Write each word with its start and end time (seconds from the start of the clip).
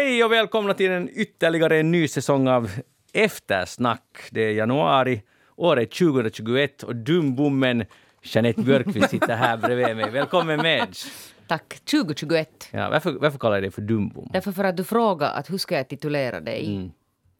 Hej 0.00 0.24
och 0.24 0.32
välkomna 0.32 0.74
till 0.74 0.90
en 0.90 1.10
ytterligare 1.12 1.80
en 1.80 1.90
ny 1.90 2.08
säsong 2.08 2.48
av 2.48 2.70
Eftersnack. 3.12 4.28
Det 4.30 4.40
är 4.40 4.52
januari, 4.52 5.22
året 5.56 5.90
2021 5.90 6.82
och 6.82 6.96
dumbommen 6.96 7.84
Jeanette 8.22 8.62
Björkqvist 8.62 9.10
sitter 9.10 9.36
här 9.36 9.56
bredvid 9.56 9.96
mig. 9.96 10.10
Välkommen 10.10 10.62
med! 10.62 10.96
Tack. 11.46 11.80
2021. 11.84 12.68
Ja, 12.70 12.90
varför, 12.90 13.12
varför 13.12 13.38
kallar 13.38 13.56
jag 13.56 13.62
dig 13.62 13.70
för 13.70 13.82
dumbom? 13.82 14.30
Därför 14.32 14.52
för 14.52 14.64
att 14.64 14.76
du 14.76 14.84
frågade 14.84 15.32
att 15.32 15.50
hur 15.50 15.58
ska 15.58 15.76
jag 15.76 15.88
titulera 15.88 16.40
dig 16.40 16.76
mm. 16.76 16.90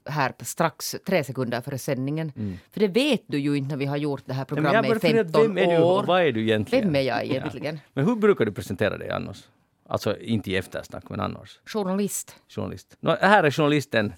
här 0.09 0.33
strax 0.41 0.97
tre 1.07 1.25
sekunder 1.25 1.61
före 1.61 1.79
sändningen. 1.79 2.33
Mm. 2.37 2.59
För 2.73 2.81
det 2.81 2.89
vet 2.89 3.23
du 3.27 3.39
ju 3.39 3.57
inte 3.57 3.69
när 3.69 3.77
vi 3.77 3.87
har 3.87 3.97
gjort 3.97 4.23
det 4.27 4.35
här 4.35 4.45
programmet 4.45 5.05
i 5.05 5.09
15 5.09 5.43
vem 5.43 5.59
är 5.59 5.77
du, 5.77 5.83
år. 5.83 6.05
Vad 6.07 6.23
är 6.23 6.33
du 6.33 6.43
egentligen? 6.43 6.85
Vem 6.85 6.97
är 6.97 7.01
jag 7.01 7.25
egentligen? 7.25 7.75
Ja. 7.75 7.81
Men 7.93 8.05
hur 8.05 8.17
brukar 8.17 8.45
du 8.45 8.53
presentera 8.53 8.99
dig 8.99 9.11
annars? 9.11 9.45
Alltså 9.91 10.19
inte 10.19 10.51
i 10.51 10.57
eftersnack, 10.57 11.05
men 11.09 11.21
annars. 11.21 11.59
Journalist. 11.65 12.37
Journalist. 12.49 12.97
No, 13.01 13.17
här 13.21 13.45
är 13.45 13.51
journalisten. 13.51 14.13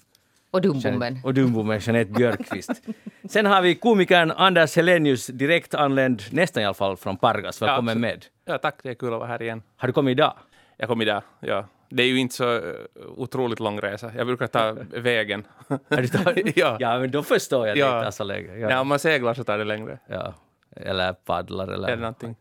Och 0.51 0.61
dumbommen. 0.61 1.19
Och 1.23 1.33
dumbommen 1.33 1.79
Jeanette 1.79 2.11
Björkqvist. 2.11 2.71
Sen 3.29 3.45
har 3.45 3.61
vi 3.61 3.75
komikern 3.75 4.31
Anders 4.31 4.75
Helenius, 4.75 5.27
direkt 5.27 5.73
anländ, 5.73 6.21
nästan 6.31 6.63
i 6.63 6.65
alla 6.65 6.73
fall, 6.73 6.97
från 6.97 7.17
Pargas. 7.17 7.61
Välkommen 7.61 7.97
ja, 7.97 7.99
med. 7.99 8.25
Ja, 8.45 8.57
tack. 8.57 8.79
Det 8.83 8.89
är 8.89 8.93
kul 8.93 9.13
att 9.13 9.19
vara 9.19 9.27
här 9.27 9.41
igen. 9.41 9.63
Har 9.77 9.87
du 9.87 9.93
kommit 9.93 10.11
idag? 10.11 10.33
Jag 10.77 10.89
kom 10.89 11.01
idag, 11.01 11.21
ja. 11.39 11.65
Det 11.89 12.03
är 12.03 12.07
ju 12.07 12.19
inte 12.19 12.35
så 12.35 12.57
uh, 12.57 12.73
otroligt 13.17 13.59
lång 13.59 13.79
resa. 13.79 14.11
Jag 14.17 14.27
brukar 14.27 14.47
ta 14.47 14.77
vägen. 14.89 15.47
ja. 16.55 16.77
ja, 16.79 16.99
men 16.99 17.11
då 17.11 17.23
förstår 17.23 17.67
jag 17.67 17.73
att 17.73 17.79
ja. 17.79 17.95
det 17.95 18.03
tar 18.03 18.11
så 18.11 18.23
länge. 18.23 18.57
Ja. 18.57 18.69
ja, 18.69 18.81
om 18.81 18.87
man 18.87 18.99
seglar 18.99 19.33
så 19.33 19.43
tar 19.43 19.57
det 19.57 19.63
längre. 19.63 19.99
Ja. 20.07 20.33
Eller 20.75 21.13
paddlar 21.13 21.67
eller... 21.67 21.87
eller 21.87 22.01
någonting. 22.01 22.35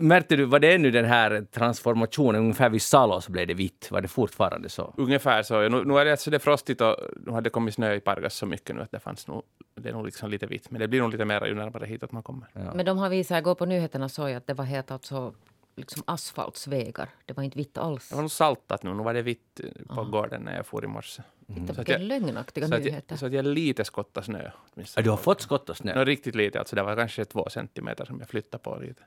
Märkte 0.00 0.36
du, 0.36 0.44
var 0.44 0.58
det 0.58 0.74
ännu 0.74 0.90
den 0.90 1.04
här 1.04 1.46
transformationen, 1.50 2.40
ungefär 2.40 2.70
vid 2.70 2.82
Salo 2.82 3.20
så 3.20 3.32
blev 3.32 3.46
det 3.46 3.54
vitt? 3.54 3.90
Var 3.90 4.00
det 4.00 4.08
fortfarande 4.08 4.68
så? 4.68 4.94
Ungefär 4.96 5.42
så. 5.42 5.68
Nu, 5.68 5.84
nu 5.84 5.98
är 5.98 6.04
det, 6.04 6.10
alltså 6.10 6.30
det 6.30 6.38
frostigt 6.38 6.80
och 6.80 6.96
nu 7.16 7.32
har 7.32 7.40
det 7.40 7.50
kommit 7.50 7.74
snö 7.74 7.94
i 7.94 8.00
Pargas 8.00 8.34
så 8.34 8.46
mycket 8.46 8.76
nu 8.76 8.82
att 8.82 8.90
det 8.90 9.00
fanns 9.00 9.28
nog, 9.28 9.42
det 9.74 9.88
är 9.88 9.92
nog 9.92 10.04
liksom 10.04 10.30
lite 10.30 10.46
vitt. 10.46 10.70
Men 10.70 10.80
det 10.80 10.88
blir 10.88 11.00
nog 11.00 11.10
lite 11.10 11.24
mer 11.24 11.46
ju 11.46 11.54
närmare 11.54 11.86
hit 11.86 12.02
att 12.02 12.12
man 12.12 12.22
kommer. 12.22 12.48
Ja. 12.52 12.74
Men 12.74 12.86
de 12.86 12.98
har 12.98 13.08
visat, 13.08 13.38
igår 13.38 13.54
på 13.54 13.66
nyheterna 13.66 14.08
såg 14.08 14.30
jag 14.30 14.36
att 14.36 14.46
det 14.46 14.54
var 14.54 14.64
helt 14.64 14.90
alltså 14.90 15.34
liksom 15.76 16.02
asfaltsvägar. 16.06 17.08
Det 17.26 17.32
var 17.36 17.42
inte 17.42 17.58
vitt 17.58 17.78
alls. 17.78 18.08
Det 18.08 18.14
var 18.14 18.22
nog 18.22 18.30
saltat 18.30 18.82
nu. 18.82 18.94
Nu 18.94 19.02
var 19.02 19.14
det 19.14 19.22
vitt 19.22 19.60
på 19.88 20.00
Aha. 20.00 20.04
gården 20.04 20.42
när 20.42 20.56
jag 20.56 20.66
for 20.66 20.84
i 20.84 20.86
morse. 20.86 21.22
Mm. 21.48 21.66
Vilka 21.66 21.98
lögnaktiga 21.98 22.68
så 22.68 22.76
nyheter. 22.76 22.98
Att 22.98 23.10
jag, 23.10 23.18
så 23.18 23.26
att 23.26 23.32
jag 23.32 23.44
lite 23.44 23.84
skottat 23.84 24.24
snö. 24.24 24.50
Du 24.96 25.10
har 25.10 25.16
fått 25.16 25.40
skotta 25.40 25.74
snö? 25.74 25.94
No, 25.94 26.04
riktigt 26.04 26.34
lite. 26.34 26.58
Alltså 26.58 26.76
det 26.76 26.82
var 26.82 26.96
kanske 26.96 27.24
två 27.24 27.48
centimeter 27.50 28.04
som 28.04 28.18
jag 28.18 28.28
flyttade 28.28 28.62
på 28.62 28.76
lite. 28.76 29.02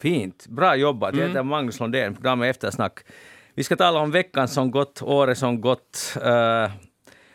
Fint. 0.00 0.46
Bra 0.46 0.76
jobbat. 0.76 1.14
Jag 1.14 1.20
heter 1.20 1.40
mm. 1.40 1.46
Magnus 1.46 1.80
Lundén, 1.80 2.14
programmet 2.14 2.50
Eftersnack. 2.50 2.98
Vi 3.54 3.64
ska 3.64 3.76
tala 3.76 4.00
om 4.00 4.10
veckan 4.10 4.48
som 4.48 4.70
gått, 4.70 5.02
året 5.02 5.38
som 5.38 5.60
gått. 5.60 6.16
Uh, 6.16 6.70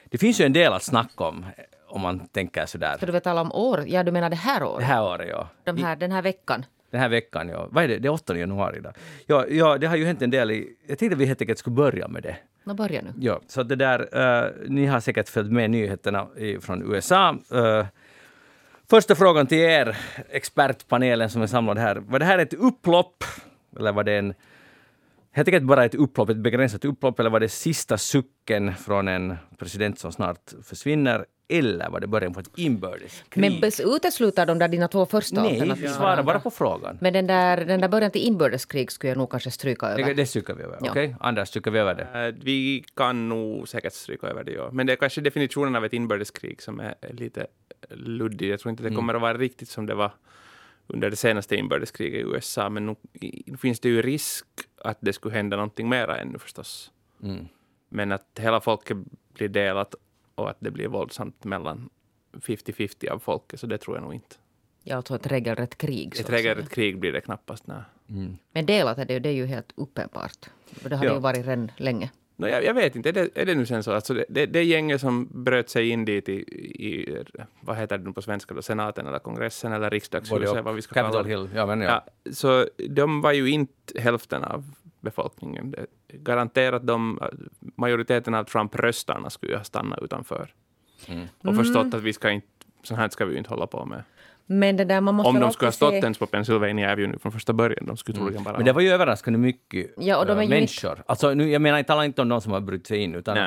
det 0.05 0.17
finns 0.17 0.41
ju 0.41 0.45
en 0.45 0.53
del 0.53 0.73
att 0.73 0.83
snacka 0.83 1.23
om, 1.23 1.45
om 1.87 2.01
man 2.01 2.27
tänker 2.27 2.65
sådär. 2.65 2.97
Ska 2.97 3.05
du 3.05 3.11
väl 3.11 3.21
tala 3.21 3.41
om 3.41 3.51
år? 3.51 3.83
Ja, 3.87 4.03
du 4.03 4.11
menar 4.11 4.29
det 4.29 4.35
här 4.35 4.63
året? 4.63 4.79
Det 4.79 4.85
här 4.85 5.03
året, 5.03 5.27
ja. 5.29 5.49
De 5.63 5.77
här, 5.83 5.95
den 5.95 6.11
här 6.11 6.21
veckan? 6.21 6.65
Den 6.91 7.01
här 7.01 7.09
veckan, 7.09 7.49
ja. 7.49 7.67
Vad 7.71 7.83
är 7.83 7.87
det? 7.87 7.97
Det 7.97 8.07
är 8.07 8.11
8 8.11 8.37
januari 8.37 8.77
idag. 8.77 8.93
Ja, 9.25 9.45
ja, 9.49 9.77
det 9.77 9.87
har 9.87 9.95
ju 9.95 10.05
hänt 10.05 10.21
en 10.21 10.29
del 10.29 10.51
i... 10.51 10.69
Jag 10.87 10.97
tänkte 10.97 11.15
att 11.15 11.21
vi 11.21 11.25
helt 11.25 11.41
enkelt 11.41 11.59
skulle 11.59 11.75
börja 11.75 12.07
med 12.07 12.23
det. 12.23 12.35
Nå, 12.63 12.73
börja 12.73 13.01
nu. 13.01 13.13
Ja, 13.19 13.41
så 13.47 13.63
det 13.63 13.75
där... 13.75 13.99
Uh, 13.99 14.51
ni 14.67 14.85
har 14.85 14.99
säkert 14.99 15.29
följt 15.29 15.51
med 15.51 15.71
nyheterna 15.71 16.27
från 16.61 16.93
USA. 16.93 17.37
Uh, 17.53 17.85
Första 18.89 19.15
frågan 19.15 19.47
till 19.47 19.57
er, 19.57 19.97
expertpanelen 20.29 21.29
som 21.29 21.41
är 21.41 21.47
samlad 21.47 21.77
här. 21.77 21.95
Var 21.95 22.19
det 22.19 22.25
här 22.25 22.39
ett 22.39 22.53
upplopp? 22.53 23.23
Eller 23.77 23.91
var 23.91 24.03
det 24.03 24.17
en 24.17 24.33
helt 25.31 25.47
enkelt 25.47 25.65
bara 25.65 25.85
ett 25.85 25.95
upplopp, 25.95 26.29
ett 26.29 26.37
begränsat 26.37 26.85
upplopp, 26.85 27.19
eller 27.19 27.29
var 27.29 27.39
det 27.39 27.49
sista 27.49 27.97
sucken 27.97 28.75
från 28.75 29.07
en 29.07 29.35
president 29.57 29.99
som 29.99 30.11
snart 30.11 30.53
försvinner? 30.63 31.25
Eller 31.47 31.89
var 31.89 31.99
det 31.99 32.07
början 32.07 32.33
på 32.33 32.39
ett 32.39 32.49
inbördeskrig? 32.55 33.41
Men 33.41 33.71
utesluter 33.95 34.45
de 34.45 34.59
där 34.59 34.67
dina 34.67 34.87
två 34.87 35.05
första 35.05 35.43
Nej, 35.43 35.87
svara 35.87 36.23
bara 36.23 36.39
på 36.39 36.51
frågan. 36.51 36.97
Men 37.01 37.13
den 37.13 37.27
där, 37.27 37.65
den 37.65 37.81
där 37.81 37.87
början 37.87 38.11
till 38.11 38.21
inbördeskrig 38.21 38.91
skulle 38.91 39.11
jag 39.11 39.17
nog 39.17 39.31
kanske 39.31 39.51
stryka 39.51 39.85
över. 39.85 40.03
Det, 40.03 40.13
det 40.13 40.25
stryker 40.25 40.53
vi 40.53 40.63
över. 40.63 40.77
Ja. 40.81 40.89
Okej, 40.89 41.05
okay. 41.05 41.15
Anders, 41.19 41.47
stryker 41.47 41.71
vi 41.71 41.79
över 41.79 41.95
det? 41.95 42.29
Uh, 42.29 42.43
vi 42.43 42.83
kan 42.95 43.29
nog 43.29 43.67
säkert 43.67 43.93
stryka 43.93 44.27
över 44.27 44.43
det, 44.43 44.51
ja. 44.51 44.69
Men 44.71 44.87
det 44.87 44.93
är 44.93 44.97
kanske 44.97 45.21
definitionen 45.21 45.75
av 45.75 45.85
ett 45.85 45.93
inbördeskrig 45.93 46.61
som 46.61 46.79
är 46.79 46.95
lite 47.11 47.47
luddig. 47.89 48.49
Jag 48.49 48.59
tror 48.59 48.69
inte 48.69 48.83
det 48.83 48.89
mm. 48.89 48.97
kommer 48.97 49.13
att 49.13 49.21
vara 49.21 49.37
riktigt 49.37 49.69
som 49.69 49.85
det 49.85 49.95
var 49.95 50.11
under 50.87 51.09
det 51.09 51.15
senaste 51.15 51.55
inbördeskriget 51.55 52.25
i 52.25 52.29
USA, 52.29 52.69
men 52.69 52.85
nu, 52.85 52.95
nu 53.45 53.57
finns 53.57 53.79
det 53.79 53.89
ju 53.89 54.01
risk 54.01 54.45
att 54.81 54.97
det 55.01 55.13
skulle 55.13 55.35
hända 55.35 55.57
någonting 55.57 55.89
mera 55.89 56.17
ännu 56.17 56.39
förstås. 56.39 56.91
Mm. 57.23 57.47
Men 57.89 58.11
att 58.11 58.39
hela 58.39 58.61
folket 58.61 58.97
blir 59.33 59.49
delat 59.49 59.95
och 60.35 60.49
att 60.49 60.57
det 60.59 60.71
blir 60.71 60.87
våldsamt 60.87 61.43
mellan 61.43 61.89
50-50 62.33 63.09
av 63.09 63.19
folket, 63.19 63.59
så 63.59 63.67
det 63.67 63.77
tror 63.77 63.97
jag 63.97 64.03
nog 64.03 64.13
inte. 64.13 64.35
Ja, 64.83 64.95
alltså 64.95 65.15
ett 65.15 65.27
regelrätt 65.27 65.77
krig. 65.77 66.19
Ett 66.19 66.29
regelrätt 66.29 66.69
krig 66.69 66.99
blir 66.99 67.13
det 67.13 67.21
knappast. 67.21 67.67
Nej. 67.67 67.81
Mm. 68.09 68.37
Men 68.51 68.65
delat 68.65 68.97
är 68.97 69.05
det, 69.05 69.19
det 69.19 69.29
är 69.29 69.33
ju 69.33 69.45
helt 69.45 69.73
uppenbart. 69.75 70.49
Det 70.83 70.95
har 70.95 71.05
ja. 71.05 71.09
det 71.09 71.15
ju 71.15 71.21
varit 71.21 71.45
redan 71.45 71.71
länge. 71.77 72.11
No, 72.37 72.47
jag, 72.47 72.63
jag, 72.63 72.73
vet 72.73 72.95
inte, 72.95 73.09
är 73.09 73.13
det, 73.13 73.29
är 73.35 73.45
det 73.45 73.55
nu 73.55 73.65
sen 73.65 73.83
så? 73.83 73.91
Alltså 73.91 74.13
det, 74.13 74.25
det, 74.29 74.45
det 74.45 74.63
gänget 74.63 75.01
som 75.01 75.43
bröt 75.43 75.69
sig 75.69 75.89
in 75.89 76.05
dit 76.05 76.29
i, 76.29 76.33
i, 76.33 77.23
vad 77.61 77.77
heter 77.77 77.97
det 77.97 78.03
nu 78.03 78.13
på 78.13 78.21
svenska 78.21 78.53
då, 78.53 78.61
senaten 78.61 79.07
eller 79.07 79.19
kongressen 79.19 79.71
eller 79.73 79.89
riksdagshuset, 79.89 80.63
vad 80.63 80.75
vi 80.75 80.81
ska 80.81 80.93
Capitol 80.93 81.23
kalla 81.23 81.37
Hill, 81.37 81.49
ja 81.55 81.65
men 81.65 81.81
ja. 81.81 82.03
ja. 82.23 82.31
Så 82.31 82.67
de 82.89 83.21
var 83.21 83.31
ju 83.31 83.49
inte 83.49 84.01
hälften 84.01 84.43
av 84.43 84.63
befolkningen. 85.05 85.71
Det, 85.71 85.85
garanterat 86.07 86.87
de, 86.87 87.19
majoriteten 87.59 88.33
av 88.33 88.43
Trump-röstarna 88.43 89.29
skulle 89.29 89.51
ju 89.51 89.57
ha 89.57 89.63
stannat 89.63 89.99
utanför. 90.01 90.53
Mm. 91.07 91.27
Och 91.43 91.55
förstått 91.55 91.85
mm. 91.85 91.97
att 91.97 92.03
vi 92.03 92.13
ska 92.13 92.31
inte, 92.31 92.47
så 92.83 92.95
här 92.95 93.09
ska 93.09 93.25
vi 93.25 93.31
ju 93.31 93.37
inte 93.37 93.49
hålla 93.49 93.67
på 93.67 93.85
med. 93.85 94.03
Men 94.47 94.77
det 94.77 94.85
där, 94.85 95.01
man 95.01 95.15
måste 95.15 95.29
Om 95.29 95.39
de 95.39 95.51
skulle 95.51 95.67
ha 95.67 95.71
stått 95.71 95.89
se... 95.89 95.97
ens 95.97 96.17
på 96.17 96.25
Pennsylvania 96.25 96.91
Avenue 96.91 97.19
från 97.19 97.31
första 97.31 97.53
början, 97.53 97.85
de 97.85 97.97
skulle 97.97 98.19
mm. 98.19 98.43
bara... 98.43 98.57
Men 98.57 98.65
det 98.65 98.73
var 98.73 98.81
ju 98.81 98.89
överraskande 98.89 99.39
mycket 99.39 99.93
ja, 99.97 100.17
och 100.17 100.25
de 100.25 100.31
är 100.31 100.47
människor. 100.47 100.91
Inte... 100.91 101.03
Alltså, 101.05 101.33
nu, 101.33 101.51
jag 101.51 101.61
menar, 101.61 101.77
jag 101.77 101.87
talar 101.87 102.03
inte 102.03 102.21
om 102.21 102.29
de 102.29 102.41
som 102.41 102.51
har 102.51 102.61
brutit 102.61 102.87
sig 102.87 102.97
in, 102.97 103.15
utan 103.15 103.37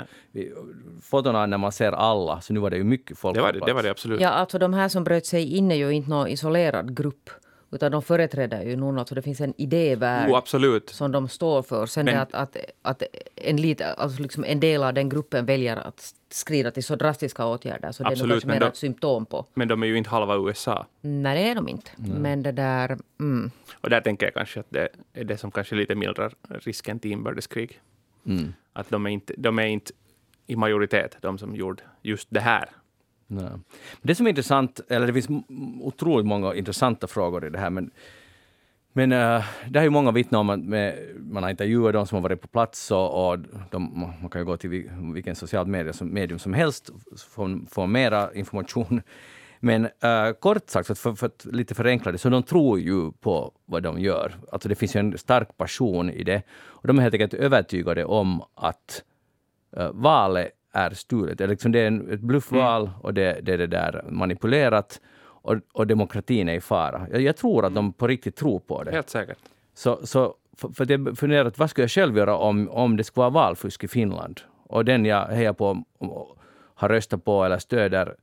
fotona 1.03 1.47
när 1.47 1.59
man 1.59 1.73
ser 1.73 1.93
alla, 1.93 2.41
så 2.41 2.53
nu 2.53 2.61
var 2.61 2.71
det 2.71 2.77
ju 2.77 2.85
mycket 2.85 3.19
folk 3.19 3.35
det 3.35 3.43
var 3.43 3.53
det, 3.53 3.61
det 3.67 3.73
var 3.73 3.83
det 3.83 3.91
absolut. 3.91 4.21
Ja, 4.21 4.29
alltså 4.29 4.59
de 4.59 4.75
här 4.75 4.89
som 4.89 5.05
bröt 5.05 5.27
sig 5.27 5.57
in 5.57 5.71
är 5.71 5.77
ju 5.77 5.91
inte 5.91 6.11
någon 6.11 6.29
isolerad 6.29 6.97
grupp. 6.97 7.31
Utan 7.71 7.93
de 7.93 8.03
företräder 8.03 8.63
ju 8.63 8.77
någon, 8.77 8.99
alltså 8.99 9.15
det 9.15 9.23
finns 9.23 9.41
en 9.41 9.55
idévärld 9.57 10.31
oh, 10.31 10.81
som 10.87 11.13
de 11.13 11.29
står 11.29 11.63
för. 11.63 11.87
Sen 11.87 12.05
Men, 12.05 12.19
att, 12.19 12.35
att, 12.35 12.57
att 12.83 13.03
en, 13.37 13.57
lite, 13.57 13.93
alltså 13.93 14.23
liksom 14.23 14.45
en 14.45 14.61
del 14.61 14.83
av 14.83 14.95
den 14.95 15.09
gruppen 15.09 15.47
väljer 15.47 15.77
att 15.77 16.15
skrida 16.31 16.71
till 16.71 16.85
så 16.85 16.97
drastiska 16.97 17.47
åtgärder 17.47 17.93
så 17.93 18.07
absolut, 18.07 18.19
det 18.19 18.25
är 18.25 18.27
nog 18.27 18.43
kanske 18.43 18.49
mer 18.49 18.69
ett 18.69 18.77
symptom 18.77 19.27
på. 19.27 19.47
Men 19.55 19.69
de 19.69 19.83
är 19.83 19.87
ju 19.87 19.99
inte 19.99 20.11
halva 20.11 20.37
USA. 20.37 20.87
Nej, 21.01 21.43
det 21.43 21.51
är 21.51 21.55
de 21.55 21.69
inte. 21.69 21.91
Mm. 21.99 22.23
Men 22.23 22.43
det 22.43 22.53
där... 22.53 22.99
Mm. 23.21 23.51
Och 23.81 23.91
där 23.91 24.01
tänker 24.01 24.27
jag 24.27 24.35
kanske 24.35 24.61
att 24.61 24.71
det 24.71 24.89
är 25.13 25.25
det 25.25 25.37
som 25.37 25.51
kanske 25.51 25.75
lite 25.75 25.95
mildrar 25.95 26.35
risken 26.49 26.99
till 26.99 27.13
inbördeskrig. 27.13 27.81
Mm. 28.27 28.55
Att 28.73 28.91
de 28.91 29.07
är, 29.07 29.11
inte, 29.11 29.35
de 29.37 29.59
är 29.59 29.67
inte 29.67 29.93
i 30.47 30.57
majoritet, 30.57 31.17
de 31.21 31.39
som 31.39 31.57
gjorde 31.57 31.83
just 32.03 32.29
det 32.31 32.41
här. 32.41 32.69
Nej. 33.31 33.51
Det 34.03 34.15
som 34.15 34.27
är 34.27 34.31
intressant, 34.31 34.81
eller 34.89 35.07
det 35.07 35.13
finns 35.13 35.45
otroligt 35.81 36.27
många 36.27 36.55
intressanta 36.55 37.07
frågor 37.07 37.47
i 37.47 37.51
det 37.51 37.59
här, 37.59 37.71
men, 37.71 37.91
men 38.93 39.13
uh, 39.13 39.45
det 39.69 39.79
har 39.79 39.85
ju 39.85 39.91
många 39.91 40.11
vittnat 40.11 40.39
om 40.39 40.51
att 40.51 40.61
med, 40.61 40.99
man 41.19 41.43
har 41.43 41.51
intervjuat 41.51 41.93
de 41.93 42.07
som 42.07 42.17
har 42.17 42.23
varit 42.23 42.41
på 42.41 42.49
plats 42.49 42.91
och, 42.91 43.31
och 43.31 43.39
de, 43.71 44.01
man 44.21 44.31
kan 44.31 44.41
ju 44.41 44.45
gå 44.45 44.57
till 44.57 44.91
vilken 45.15 45.37
socialt 45.37 45.69
medium 45.69 45.93
som, 45.93 46.15
medium 46.15 46.39
som 46.39 46.55
helst 46.55 46.91
för 47.17 47.71
få 47.71 47.87
mera 47.87 48.35
information. 48.35 49.03
Men 49.61 49.85
uh, 49.85 50.33
kort 50.41 50.71
sagt, 50.71 50.99
för, 50.99 51.15
för 51.15 51.27
att 51.27 51.45
lite 51.45 51.75
förenkla 51.75 52.13
det, 52.13 52.19
så 52.19 52.29
de 52.29 52.43
tror 52.43 52.81
ju 52.81 53.13
på 53.13 53.53
vad 53.65 53.83
de 53.83 54.01
gör. 54.01 54.35
Alltså 54.53 54.69
det 54.69 54.75
finns 54.75 54.97
ju 54.97 55.01
en 55.01 55.19
stark 55.19 55.57
passion 55.57 56.11
i 56.11 56.23
det. 56.25 56.43
Och 56.51 56.87
de 56.87 56.99
är 56.99 57.03
helt 57.03 57.15
enkelt 57.15 57.35
övertygade 57.35 58.05
om 58.05 58.43
att 58.55 59.03
uh, 59.79 59.91
valet 59.93 60.58
är 60.73 60.91
stulet. 60.91 61.39
Det 61.39 61.45
är, 61.45 61.49
liksom, 61.49 61.73
det 61.73 61.79
är 61.81 61.87
en, 61.87 62.11
ett 62.11 62.21
bluffval 62.21 62.83
mm. 62.83 62.95
och 63.01 63.15
det, 63.15 63.41
det 63.43 63.53
är 63.53 63.59
det 63.59 63.67
där 63.67 64.05
manipulerat 64.09 65.01
och, 65.21 65.57
och 65.73 65.87
demokratin 65.87 66.49
är 66.49 66.55
i 66.55 66.61
fara. 66.61 67.07
Jag, 67.13 67.21
jag 67.21 67.37
tror 67.37 67.65
att 67.65 67.75
de 67.75 67.93
på 67.93 68.07
riktigt 68.07 68.37
tror 68.37 68.59
på 68.59 68.83
det. 68.83 68.91
Helt 68.91 69.11
säkert. 69.11 69.39
Så, 69.75 70.07
så 70.07 70.35
för, 70.57 70.69
för 70.69 70.91
jag 70.91 71.19
funderat, 71.19 71.59
vad 71.59 71.71
skulle 71.71 71.83
jag 71.83 71.91
själv 71.91 72.17
göra 72.17 72.37
om, 72.37 72.69
om 72.69 72.97
det 72.97 73.05
skulle 73.05 73.23
vara 73.23 73.31
valfusk 73.31 73.85
i 73.85 73.89
Finland? 73.89 74.41
Och 74.67 74.85
den 74.85 75.05
jag 75.05 75.27
hejar 75.27 75.53
på, 75.53 75.85
har 76.75 76.89
röstat 76.89 77.25
på 77.25 77.45
eller 77.45 77.59
stöder, 77.59 78.15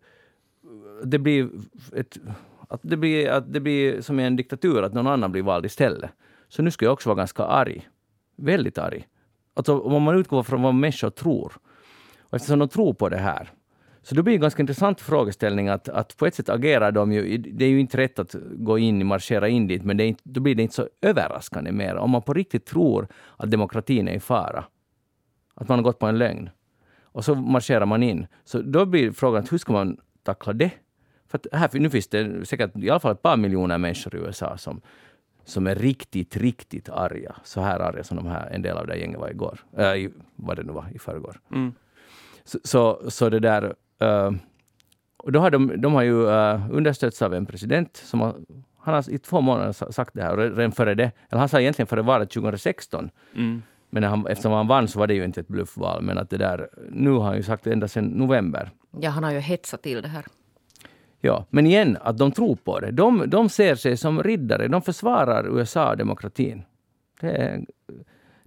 det 1.03 1.19
blir, 1.19 1.49
ett, 1.95 2.17
att 2.69 2.79
det 2.83 2.97
blir, 2.97 3.29
att 3.29 3.53
det 3.53 3.59
blir 3.59 4.01
som 4.01 4.19
i 4.19 4.23
en 4.23 4.35
diktatur, 4.35 4.83
att 4.83 4.93
någon 4.93 5.07
annan 5.07 5.31
blir 5.31 5.43
vald 5.43 5.65
istället. 5.65 6.11
Så 6.47 6.61
nu 6.61 6.71
ska 6.71 6.85
jag 6.85 6.93
också 6.93 7.09
vara 7.09 7.17
ganska 7.17 7.43
arg. 7.43 7.89
Väldigt 8.35 8.77
arg. 8.77 9.07
Alltså 9.53 9.79
om 9.79 10.03
man 10.03 10.19
utgår 10.19 10.43
från 10.43 10.61
vad 10.61 10.75
människor 10.75 11.09
tror 11.09 11.53
eftersom 12.35 12.59
de 12.59 12.69
tror 12.69 12.93
på 12.93 13.09
det 13.09 13.17
här, 13.17 13.51
så 14.05 14.15
det 14.15 14.23
blir 14.23 14.33
en 14.33 14.41
ganska 14.41 14.61
intressant 14.61 15.01
frågeställning 15.01 15.67
att, 15.67 15.89
att 15.89 16.17
på 16.17 16.25
ett 16.25 16.35
sätt 16.35 16.49
agerar 16.49 16.91
de 16.91 17.11
ju, 17.11 17.37
det 17.37 17.65
är 17.65 17.69
ju 17.69 17.79
inte 17.79 17.97
rätt 17.97 18.19
att 18.19 18.35
gå 18.53 18.79
in, 18.79 19.07
marschera 19.07 19.47
in 19.47 19.67
dit, 19.67 19.83
men 19.83 19.97
det 19.97 20.05
inte, 20.05 20.21
då 20.23 20.41
blir 20.41 20.55
det 20.55 20.61
inte 20.61 20.75
så 20.75 20.89
överraskande 21.01 21.71
mer. 21.71 21.95
Om 21.95 22.09
man 22.09 22.21
på 22.21 22.33
riktigt 22.33 22.65
tror 22.65 23.07
att 23.37 23.51
demokratin 23.51 24.07
är 24.07 24.13
i 24.13 24.19
fara. 24.19 24.65
att 25.53 25.67
man 25.67 25.79
har 25.79 25.83
gått 25.83 25.99
på 25.99 26.05
en 26.05 26.17
lögn. 26.17 26.49
Och 27.03 27.25
så 27.25 27.35
marscherar 27.35 27.85
man 27.85 28.03
in. 28.03 28.27
Så 28.43 28.61
då 28.61 28.85
blir 28.85 29.11
frågan 29.11 29.47
hur 29.51 29.57
ska 29.57 29.73
man 29.73 29.97
tackla 30.23 30.53
det? 30.53 30.71
För 31.27 31.37
att 31.37 31.47
här, 31.51 31.79
nu 31.79 31.89
finns 31.89 32.07
det 32.07 32.47
säkert 32.47 32.77
i 32.77 32.89
alla 32.89 32.99
fall 32.99 33.11
ett 33.11 33.21
par 33.21 33.37
miljoner 33.37 33.77
människor 33.77 34.15
i 34.15 34.17
USA 34.17 34.57
som, 34.57 34.81
som 35.45 35.67
är 35.67 35.75
riktigt, 35.75 36.37
riktigt 36.37 36.89
arga. 36.89 37.35
Så 37.43 37.61
här 37.61 37.79
arga 37.79 38.03
som 38.03 38.17
de 38.17 38.27
här, 38.27 38.49
en 38.49 38.61
del 38.61 38.77
av 38.77 38.87
det 38.87 38.97
gänget 38.97 39.19
var 39.19 39.29
igår. 39.29 39.59
Äh, 39.77 39.95
i, 39.95 40.09
vad 40.35 40.57
det 40.57 40.63
nu 40.63 40.73
var, 40.73 40.85
i 40.93 40.99
förrgår. 40.99 41.39
Mm. 41.51 41.73
Så, 42.45 42.59
så, 42.63 43.11
så 43.11 43.29
det 43.29 43.39
där... 43.39 43.63
Uh, 44.03 44.31
och 45.17 45.31
då 45.31 45.39
har 45.39 45.51
de, 45.51 45.81
de 45.81 45.93
har 45.93 46.03
ju 46.03 46.13
uh, 46.13 46.71
understötts 46.71 47.21
av 47.21 47.33
en 47.33 47.45
president 47.45 47.97
som 47.97 48.21
har, 48.21 48.35
han 48.79 48.93
har 48.93 49.09
i 49.09 49.17
två 49.17 49.41
månader 49.41 49.91
sagt 49.91 50.13
det 50.13 50.21
här. 50.21 50.37
Redan 50.37 50.71
före 50.71 50.95
det, 50.95 51.11
eller 51.29 51.39
han 51.39 51.49
sa 51.49 51.59
egentligen 51.59 51.87
före 51.87 52.01
valet 52.01 52.29
2016. 52.29 53.09
Mm. 53.35 53.61
Men 53.89 54.03
han, 54.03 54.27
eftersom 54.27 54.51
han 54.51 54.67
vann 54.67 54.87
så 54.87 54.99
var 54.99 55.07
det 55.07 55.13
ju 55.13 55.23
inte 55.23 55.39
ett 55.39 55.47
bluffval. 55.47 56.01
Men 56.01 56.17
att 56.17 56.29
det 56.29 56.37
där, 56.37 56.69
nu 56.89 57.11
har 57.11 57.23
han 57.23 57.35
ju 57.35 57.43
sagt 57.43 57.63
det 57.63 57.71
ända 57.71 57.87
sedan 57.87 58.05
november. 58.05 58.71
Ja, 58.99 59.09
han 59.09 59.23
har 59.23 59.31
ju 59.31 59.39
hetsat 59.39 59.83
till 59.83 60.01
det 60.01 60.07
här. 60.07 60.25
Ja, 61.21 61.45
men 61.49 61.65
igen, 61.65 61.97
att 62.01 62.17
de 62.17 62.31
tror 62.31 62.55
på 62.55 62.79
det. 62.79 62.91
De, 62.91 63.23
de 63.27 63.49
ser 63.49 63.75
sig 63.75 63.97
som 63.97 64.23
riddare. 64.23 64.67
De 64.67 64.81
försvarar 64.81 65.59
USA-demokratin. 65.59 66.63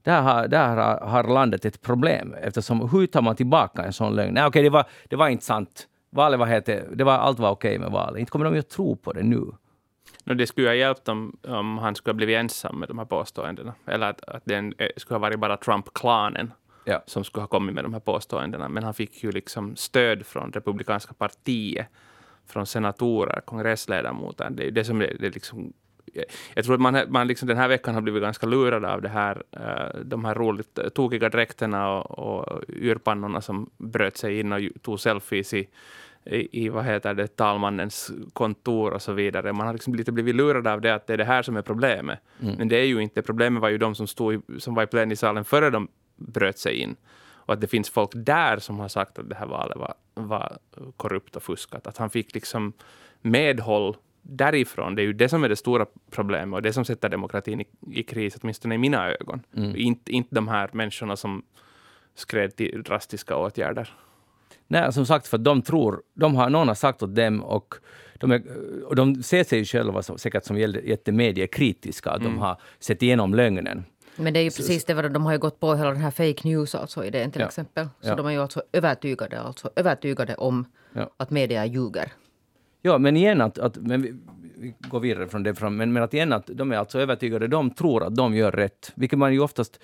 Där 0.08 0.22
har, 0.22 0.48
där 0.48 0.76
har 1.00 1.24
landet 1.24 1.64
ett 1.64 1.82
problem. 1.82 2.34
Eftersom 2.42 2.88
hur 2.90 3.06
tar 3.06 3.22
man 3.22 3.36
tillbaka 3.36 3.82
en 3.82 3.92
sån 3.92 4.16
lögn? 4.16 4.34
Nej, 4.34 4.46
okej, 4.46 4.62
det, 4.62 4.70
var, 4.70 4.84
det 5.08 5.16
var 5.16 5.28
inte 5.28 5.44
sant. 5.44 5.88
Valet 6.10 6.38
var 6.38 6.46
helt, 6.46 6.66
det 6.66 7.04
var, 7.04 7.12
allt 7.12 7.38
var 7.38 7.50
okej 7.50 7.78
med 7.78 7.90
valet. 7.90 8.20
Inte 8.20 8.30
kommer 8.30 8.44
de 8.44 8.54
ju 8.54 8.60
att 8.60 8.70
tro 8.70 8.96
på 8.96 9.12
det 9.12 9.22
nu. 9.22 9.52
No, 10.24 10.34
det 10.34 10.46
skulle 10.46 10.68
ha 10.68 10.74
hjälpt 10.74 11.08
om, 11.08 11.36
om 11.48 11.78
han 11.78 11.94
skulle 11.94 12.12
ha 12.12 12.16
blivit 12.16 12.36
ensam 12.36 12.78
med 12.78 12.88
de 12.88 12.98
här 12.98 13.04
påståendena. 13.04 13.74
Eller 13.86 14.10
att, 14.10 14.24
att 14.28 14.42
det 14.44 14.72
skulle 14.96 15.14
ha 15.14 15.20
varit 15.20 15.38
bara 15.38 15.56
Trump-klanen 15.56 16.52
ja. 16.84 17.02
som 17.06 17.24
skulle 17.24 17.42
ha 17.42 17.48
kommit 17.48 17.74
med 17.74 17.84
de 17.84 17.92
här 17.92 18.00
påståendena. 18.00 18.68
Men 18.68 18.84
han 18.84 18.94
fick 18.94 19.24
ju 19.24 19.32
liksom 19.32 19.76
stöd 19.76 20.26
från 20.26 20.52
republikanska 20.52 21.14
partiet, 21.14 21.86
från 22.46 22.66
senatorer, 22.66 23.40
kongressledamöter. 23.40 24.50
Det 24.50 24.66
är 24.66 24.70
det 24.70 24.84
som 24.84 25.00
är 25.00 25.16
det 25.20 25.34
liksom 25.34 25.72
jag 26.54 26.64
tror 26.64 26.74
att 26.74 26.80
man, 26.80 27.00
man 27.08 27.26
liksom 27.26 27.48
den 27.48 27.56
här 27.56 27.68
veckan 27.68 27.94
har 27.94 28.02
blivit 28.02 28.22
ganska 28.22 28.46
lurad 28.46 28.84
av 28.84 29.02
det 29.02 29.08
här, 29.08 29.42
uh, 29.56 30.00
de 30.04 30.24
här 30.24 30.34
roligt 30.34 30.78
tokiga 30.94 31.28
dräkterna 31.28 31.88
och, 31.88 32.18
och 32.18 32.62
yrpannorna 32.68 33.40
som 33.40 33.70
bröt 33.78 34.16
sig 34.16 34.40
in 34.40 34.52
och 34.52 34.60
tog 34.82 35.00
selfies 35.00 35.54
i 35.54 35.68
i, 36.30 36.64
i 36.64 36.68
vad 36.68 36.84
heter 36.84 37.14
det, 37.14 37.36
talmannens 37.36 38.10
kontor 38.32 38.92
och 38.92 39.02
så 39.02 39.12
vidare. 39.12 39.52
Man 39.52 39.66
har 39.66 39.72
liksom 39.72 39.94
lite 39.94 40.12
blivit 40.12 40.34
lurad 40.34 40.66
av 40.66 40.80
det 40.80 40.94
att 40.94 41.06
det 41.06 41.12
är 41.12 41.16
det 41.16 41.24
här 41.24 41.42
som 41.42 41.56
är 41.56 41.62
problemet. 41.62 42.18
Mm. 42.42 42.54
Men 42.54 42.68
det 42.68 42.76
är 42.76 42.84
ju 42.84 43.02
inte. 43.02 43.22
Problemet 43.22 43.62
var 43.62 43.68
ju 43.68 43.78
de 43.78 43.94
som, 43.94 44.06
stod 44.06 44.34
i, 44.34 44.40
som 44.58 44.74
var 44.74 44.82
i 44.82 44.86
plenisalen 44.86 45.44
före 45.44 45.70
de 45.70 45.88
bröt 46.16 46.58
sig 46.58 46.76
in. 46.76 46.96
Och 47.30 47.54
att 47.54 47.60
det 47.60 47.66
finns 47.66 47.90
folk 47.90 48.10
där 48.14 48.58
som 48.58 48.78
har 48.78 48.88
sagt 48.88 49.18
att 49.18 49.28
det 49.28 49.34
här 49.34 49.46
valet 49.46 49.76
var, 49.76 49.94
var 50.14 50.58
korrupt 50.96 51.36
och 51.36 51.42
fuskat. 51.42 51.86
Att 51.86 51.96
han 51.96 52.10
fick 52.10 52.34
liksom 52.34 52.72
medhåll 53.20 53.96
därifrån. 54.28 54.94
Det 54.94 55.02
är 55.02 55.06
ju 55.06 55.12
det 55.12 55.28
som 55.28 55.44
är 55.44 55.48
det 55.48 55.56
stora 55.56 55.86
problemet 56.10 56.56
och 56.56 56.62
det 56.62 56.72
som 56.72 56.84
sätter 56.84 57.08
demokratin 57.08 57.60
i, 57.60 57.66
i 57.92 58.02
kris, 58.02 58.36
åtminstone 58.42 58.74
i 58.74 58.78
mina 58.78 59.10
ögon. 59.10 59.42
Mm. 59.56 59.76
Inte, 59.76 60.12
inte 60.12 60.34
de 60.34 60.48
här 60.48 60.70
människorna 60.72 61.16
som 61.16 61.42
skred 62.14 62.56
till 62.56 62.82
drastiska 62.82 63.36
åtgärder. 63.36 63.94
Nej, 64.66 64.92
som 64.92 65.06
sagt, 65.06 65.28
för 65.28 65.38
de 65.38 65.62
tror, 65.62 66.02
de 66.14 66.34
har, 66.34 66.50
någon 66.50 66.68
har 66.68 66.74
sagt 66.74 67.02
åt 67.02 67.14
dem 67.14 67.42
och 67.42 67.74
de, 68.18 68.30
är, 68.30 68.42
och 68.84 68.96
de 68.96 69.22
ser 69.22 69.44
sig 69.44 69.64
själva 69.64 70.02
som, 70.02 70.18
säkert 70.18 70.44
som 70.44 70.58
jättemediekritiska, 70.58 72.10
att 72.10 72.20
mm. 72.20 72.32
de 72.32 72.38
har 72.38 72.60
sett 72.78 73.02
igenom 73.02 73.34
lögnen. 73.34 73.84
Men 74.16 74.34
det 74.34 74.40
är 74.40 74.44
ju 74.44 74.50
precis 74.50 74.84
det, 74.84 75.08
de 75.08 75.24
har 75.24 75.32
ju 75.32 75.38
gått 75.38 75.60
på 75.60 75.74
hela 75.74 75.90
den 75.90 76.00
här 76.00 76.10
fake 76.10 76.48
news 76.48 76.74
alltså 76.74 77.04
idén 77.04 77.30
till 77.32 77.40
ja. 77.40 77.46
exempel. 77.46 77.88
Så 78.00 78.08
ja. 78.08 78.14
de 78.14 78.26
är 78.26 78.30
ju 78.30 78.42
alltså 78.42 78.62
övertygade, 78.72 79.40
alltså 79.40 79.70
övertygade 79.76 80.34
om 80.34 80.66
ja. 80.92 81.10
att 81.16 81.30
media 81.30 81.66
ljuger. 81.66 82.12
Ja, 82.82 82.98
men 82.98 83.16
igen 83.16 83.40
att, 83.40 83.58
att 83.58 83.76
men 83.76 84.02
vi, 84.02 84.14
vi 84.58 84.74
går 84.78 85.00
vidare 85.00 85.28
från 85.28 85.42
det, 85.42 85.60
men, 85.60 85.92
men 85.92 86.02
att 86.02 86.14
igen 86.14 86.32
att 86.32 86.46
de 86.46 86.72
är 86.72 86.76
alltså 86.76 87.00
övertygade, 87.00 87.46
de 87.46 87.70
tror 87.70 88.04
att 88.04 88.16
de 88.16 88.34
gör 88.34 88.52
rätt, 88.52 88.92
vilket 88.94 89.18
man 89.18 89.32
ju 89.32 89.40
oftast, 89.40 89.80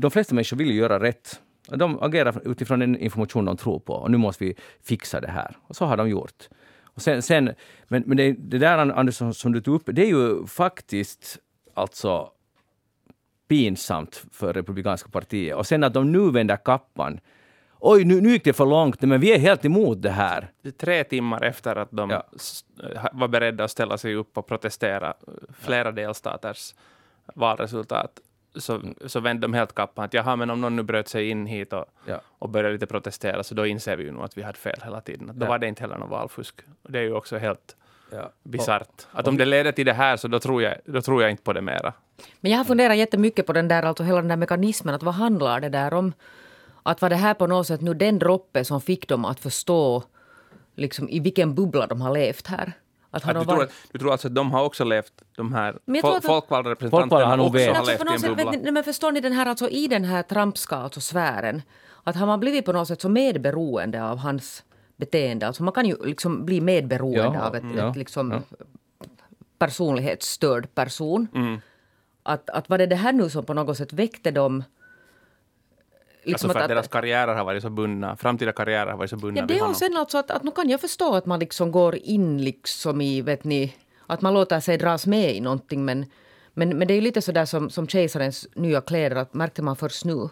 de 0.00 0.10
flesta 0.10 0.34
människor 0.34 0.56
vill 0.56 0.70
ju 0.70 0.74
göra 0.74 1.00
rätt. 1.00 1.40
De 1.68 2.02
agerar 2.02 2.48
utifrån 2.48 2.78
den 2.78 2.96
information 2.96 3.44
de 3.44 3.56
tror 3.56 3.78
på 3.78 3.92
och 3.92 4.10
nu 4.10 4.16
måste 4.16 4.44
vi 4.44 4.54
fixa 4.82 5.20
det 5.20 5.30
här. 5.30 5.56
Och 5.62 5.76
så 5.76 5.84
har 5.84 5.96
de 5.96 6.08
gjort. 6.08 6.48
Och 6.82 7.02
sen, 7.02 7.22
sen 7.22 7.54
men 7.88 8.02
men 8.06 8.16
det, 8.16 8.32
det 8.32 8.58
där 8.58 8.78
Anders, 8.78 9.22
som 9.36 9.52
du 9.52 9.60
tog 9.60 9.74
upp, 9.74 9.82
det 9.86 10.02
är 10.02 10.06
ju 10.06 10.46
faktiskt 10.46 11.38
alltså 11.74 12.30
pinsamt 13.48 14.24
för 14.32 14.52
Republikanska 14.52 15.08
partiet. 15.08 15.56
Och 15.56 15.66
sen 15.66 15.84
att 15.84 15.94
de 15.94 16.12
nu 16.12 16.30
vänder 16.30 16.56
kappan. 16.56 17.20
Oj, 17.80 18.04
nu, 18.04 18.20
nu 18.20 18.30
gick 18.30 18.44
det 18.44 18.52
för 18.52 18.66
långt, 18.66 19.00
men 19.00 19.20
vi 19.20 19.32
är 19.32 19.38
helt 19.38 19.64
emot 19.64 20.02
det 20.02 20.10
här. 20.10 20.50
Tre 20.78 21.04
timmar 21.04 21.42
efter 21.42 21.76
att 21.76 21.88
de 21.90 22.10
ja. 22.10 22.22
var 23.12 23.28
beredda 23.28 23.64
att 23.64 23.70
ställa 23.70 23.98
sig 23.98 24.14
upp 24.14 24.38
och 24.38 24.46
protestera 24.46 25.14
flera 25.60 25.92
delstaters 25.92 26.74
valresultat 27.34 28.20
så, 28.54 28.74
mm. 28.74 28.94
så 29.06 29.20
vände 29.20 29.40
de 29.40 29.54
helt 29.54 29.74
kappan. 29.74 30.04
Att 30.04 30.14
jaha, 30.14 30.36
men 30.36 30.50
om 30.50 30.60
någon 30.60 30.76
nu 30.76 30.82
bröt 30.82 31.08
sig 31.08 31.28
in 31.28 31.46
hit 31.46 31.72
och, 31.72 31.84
ja. 32.04 32.20
och 32.38 32.48
började 32.48 32.72
lite 32.72 32.86
protestera, 32.86 33.42
så 33.42 33.54
då 33.54 33.66
inser 33.66 33.96
vi 33.96 34.04
ju 34.04 34.12
nog 34.12 34.24
att 34.24 34.38
vi 34.38 34.42
hade 34.42 34.58
fel 34.58 34.80
hela 34.84 35.00
tiden. 35.00 35.30
Då 35.34 35.46
ja. 35.46 35.50
var 35.50 35.58
det 35.58 35.66
inte 35.66 35.82
heller 35.82 35.98
någon 35.98 36.10
valfusk. 36.10 36.54
Det 36.82 36.98
är 36.98 37.02
ju 37.02 37.12
också 37.12 37.38
helt 37.38 37.76
ja. 38.10 38.32
bisarrt. 38.42 39.06
Att 39.12 39.28
om 39.28 39.36
det 39.36 39.44
leder 39.44 39.72
till 39.72 39.86
det 39.86 39.92
här, 39.92 40.16
så 40.16 40.28
då 40.28 40.38
tror 40.38 40.62
jag, 40.62 40.74
då 40.84 41.02
tror 41.02 41.22
jag 41.22 41.30
inte 41.30 41.42
på 41.42 41.52
det 41.52 41.60
mera. 41.60 41.92
Men 42.40 42.52
jag 42.52 42.58
har 42.58 42.64
funderat 42.64 42.96
jättemycket 42.96 43.46
på 43.46 43.52
den 43.52 43.68
där, 43.68 43.82
alltså 43.82 44.04
hela 44.04 44.18
den 44.18 44.28
där 44.28 44.36
mekanismen, 44.36 44.94
att 44.94 45.02
vad 45.02 45.14
handlar 45.14 45.60
det 45.60 45.68
där 45.68 45.94
om? 45.94 46.12
Att 46.88 47.02
var 47.02 47.10
det 47.10 47.16
här 47.16 47.34
på 47.34 47.46
något 47.46 47.66
sätt 47.66 47.80
nu 47.80 47.94
den 47.94 48.18
droppe 48.18 48.64
som 48.64 48.80
fick 48.80 49.08
dem 49.08 49.24
att 49.24 49.40
förstå 49.40 50.02
liksom, 50.74 51.08
i 51.08 51.20
vilken 51.20 51.54
bubbla 51.54 51.86
de 51.86 52.00
har 52.00 52.14
levt 52.14 52.46
här? 52.46 52.72
Att 53.10 53.28
att 53.28 53.34
du, 53.34 53.44
varit... 53.44 53.46
tror, 53.46 53.68
du 53.92 53.98
tror 53.98 54.12
alltså 54.12 54.28
att 54.28 54.34
de 54.34 54.50
har 54.50 54.64
också 54.64 54.84
levt, 54.84 55.12
de 55.36 55.52
här 55.52 55.72
fol 56.02 56.20
folkvalda 56.22 56.70
representanterna 56.70 57.26
har 57.26 57.38
också 57.38 57.58
har 57.58 57.86
levt 57.86 58.00
i 58.10 58.26
en 58.26 58.36
bubbla? 58.36 58.52
Sätt, 58.52 58.74
men 58.74 58.84
förstår 58.84 59.12
ni, 59.12 59.20
den 59.20 59.32
här, 59.32 59.46
alltså, 59.46 59.68
i 59.68 59.88
den 59.88 60.04
här 60.04 60.22
Trumpska 60.22 60.76
alltså 60.76 61.00
sfären, 61.00 61.62
att 62.04 62.16
har 62.16 62.26
man 62.26 62.40
blivit 62.40 62.64
på 62.64 62.72
något 62.72 62.88
sätt 62.88 63.00
så 63.00 63.08
medberoende 63.08 64.04
av 64.04 64.18
hans 64.18 64.64
beteende, 64.96 65.46
alltså 65.46 65.62
man 65.62 65.72
kan 65.72 65.86
ju 65.86 65.96
liksom 66.04 66.44
bli 66.44 66.60
medberoende 66.60 67.38
ja, 67.38 67.46
av 67.46 67.56
ett, 67.56 67.64
ja, 67.76 67.90
ett 67.90 67.96
liksom, 67.96 68.30
ja. 68.30 68.58
personlighetsstörd 69.58 70.74
person. 70.74 71.28
Mm. 71.34 71.60
Att, 72.22 72.50
att 72.50 72.68
var 72.68 72.78
det 72.78 72.86
det 72.86 72.96
här 72.96 73.12
nu 73.12 73.30
som 73.30 73.44
på 73.44 73.54
något 73.54 73.76
sätt 73.76 73.92
väckte 73.92 74.30
dem 74.30 74.64
Liksom 76.28 76.50
alltså 76.50 76.58
för 76.58 76.64
att, 76.64 76.64
att 76.64 76.68
deras 76.68 76.88
karriärer 76.88 77.34
har 77.34 77.44
varit 77.44 77.62
så 77.62 77.70
bundna, 77.70 78.16
framtida 78.16 78.52
karriärer 78.52 78.90
har 78.90 78.98
varit 78.98 79.10
så 79.10 79.16
bundna 79.16 79.40
ja, 79.40 79.46
det 79.46 79.54
vid 79.54 79.60
honom. 79.60 79.74
sen 79.74 79.96
alltså 79.96 80.18
att, 80.18 80.30
att 80.30 80.42
nu 80.42 80.50
kan 80.50 80.68
jag 80.68 80.80
förstå 80.80 81.14
att 81.14 81.26
man 81.26 81.40
liksom 81.40 81.72
går 81.72 81.96
in 81.96 82.44
liksom 82.44 83.00
i, 83.00 83.22
vet 83.22 83.44
ni, 83.44 83.74
att 84.06 84.20
man 84.20 84.34
låter 84.34 84.60
sig 84.60 84.78
dras 84.78 85.06
med 85.06 85.36
i 85.36 85.40
någonting 85.40 85.84
men, 85.84 86.06
men, 86.54 86.78
men 86.78 86.88
det 86.88 86.94
är 86.94 86.96
ju 86.96 87.00
lite 87.00 87.22
sådär 87.22 87.44
som, 87.44 87.70
som 87.70 87.88
kejsarens 87.88 88.46
nya 88.54 88.80
kläder, 88.80 89.16
att 89.16 89.34
märkte 89.34 89.62
man 89.62 89.76
först 89.76 90.04
nu? 90.04 90.28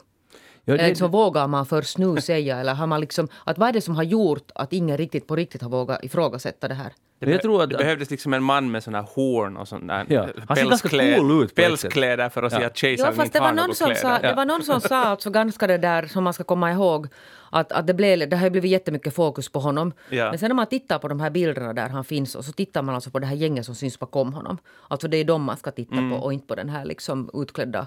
Ja, 0.68 0.72
det, 0.74 0.78
eller 0.78 0.88
liksom, 0.88 1.10
vågar 1.10 1.46
man 1.46 1.66
först 1.66 1.98
nu 1.98 2.16
säga, 2.20 2.58
eller 2.58 2.74
har 2.74 2.86
man 2.86 3.00
liksom, 3.00 3.28
att 3.44 3.58
vad 3.58 3.68
är 3.68 3.72
det 3.72 3.80
som 3.80 3.96
har 3.96 4.02
gjort 4.02 4.50
att 4.54 4.72
ingen 4.72 4.96
riktigt 4.96 5.26
på 5.26 5.36
riktigt 5.36 5.62
har 5.62 5.70
vågat 5.70 6.04
ifrågasätta 6.04 6.68
det 6.68 6.74
här? 6.74 6.92
Det, 7.18 7.30
jag 7.30 7.42
tror 7.42 7.62
att, 7.62 7.70
det 7.70 7.76
behövdes 7.76 8.10
liksom 8.10 8.34
en 8.34 8.42
man 8.42 8.70
med 8.70 8.82
såna 8.82 9.00
horn 9.00 9.56
och 9.56 9.68
sån 9.68 9.86
där 9.86 10.06
ja. 10.08 10.26
Ser 10.56 10.68
ganska 10.68 10.88
cool 10.88 11.42
ut. 11.42 11.54
Pälskläder 11.54 12.28
för 12.28 12.42
att 12.42 12.52
ja. 12.52 12.58
se 12.58 12.64
att 12.64 12.76
kejsaren 12.76 13.14
ja, 13.16 13.24
inte 13.24 13.38
har 13.38 13.52
något 13.52 13.76
kläder. 13.76 13.94
Sa, 13.94 14.18
det 14.18 14.34
var 14.34 14.44
någon 14.44 14.62
som 14.62 14.80
sa 14.80 14.96
alltså 14.96 15.30
ganska 15.30 15.66
det 15.66 15.78
där 15.78 16.06
som 16.06 16.24
man 16.24 16.32
ska 16.32 16.44
komma 16.44 16.72
ihåg 16.72 17.08
att, 17.50 17.72
att 17.72 17.86
det, 17.86 17.94
blev, 17.94 18.28
det 18.28 18.36
har 18.36 18.50
blivit 18.50 18.70
jättemycket 18.70 19.14
fokus 19.14 19.48
på 19.48 19.60
honom. 19.60 19.92
Ja. 20.08 20.30
Men 20.30 20.38
sen 20.38 20.48
när 20.48 20.54
man 20.54 20.66
tittar 20.66 20.98
på 20.98 21.08
de 21.08 21.20
här 21.20 21.30
bilderna 21.30 21.72
där 21.72 21.88
han 21.88 22.04
finns 22.04 22.34
och 22.34 22.44
så 22.44 22.52
tittar 22.52 22.82
man 22.82 22.94
alltså 22.94 23.10
på 23.10 23.18
det 23.18 23.26
här 23.26 23.36
gänget 23.36 23.66
som 23.66 23.74
syns 23.74 23.98
bakom 23.98 24.32
honom. 24.32 24.58
Alltså 24.88 25.08
det 25.08 25.16
är 25.16 25.24
de 25.24 25.42
man 25.42 25.56
ska 25.56 25.70
titta 25.70 25.96
mm. 25.96 26.10
på 26.10 26.16
och 26.16 26.32
inte 26.32 26.46
på 26.46 26.54
den 26.54 26.68
här 26.68 26.84
liksom 26.84 27.30
utklädda 27.34 27.86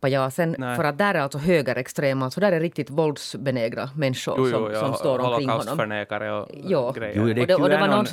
pajasen. 0.00 0.56
Nej. 0.58 0.76
För 0.76 0.84
att 0.84 0.98
där 0.98 1.14
är 1.14 1.18
alltså 1.18 1.38
högerextrema, 1.38 2.24
alltså 2.24 2.40
där 2.40 2.52
är 2.52 2.60
riktigt 2.60 2.90
våldsbenägna 2.90 3.90
människor 3.94 4.34
jo, 4.38 4.48
jo, 4.48 4.52
som, 4.52 4.72
ja, 4.72 4.80
som 4.80 4.94
står 4.94 5.18
omkring 5.18 5.48
honom. 5.48 5.50
Holocaustförnekare 5.50 6.32
och 6.32 6.48
jo. 6.52 6.92
grejer. 6.92 7.14
Jo, 7.16 7.24
det, 7.24 7.40
och 7.40 7.46
det, 7.46 7.54
och 7.54 7.68
det 7.68 7.78
var 7.78 7.88
någon 7.88 8.06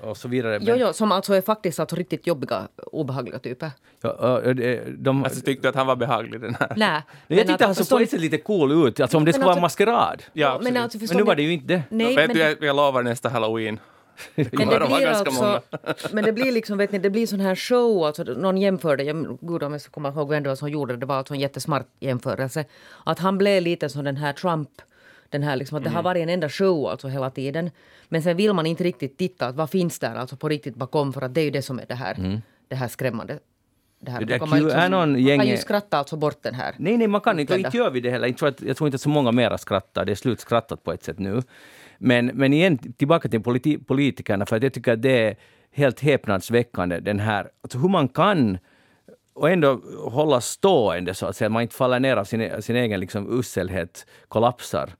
och 0.00 0.16
så 0.16 0.28
vidare. 0.28 0.58
Jo, 0.62 0.74
jo, 0.78 0.92
som 0.92 1.12
alltså 1.12 1.34
är 1.34 1.40
faktiskt 1.40 1.80
alltså 1.80 1.96
riktigt 1.96 2.26
jobbiga, 2.26 2.68
obehagliga 2.92 3.38
typer. 3.38 3.70
Ja, 4.00 4.40
de, 4.98 5.24
alltså, 5.24 5.40
tyckte 5.40 5.62
du 5.62 5.68
att 5.68 5.74
han 5.74 5.86
var 5.86 5.96
behaglig 5.96 6.40
den 6.40 6.54
här? 6.54 6.72
Nej. 6.76 7.02
Jag 7.26 7.46
tyckte 7.46 7.64
han 7.64 7.74
såg 7.74 7.88
på 7.88 7.98
ett 7.98 8.10
sätt 8.10 8.20
lite 8.20 8.38
cool 8.38 8.88
ut, 8.88 9.00
alltså 9.00 9.16
om 9.16 9.24
det 9.24 9.32
skulle 9.32 9.44
vara 9.44 9.52
alltså, 9.52 9.62
maskerad. 9.62 10.22
Ja, 10.32 10.60
men, 10.62 10.76
alltså, 10.76 10.98
men 11.08 11.16
nu 11.16 11.22
var 11.22 11.34
det 11.34 11.42
ju 11.42 11.52
inte 11.52 11.66
det. 11.66 11.82
Nej, 11.90 12.16
vet 12.16 12.26
men, 12.26 12.36
du, 12.36 12.42
jag, 12.42 12.56
jag 12.60 12.76
lovar 12.76 13.02
nästa 13.02 13.28
halloween 13.28 13.80
men 14.34 14.68
det, 14.68 14.86
blir 14.86 15.06
alltså, 15.06 15.62
men 16.12 16.24
det 16.24 16.32
blir 16.32 16.52
liksom, 16.52 16.78
vet 16.78 16.92
ni, 16.92 16.98
det 16.98 17.10
blir 17.10 17.26
sån 17.26 17.40
här 17.40 17.54
show, 17.54 18.04
alltså 18.04 18.22
någon 18.22 18.56
jämförde, 18.56 19.04
jag, 19.04 19.38
gud 19.40 19.62
om 19.62 19.72
jag 19.72 19.80
ska 19.80 19.90
komma 19.90 20.08
ihåg 20.08 20.28
vem 20.28 20.42
det 20.42 20.48
var 20.48 20.56
som 20.56 20.70
gjorde 20.70 20.92
det, 20.92 21.00
det 21.00 21.06
var 21.06 21.16
alltså 21.16 21.34
en 21.34 21.40
jättesmart 21.40 21.86
jämförelse, 22.00 22.64
att 23.04 23.18
han 23.18 23.38
blev 23.38 23.62
lite 23.62 23.88
som 23.88 24.04
den 24.04 24.16
här 24.16 24.32
Trump, 24.32 24.70
den 25.28 25.42
här 25.42 25.56
liksom, 25.56 25.78
att 25.78 25.84
det 25.84 25.90
har 25.90 26.00
mm. 26.00 26.04
varit 26.04 26.22
en 26.22 26.28
enda 26.28 26.48
show 26.48 26.86
alltså 26.86 27.08
hela 27.08 27.30
tiden. 27.30 27.70
Men 28.08 28.22
sen 28.22 28.36
vill 28.36 28.52
man 28.52 28.66
inte 28.66 28.84
riktigt 28.84 29.18
titta, 29.18 29.46
att 29.46 29.56
vad 29.56 29.70
finns 29.70 29.98
där 29.98 30.14
alltså 30.14 30.36
på 30.36 30.48
riktigt 30.48 30.74
bakom, 30.74 31.12
för 31.12 31.22
att 31.22 31.34
det 31.34 31.40
är 31.40 31.44
ju 31.44 31.50
det 31.50 31.62
som 31.62 31.78
är 31.78 31.86
det 31.86 31.94
här, 31.94 32.14
mm. 32.14 32.40
det 32.68 32.76
här 32.76 32.88
skrämmande 32.88 33.38
det 34.00 34.10
här. 34.10 34.20
Det 34.20 34.40
man, 34.40 34.62
liksom, 34.62 34.90
man 34.90 35.38
kan 35.38 35.46
ju 35.46 35.56
skratta 35.56 35.98
alltså 35.98 36.16
bort 36.16 36.42
den 36.42 36.54
här. 36.54 36.74
Nej, 36.78 36.96
nej, 36.96 37.08
man 37.08 37.20
kan 37.20 37.40
inte. 37.40 37.52
Och 37.52 37.58
inte 37.58 37.76
gör 37.76 37.90
vi 37.90 38.00
det 38.00 38.10
heller. 38.10 38.26
Jag 38.26 38.36
tror, 38.36 38.48
att, 38.48 38.62
jag 38.62 38.76
tror 38.76 38.88
inte 38.88 38.94
att 38.94 39.00
så 39.00 39.08
många 39.08 39.32
mera 39.32 39.58
skrattar. 39.58 40.04
Det 40.04 40.12
är 40.12 40.16
slutskrattat 40.16 40.84
på 40.84 40.92
ett 40.92 41.04
sätt 41.04 41.18
nu. 41.18 41.42
Men, 41.98 42.26
men 42.26 42.52
igen, 42.52 42.78
tillbaka 42.78 43.28
till 43.28 43.42
politi 43.42 43.78
politikerna, 43.78 44.46
för 44.46 44.56
att 44.56 44.62
jag 44.62 44.72
tycker 44.72 44.92
att 44.92 45.02
det 45.02 45.26
är 45.26 45.36
helt 45.70 46.00
häpnadsväckande, 46.00 47.00
den 47.00 47.20
här, 47.20 47.50
alltså 47.62 47.78
hur 47.78 47.88
man 47.88 48.08
kan 48.08 48.58
och 49.34 49.50
ändå 49.50 49.80
hålla 50.10 50.40
stående 50.40 51.14
så 51.14 51.26
att 51.26 51.36
säga, 51.36 51.48
man 51.48 51.62
inte 51.62 51.74
faller 51.74 52.00
ner 52.00 52.16
av 52.16 52.24
sin, 52.24 52.62
sin 52.62 52.76
egen 52.76 53.00
liksom 53.00 53.38
usselhet, 53.38 54.06
kollapsar 54.28 54.90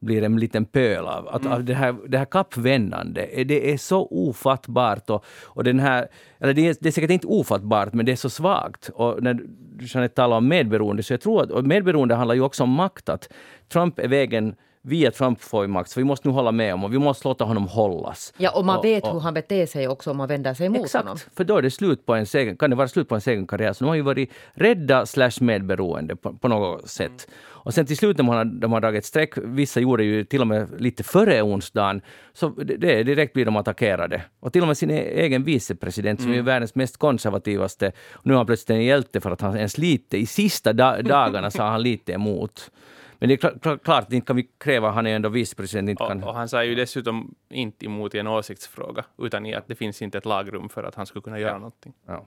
blir 0.00 0.22
en 0.22 0.36
liten 0.36 0.64
pöl 0.64 1.04
av. 1.04 1.28
Att, 1.28 1.44
mm. 1.44 1.64
det, 1.64 1.74
här, 1.74 1.96
det 2.08 2.18
här 2.18 2.24
kappvändande, 2.24 3.44
det 3.44 3.72
är 3.72 3.78
så 3.78 4.08
ofattbart. 4.10 5.10
Och, 5.10 5.24
och 5.44 5.64
den 5.64 5.80
här, 5.80 6.08
eller 6.38 6.54
det, 6.54 6.68
är, 6.68 6.76
det 6.80 6.88
är 6.88 6.92
säkert 6.92 7.10
inte 7.10 7.26
ofattbart, 7.26 7.92
men 7.92 8.06
det 8.06 8.12
är 8.12 8.16
så 8.16 8.30
svagt. 8.30 8.90
Och 8.94 9.22
när 9.22 9.40
Jeanette 9.80 10.14
talar 10.14 10.36
om 10.36 10.48
medberoende, 10.48 11.02
så 11.02 11.12
jag 11.12 11.20
tror 11.20 11.42
att 11.42 11.50
och 11.50 11.64
medberoende 11.64 12.14
handlar 12.14 12.34
ju 12.34 12.40
också 12.40 12.62
om 12.62 12.70
makt. 12.70 13.08
Att 13.08 13.32
Trump 13.68 13.98
är 13.98 14.08
vägen 14.08 14.54
via 14.86 15.10
Trump 15.10 15.40
får 15.40 15.62
vi 15.62 15.68
makt, 15.68 15.90
så 15.90 16.00
vi 16.00 16.04
måste 16.04 16.28
nu 16.28 16.34
hålla 16.34 16.52
med 16.52 16.74
om 16.74 16.84
och 16.84 16.92
vi 16.92 16.98
måste 16.98 17.28
låta 17.28 17.44
honom 17.44 17.68
hållas. 17.68 18.32
Ja, 18.36 18.50
och 18.50 18.64
man 18.64 18.78
och, 18.78 18.84
vet 18.84 19.04
och, 19.04 19.12
hur 19.12 19.20
han 19.20 19.34
beter 19.34 19.66
sig 19.66 19.88
också 19.88 20.10
om 20.10 20.16
man 20.16 20.28
vänder 20.28 20.54
sig 20.54 20.68
mot 20.68 20.84
exakt, 20.84 21.04
honom. 21.04 21.18
för 21.36 21.44
då 21.44 21.56
är 21.56 21.62
det 21.62 21.70
slut 21.70 22.06
på 22.06 22.14
en 22.14 22.26
egen, 22.34 22.56
kan 22.56 22.70
det 22.70 22.76
vara 22.76 22.88
slut 22.88 23.08
på 23.08 23.14
en 23.14 23.20
egen 23.26 23.46
karriär. 23.46 23.72
Så 23.72 23.84
de 23.84 23.88
har 23.88 23.94
ju 23.94 24.02
varit 24.02 24.30
rädda 24.54 25.06
slash 25.06 25.32
medberoende 25.40 26.16
på, 26.16 26.32
på 26.32 26.48
något 26.48 26.88
sätt. 26.88 27.08
Mm. 27.08 27.36
Och 27.66 27.74
sen 27.74 27.86
till 27.86 27.96
slut 27.96 28.18
när 28.18 28.24
man 28.24 28.36
har, 28.36 28.44
de 28.44 28.72
har 28.72 28.80
dragit 28.80 29.04
streck, 29.04 29.32
vissa 29.36 29.80
gjorde 29.80 30.04
ju 30.04 30.24
till 30.24 30.40
och 30.40 30.46
med 30.46 30.68
lite 30.78 31.04
före 31.04 31.42
onsdagen, 31.42 32.00
så 32.32 32.48
det, 32.48 32.76
det, 32.76 33.02
direkt 33.02 33.32
blir 33.32 33.44
de 33.44 33.56
attackerade. 33.56 34.22
Och 34.40 34.52
till 34.52 34.62
och 34.62 34.68
med 34.68 34.78
sin 34.78 34.90
e-, 34.90 35.10
egen 35.14 35.44
vicepresident, 35.44 36.20
som 36.20 36.28
mm. 36.28 36.38
är 36.38 36.42
världens 36.42 36.74
mest 36.74 36.96
konservativaste, 36.96 37.92
nu 38.22 38.32
är 38.32 38.36
han 38.36 38.46
plötsligt 38.46 38.70
en 38.70 38.84
hjälte 38.84 39.20
för 39.20 39.30
att 39.30 39.40
han 39.40 39.56
ens 39.56 39.78
lite, 39.78 40.18
i 40.18 40.26
sista 40.26 40.72
da, 40.72 41.02
dagarna 41.02 41.50
sa 41.50 41.68
han 41.68 41.82
lite 41.82 42.12
emot. 42.12 42.70
Men 43.18 43.28
det 43.28 43.34
är 43.34 43.36
klart, 43.36 43.82
klart 43.84 44.12
inte 44.12 44.26
kan 44.26 44.36
vi 44.36 44.48
kräva, 44.58 44.90
han 44.90 45.06
är 45.06 45.16
ändå 45.16 45.28
vicepresident. 45.28 46.00
och, 46.00 46.10
och 46.10 46.34
han 46.34 46.48
sa 46.48 46.64
ju 46.64 46.74
dessutom 46.74 47.34
inte 47.48 47.86
emot 47.86 48.14
i 48.14 48.18
en 48.18 48.26
åsiktsfråga, 48.26 49.04
utan 49.18 49.46
i 49.46 49.54
att 49.54 49.68
det 49.68 49.74
finns 49.74 50.02
inte 50.02 50.18
ett 50.18 50.24
lagrum 50.24 50.68
för 50.68 50.84
att 50.84 50.94
han 50.94 51.06
skulle 51.06 51.22
kunna 51.22 51.38
göra 51.38 51.50
ja. 51.50 51.58
någonting. 51.58 51.92
Ja. 52.06 52.26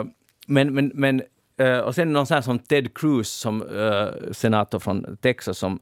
Uh, 0.00 0.06
men, 0.46 0.74
men, 0.74 0.92
men 0.94 1.22
uh, 1.60 1.78
och 1.78 1.94
sen 1.94 2.12
någon 2.12 2.26
sån 2.26 2.34
här 2.34 2.42
som 2.42 2.58
Ted 2.58 2.94
Cruz, 2.94 3.28
som 3.28 3.62
uh, 3.62 4.32
senator 4.32 4.78
från 4.78 5.16
Texas, 5.16 5.58
som, 5.58 5.80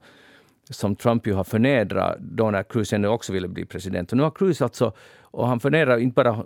som 0.70 0.96
Trump 0.96 1.26
ju 1.26 1.32
har 1.32 1.44
förnedrat 1.44 2.16
då 2.20 2.50
när 2.50 2.62
Cruz 2.62 2.92
ändå 2.92 3.08
också 3.08 3.32
ville 3.32 3.48
bli 3.48 3.64
president. 3.64 4.12
Och 4.12 4.16
nu 4.16 4.22
har 4.22 4.30
Cruz 4.30 4.62
alltså, 4.62 4.92
och 5.20 5.48
han 5.48 5.60
förnedrar 5.60 5.98
inte 5.98 6.14
bara 6.14 6.44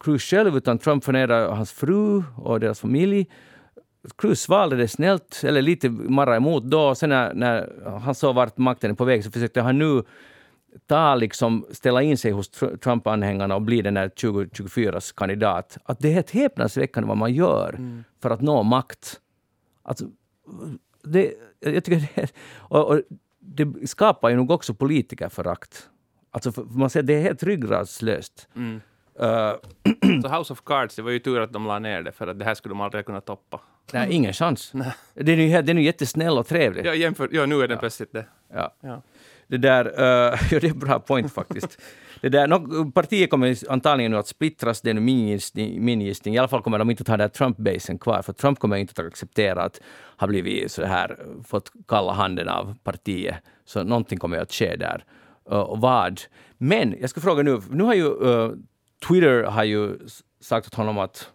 Cruz 0.00 0.22
själv, 0.22 0.56
utan 0.56 0.78
Trump 0.78 1.04
förnedrar 1.04 1.50
hans 1.52 1.72
fru 1.72 2.22
och 2.36 2.60
deras 2.60 2.80
familj. 2.80 3.26
Cruz 4.16 4.40
svalde 4.40 4.76
det 4.76 4.88
snällt, 4.88 5.42
eller 5.44 5.62
lite 5.62 5.88
marra 5.90 6.36
emot 6.36 6.64
då. 6.64 6.94
Sen 6.94 7.10
när, 7.10 7.34
när 7.34 7.82
han 7.98 8.14
såg 8.14 8.34
vart 8.34 8.58
makten 8.58 8.90
är 8.90 8.94
på 8.94 9.04
väg 9.04 9.24
så 9.24 9.30
försökte 9.30 9.60
han 9.60 9.78
nu 9.78 10.02
ta 10.86 11.14
liksom, 11.14 11.66
ställa 11.70 12.02
in 12.02 12.18
sig 12.18 12.30
hos 12.30 12.50
Trump-anhängarna 12.80 13.54
och 13.54 13.62
bli 13.62 13.82
den 13.82 13.94
där 13.94 14.08
2024s 14.08 15.14
kandidat. 15.16 15.78
Att 15.84 15.98
det 15.98 16.08
är 16.08 16.12
helt 16.12 16.30
häpnadsväckande 16.30 17.08
vad 17.08 17.16
man 17.16 17.34
gör 17.34 17.74
mm. 17.78 18.04
för 18.22 18.30
att 18.30 18.40
nå 18.40 18.62
makt. 18.62 19.20
Alltså, 19.82 20.04
det, 21.02 21.34
jag 21.60 21.84
tycker 21.84 22.08
det, 22.14 22.32
och, 22.56 22.90
och 22.90 23.00
det 23.38 23.88
skapar 23.88 24.28
ju 24.28 24.36
nog 24.36 24.50
också 24.50 24.74
politikerförakt. 24.74 25.88
Alltså, 26.30 26.64
man 26.70 26.90
säger 26.90 27.04
det 27.06 27.14
är 27.14 27.22
helt 27.22 27.42
ryggradslöst. 27.42 28.48
Mm. 28.56 28.80
Uh, 29.22 29.54
så 30.22 30.28
House 30.28 30.52
of 30.52 30.62
Cards, 30.64 30.96
det 30.96 31.02
var 31.02 31.10
ju 31.10 31.18
tur 31.18 31.40
att 31.40 31.52
de 31.52 31.66
la 31.66 31.78
ner 31.78 32.02
det, 32.02 32.12
för 32.12 32.26
att 32.26 32.38
det 32.38 32.44
här 32.44 32.54
skulle 32.54 32.72
de 32.72 32.80
aldrig 32.80 33.06
kunna 33.06 33.20
toppa. 33.20 33.60
Nej, 33.92 34.12
ingen 34.12 34.32
chans. 34.32 34.70
Nej. 34.74 34.92
Den 35.14 35.38
är 35.38 35.56
ju, 35.56 35.62
den 35.62 35.78
är 35.78 35.82
jättesnäll 35.82 36.38
och 36.38 36.46
trevlig. 36.46 36.86
Ja, 36.86 36.94
jämför, 36.94 37.28
ja 37.32 37.46
nu 37.46 37.62
är 37.62 37.68
den 37.68 37.74
ja. 37.74 37.80
plötsligt 37.80 38.12
det. 38.12 38.24
Ja. 38.54 38.74
ja. 38.80 39.02
Det 39.46 39.56
där, 39.56 39.86
uh, 39.86 40.38
ja, 40.50 40.60
det 40.60 40.64
är 40.64 40.70
en 40.70 40.78
bra 40.78 40.98
point 41.00 41.32
faktiskt. 41.32 41.80
det 42.20 42.28
där, 42.28 42.48
no, 42.48 42.90
partiet 42.90 43.30
kommer 43.30 43.56
antagligen 43.68 44.12
nu 44.12 44.18
att 44.18 44.26
splittras, 44.26 44.80
det 44.80 44.90
är 44.90 44.94
min 44.94 46.00
gissning. 46.00 46.34
I 46.34 46.38
alla 46.38 46.48
fall 46.48 46.62
kommer 46.62 46.78
de 46.78 46.90
inte 46.90 47.02
att 47.02 47.08
ha 47.08 47.16
den 47.16 47.30
Trump-basen 47.30 47.98
kvar, 47.98 48.22
för 48.22 48.32
Trump 48.32 48.58
kommer 48.58 48.76
inte 48.76 49.02
att 49.02 49.06
acceptera 49.06 49.62
att 49.62 49.80
ha 50.16 50.26
blivit 50.26 50.72
så 50.72 50.84
här, 50.84 51.18
fått 51.44 51.72
kalla 51.88 52.12
handen 52.12 52.48
av 52.48 52.74
partiet. 52.84 53.34
Så 53.64 53.82
någonting 53.84 54.18
kommer 54.18 54.38
att 54.38 54.52
ske 54.52 54.76
där. 54.76 55.04
Uh, 55.52 55.58
och 55.58 55.80
vad? 55.80 56.20
Men 56.58 56.96
jag 57.00 57.10
ska 57.10 57.20
fråga 57.20 57.42
nu, 57.42 57.60
nu 57.70 57.84
har 57.84 57.94
ju 57.94 58.04
uh, 58.04 58.52
Twitter 59.08 59.42
har 59.42 59.64
ju 59.64 59.98
sagt 60.40 60.66
åt 60.66 60.74
honom 60.74 60.98
att 60.98 61.30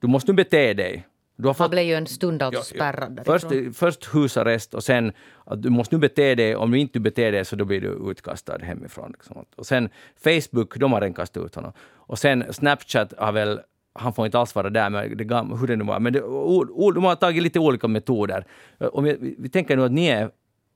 du 0.00 0.06
måste 0.06 0.32
nu 0.32 0.36
bete 0.36 0.74
dig. 0.74 1.06
Du 1.38 1.46
har 1.46 1.54
fått, 1.54 1.60
Han 1.60 1.70
blev 1.70 1.84
ju 1.84 1.94
en 1.94 2.06
stund 2.06 2.42
alltså 2.42 2.62
spärrad 2.62 3.20
först, 3.26 3.46
först 3.74 4.14
husarrest 4.14 4.74
och 4.74 4.84
sen 4.84 5.12
att 5.44 5.62
du 5.62 5.70
måste 5.70 5.94
nu 5.94 6.00
bete 6.00 6.34
dig. 6.34 6.56
Om 6.56 6.70
du 6.70 6.78
inte 6.78 7.00
beter 7.00 7.32
dig 7.32 7.44
så 7.44 7.56
då 7.56 7.64
blir 7.64 7.80
du 7.80 8.10
utkastad 8.10 8.58
hemifrån. 8.58 9.12
Liksom. 9.12 9.44
Och 9.56 9.66
sen 9.66 9.88
Facebook, 10.16 10.76
de 10.76 10.92
har 10.92 11.00
redan 11.00 11.14
kastat 11.14 11.44
ut 11.44 11.54
honom. 11.54 11.72
Och 11.94 12.18
sen 12.18 12.44
Snapchat 12.50 13.12
har 13.18 13.32
väl 13.32 13.60
han 13.92 14.14
får 14.14 14.26
inte 14.26 14.38
alls 14.38 14.54
vara 14.54 14.70
där, 14.70 14.90
med 14.90 15.16
det 15.16 15.24
gamla, 15.24 15.56
hur 15.56 15.66
det 15.66 15.76
nu 15.76 15.84
var. 15.84 16.00
Men 16.00 16.12
det, 16.12 16.22
o, 16.22 16.92
de 16.92 17.04
har 17.04 17.14
tagit 17.14 17.42
lite 17.42 17.58
olika 17.58 17.88
metoder. 17.88 18.44
Om 18.78 19.04
vi, 19.04 19.34
vi 19.38 19.48
tänker 19.48 19.76
nu 19.76 19.84
att 19.84 19.92
ni 19.92 20.06
är 20.06 20.30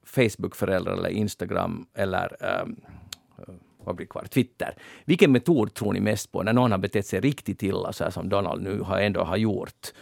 Facebook-föräldrar 0.06 0.92
eller 0.92 1.08
Instagram 1.08 1.86
eller 1.94 2.36
um, 2.62 2.76
vad 3.84 3.96
blir 3.96 4.06
kvar? 4.06 4.24
Twitter. 4.24 4.74
Vilken 5.04 5.32
metod 5.32 5.74
tror 5.74 5.92
ni 5.92 6.00
mest 6.00 6.32
på 6.32 6.42
när 6.42 6.52
någon 6.52 6.70
har 6.70 6.78
betett 6.78 7.06
sig 7.06 7.20
riktigt 7.20 7.62
illa, 7.62 7.92
så 7.92 8.10
som 8.10 8.28
Donald 8.28 8.62
nu 8.62 8.80
har 8.80 8.98
ändå 8.98 9.20
har 9.20 9.36
gjort? 9.36 9.92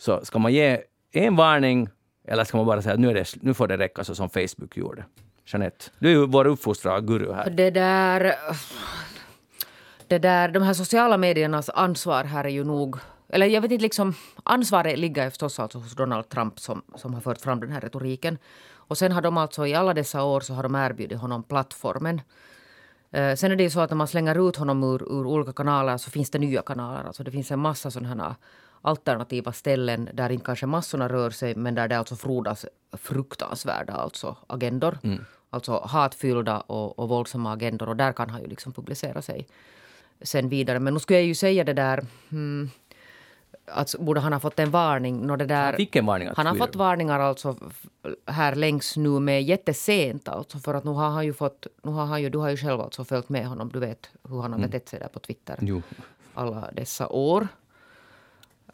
Så 0.00 0.24
ska 0.24 0.38
man 0.38 0.52
ge 0.52 0.82
en 1.12 1.36
varning 1.36 1.88
eller 2.24 2.44
ska 2.44 2.56
man 2.56 2.66
bara 2.66 2.82
säga 2.82 2.94
att 2.94 3.00
nu, 3.00 3.10
är 3.10 3.14
det, 3.14 3.34
nu 3.40 3.54
får 3.54 3.68
det 3.68 3.78
räcka 3.78 4.04
så 4.04 4.14
som 4.14 4.30
Facebook 4.30 4.76
gjorde? 4.76 5.04
Jeanette, 5.46 5.84
du 5.98 6.08
är 6.08 6.12
ju 6.12 6.26
vår 6.26 6.46
uppfostrarguru 6.46 7.32
här. 7.32 7.50
Det 7.50 7.70
där... 7.70 8.34
Det 10.06 10.18
där, 10.18 10.48
de 10.48 10.62
här 10.62 10.74
sociala 10.74 11.16
mediernas 11.16 11.70
ansvar 11.70 12.24
här 12.24 12.44
är 12.44 12.48
ju 12.48 12.64
nog... 12.64 12.96
Eller 13.28 13.46
jag 13.46 13.60
vet 13.60 13.70
inte, 13.70 13.82
liksom, 13.82 14.14
ansvaret 14.44 14.98
ligger 14.98 15.30
förstås 15.30 15.60
alltså 15.60 15.78
hos 15.78 15.94
Donald 15.94 16.28
Trump 16.28 16.60
som, 16.60 16.82
som 16.94 17.14
har 17.14 17.20
fört 17.20 17.40
fram 17.40 17.60
den 17.60 17.72
här 17.72 17.80
retoriken. 17.80 18.38
Och 18.74 18.98
sen 18.98 19.12
har 19.12 19.22
de 19.22 19.36
alltså 19.36 19.66
i 19.66 19.74
alla 19.74 19.94
dessa 19.94 20.22
år 20.24 20.40
så 20.40 20.54
har 20.54 20.62
de 20.62 20.74
erbjudit 20.74 21.18
honom 21.18 21.42
plattformen. 21.42 22.20
Eh, 23.10 23.34
sen 23.34 23.52
är 23.52 23.56
det 23.56 23.62
ju 23.62 23.70
så 23.70 23.80
att 23.80 23.90
när 23.90 23.96
man 23.96 24.08
slänger 24.08 24.48
ut 24.48 24.56
honom 24.56 24.82
ur, 24.84 25.02
ur 25.02 25.26
olika 25.26 25.52
kanaler 25.52 25.96
så 25.96 26.10
finns 26.10 26.30
det 26.30 26.38
nya 26.38 26.62
kanaler. 26.62 27.04
Alltså 27.04 27.24
det 27.24 27.30
finns 27.30 27.50
en 27.50 27.58
massa 27.58 27.90
sådana 27.90 28.36
alternativa 28.82 29.52
ställen 29.52 30.08
där 30.14 30.30
inte 30.30 30.44
kanske 30.44 30.66
massorna 30.66 31.08
rör 31.08 31.30
sig 31.30 31.54
men 31.54 31.74
där 31.74 31.88
det 31.88 31.98
alltså 31.98 32.16
frodas 32.16 32.66
fruktansvärda 32.92 33.92
alltså 33.92 34.36
agendor. 34.46 34.98
Mm. 35.02 35.24
Alltså 35.50 35.80
hatfyllda 35.86 36.60
och, 36.60 36.98
och 36.98 37.08
våldsamma 37.08 37.52
agendor 37.52 37.88
och 37.88 37.96
där 37.96 38.12
kan 38.12 38.30
han 38.30 38.40
ju 38.40 38.46
liksom 38.46 38.72
publicera 38.72 39.22
sig 39.22 39.46
sen 40.22 40.48
vidare. 40.48 40.78
Men 40.78 40.94
nu 40.94 41.00
skulle 41.00 41.18
jag 41.18 41.26
ju 41.26 41.34
säga 41.34 41.64
det 41.64 41.72
där 41.72 42.06
hmm, 42.30 42.70
att 43.66 43.94
borde 43.98 44.20
han 44.20 44.32
ha 44.32 44.40
fått 44.40 44.58
en 44.58 44.70
varning. 44.70 45.26
No, 45.26 45.36
det 45.36 45.46
där, 45.46 45.76
Vilken 45.76 46.06
varning? 46.06 46.28
Han 46.36 46.46
har 46.46 46.54
fått 46.54 46.76
varningar 46.76 47.20
alltså 47.20 47.56
här 48.26 48.54
längs 48.54 48.96
nu 48.96 49.20
med 49.20 49.42
jättesent 49.42 50.28
alltså 50.28 50.58
för 50.58 50.74
att 50.74 50.84
nu 50.84 50.90
har 50.90 51.10
han 51.10 51.24
ju 51.24 51.32
fått, 51.32 51.66
nu 51.82 51.90
har 51.90 52.06
han 52.06 52.22
ju, 52.22 52.28
du 52.28 52.38
har 52.38 52.50
ju 52.50 52.56
själv 52.56 52.80
alltså 52.80 53.04
följt 53.04 53.28
med 53.28 53.46
honom, 53.46 53.70
du 53.72 53.78
vet 53.78 54.10
hur 54.28 54.40
han 54.40 54.52
har 54.52 54.58
mm. 54.58 54.70
betett 54.70 54.88
sig 54.88 54.98
där 54.98 55.08
på 55.08 55.18
Twitter 55.18 55.58
jo. 55.60 55.82
alla 56.34 56.70
dessa 56.72 57.08
år. 57.08 57.48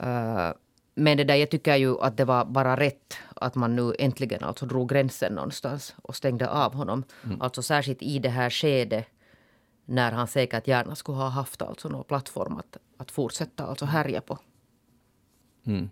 Uh, 0.03 0.53
men 0.95 1.17
det 1.17 1.25
där, 1.25 1.35
jag 1.35 1.50
tycker 1.50 1.76
ju 1.76 2.00
att 2.00 2.17
det 2.17 2.25
var 2.25 2.45
bara 2.45 2.76
rätt 2.76 3.19
att 3.37 3.55
man 3.55 3.76
nu 3.76 3.95
äntligen 3.99 4.45
alltså 4.45 4.67
drog 4.67 4.88
gränsen 4.88 5.33
någonstans 5.33 5.95
och 6.03 6.17
stängde 6.17 6.49
av 6.49 6.75
honom. 6.75 7.05
Mm. 7.25 7.41
Alltså 7.41 7.62
särskilt 7.62 8.03
i 8.03 8.19
det 8.19 8.29
här 8.29 8.50
skedet 8.50 9.07
när 9.85 10.12
han 10.12 10.26
säkert 10.26 10.67
gärna 10.69 10.95
skulle 10.95 11.19
ha 11.19 11.29
haft 11.29 11.62
alltså 11.62 11.88
någon 11.88 12.05
plattform 12.05 12.57
att, 12.57 12.76
att 12.97 13.11
fortsätta 13.11 13.67
alltså 13.67 13.85
härja 13.85 14.21
på. 14.21 14.38
Mm. 15.67 15.91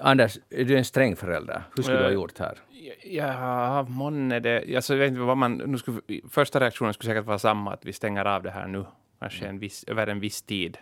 Anders, 0.00 0.38
är 0.50 0.64
du 0.64 0.78
en 0.78 0.84
sträng 0.84 1.16
förälder? 1.16 1.62
Hur 1.76 1.82
skulle 1.82 1.98
du 1.98 2.04
ha 2.04 2.10
eh, 2.10 2.14
gjort 2.14 2.38
här? 2.38 2.58
Ja, 3.04 3.82
månne 3.82 4.40
det... 4.40 4.76
Alltså, 4.76 4.94
jag 4.94 4.98
vet 4.98 5.08
inte 5.08 5.20
vad 5.20 5.36
man... 5.36 5.56
Nu 5.56 5.78
skulle, 5.78 6.00
första 6.30 6.60
reaktionen 6.60 6.94
skulle 6.94 7.14
säkert 7.14 7.26
vara 7.26 7.38
samma, 7.38 7.72
att 7.72 7.84
vi 7.84 7.92
stänger 7.92 8.24
av 8.24 8.42
det 8.42 8.50
här 8.50 8.66
nu, 8.66 8.84
kanske 9.20 9.46
en 9.46 9.58
viss, 9.58 9.84
över 9.84 10.06
en 10.06 10.20
viss 10.20 10.42
tid. 10.42 10.78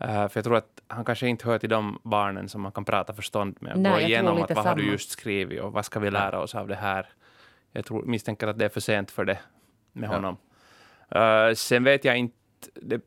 Uh, 0.00 0.28
för 0.28 0.32
jag 0.34 0.44
tror 0.44 0.56
att 0.56 0.82
han 0.86 1.04
kanske 1.04 1.28
inte 1.28 1.46
hör 1.46 1.58
till 1.58 1.68
de 1.68 2.00
barnen 2.02 2.48
som 2.48 2.60
man 2.60 2.72
kan 2.72 2.84
prata 2.84 3.12
förstånd 3.12 3.56
med. 3.60 3.78
Nej, 3.78 3.92
gå 3.92 4.00
igenom 4.00 4.42
att 4.42 4.50
vad 4.50 4.56
samma. 4.56 4.68
har 4.68 4.76
du 4.76 4.90
just 4.90 5.10
skrivit 5.10 5.60
och 5.60 5.72
vad 5.72 5.84
ska 5.84 6.00
vi 6.00 6.10
lära 6.10 6.40
oss 6.40 6.54
av 6.54 6.68
det 6.68 6.74
här. 6.74 7.06
Jag 7.72 7.84
tror, 7.84 8.02
misstänker 8.02 8.46
att 8.46 8.58
det 8.58 8.64
är 8.64 8.68
för 8.68 8.80
sent 8.80 9.10
för 9.10 9.24
det 9.24 9.38
med 9.92 10.10
ja. 10.10 10.14
honom. 10.14 10.36
Uh, 11.16 11.54
sen 11.54 11.84
vet 11.84 12.04
jag 12.04 12.16
inte... 12.16 12.36
Det, 12.74 13.00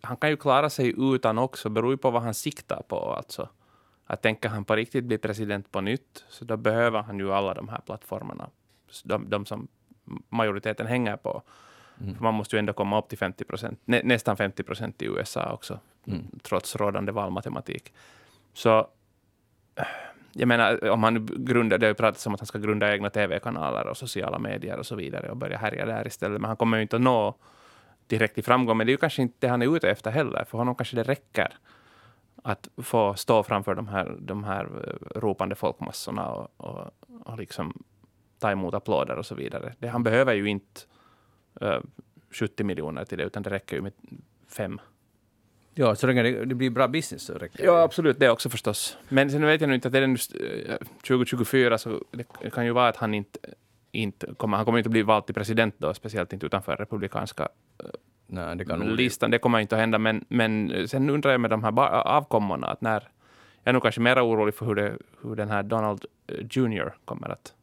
han 0.00 0.16
kan 0.16 0.30
ju 0.30 0.36
klara 0.36 0.70
sig 0.70 0.94
utan 1.14 1.38
också, 1.38 1.68
beror 1.68 1.90
ju 1.90 1.96
på 1.96 2.10
vad 2.10 2.22
han 2.22 2.34
siktar 2.34 2.82
på. 2.88 3.14
Alltså. 3.14 3.48
Att 4.06 4.22
tänker 4.22 4.48
han 4.48 4.64
på 4.64 4.76
riktigt 4.76 5.04
bli 5.04 5.18
president 5.18 5.72
på 5.72 5.80
nytt, 5.80 6.24
så 6.28 6.44
då 6.44 6.56
behöver 6.56 7.02
han 7.02 7.18
ju 7.18 7.32
alla 7.32 7.54
de 7.54 7.68
här 7.68 7.80
plattformarna. 7.80 8.50
De, 9.04 9.30
de 9.30 9.46
som 9.46 9.68
majoriteten 10.28 10.86
hänger 10.86 11.16
på. 11.16 11.42
Mm. 12.00 12.16
man 12.20 12.34
måste 12.34 12.56
ju 12.56 12.58
ändå 12.58 12.72
komma 12.72 12.98
upp 12.98 13.08
till 13.08 13.18
50 13.18 13.44
procent, 13.44 13.80
nä, 13.84 14.00
nästan 14.04 14.36
50 14.36 14.62
procent 14.62 15.02
i 15.02 15.04
USA 15.04 15.52
också. 15.52 15.80
mm. 16.06 16.26
trots 16.42 16.76
rådande 16.76 17.12
valmatematik. 17.12 17.92
Så 18.52 18.86
jag 20.32 20.48
menar, 20.48 20.88
om 20.88 21.02
han 21.02 21.26
grundar, 21.26 21.78
det 21.78 21.86
har 21.86 21.90
ju 21.90 21.94
pratats 21.94 22.26
om 22.26 22.34
att 22.34 22.40
han 22.40 22.46
ska 22.46 22.58
grunda 22.58 22.92
egna 22.92 23.10
tv-kanaler 23.10 23.86
och 23.86 23.96
sociala 23.96 24.38
medier 24.38 24.78
och 24.78 24.86
så 24.86 24.96
vidare 24.96 25.30
och 25.30 25.36
börja 25.36 25.58
härja 25.58 25.86
där 25.86 26.06
istället. 26.06 26.40
Men 26.40 26.48
han 26.48 26.56
kommer 26.56 26.76
ju 26.76 26.82
inte 26.82 26.96
att 26.96 27.02
nå 27.02 27.34
direkt 28.06 28.38
i 28.38 28.42
framgång. 28.42 28.76
Men 28.76 28.86
det 28.86 28.90
är 28.90 28.94
ju 28.94 28.98
kanske 28.98 29.22
inte 29.22 29.36
det 29.40 29.48
han 29.48 29.62
är 29.62 29.76
ute 29.76 29.90
efter 29.90 30.10
heller. 30.10 30.44
För 30.44 30.58
honom 30.58 30.74
kanske 30.74 30.96
det 30.96 31.02
räcker 31.02 31.58
att 32.42 32.68
få 32.76 33.14
stå 33.14 33.42
framför 33.42 33.74
de 33.74 33.88
här, 33.88 34.16
de 34.20 34.44
här 34.44 34.64
eh, 34.64 35.20
ropande 35.20 35.54
folkmassorna 35.54 36.28
och, 36.28 36.50
och, 36.56 36.90
och 37.24 37.38
liksom 37.38 37.84
ta 38.38 38.50
emot 38.50 38.74
applåder 38.74 39.16
och 39.16 39.26
så 39.26 39.34
vidare. 39.34 39.74
Det, 39.78 39.88
han 39.88 40.02
behöver 40.02 40.34
ju 40.34 40.46
inte 40.48 40.80
uh, 41.62 41.68
eh, 41.68 41.80
70 42.30 42.64
miljoner 42.64 43.04
till 43.04 43.18
det, 43.18 43.24
utan 43.24 43.42
det 43.42 43.50
räcker 43.50 43.76
ju 43.76 43.82
med 43.82 43.92
fem. 44.48 44.80
Ja, 45.74 45.94
så 45.94 46.06
länge 46.06 46.22
det, 46.22 46.44
det 46.44 46.54
blir 46.54 46.70
bra 46.70 46.88
business 46.88 47.22
så 47.22 47.34
räcker 47.34 47.58
det. 47.58 47.64
Ja, 47.64 47.82
absolut, 47.82 48.20
det 48.20 48.30
också 48.30 48.50
förstås. 48.50 48.98
Men 49.08 49.30
sen 49.30 49.46
vet 49.46 49.60
jag 49.60 49.68
nu 49.68 49.74
inte 49.74 49.88
att 49.88 49.92
det 49.92 49.98
är 49.98 50.06
nu 50.06 50.16
2024, 51.06 51.78
så 51.78 52.04
det 52.40 52.50
kan 52.50 52.64
ju 52.64 52.72
vara 52.72 52.88
att 52.88 52.96
han 52.96 53.14
inte, 53.14 53.38
inte 53.92 54.34
kommer, 54.36 54.56
han 54.56 54.66
kommer 54.66 54.78
inte 54.78 54.90
bli 54.90 55.02
vald 55.02 55.26
till 55.26 55.34
president 55.34 55.74
då, 55.78 55.94
speciellt 55.94 56.32
inte 56.32 56.46
utanför 56.46 56.76
republikanska 56.76 57.48
eh, 57.78 57.90
Nej, 58.26 58.56
det 58.56 58.64
kan 58.64 58.96
listan. 58.96 59.30
Det 59.30 59.38
kommer 59.38 59.58
inte 59.58 59.74
att 59.74 59.80
hända, 59.80 59.98
men, 59.98 60.24
men 60.28 60.88
sen 60.88 61.10
undrar 61.10 61.30
jag 61.30 61.40
med 61.40 61.50
de 61.50 61.64
här 61.64 61.80
avkommorna, 61.90 62.66
att 62.66 62.80
när, 62.80 63.08
jag 63.62 63.70
är 63.70 63.72
nog 63.72 63.82
kanske 63.82 64.00
mer 64.00 64.26
orolig 64.26 64.54
för 64.54 64.66
hur, 64.66 64.74
det, 64.74 64.98
hur 65.22 65.36
den 65.36 65.48
här 65.48 65.62
Donald 65.62 66.04
eh, 66.26 66.46
Jr 66.50 66.94
kommer 67.04 67.28
att 67.28 67.54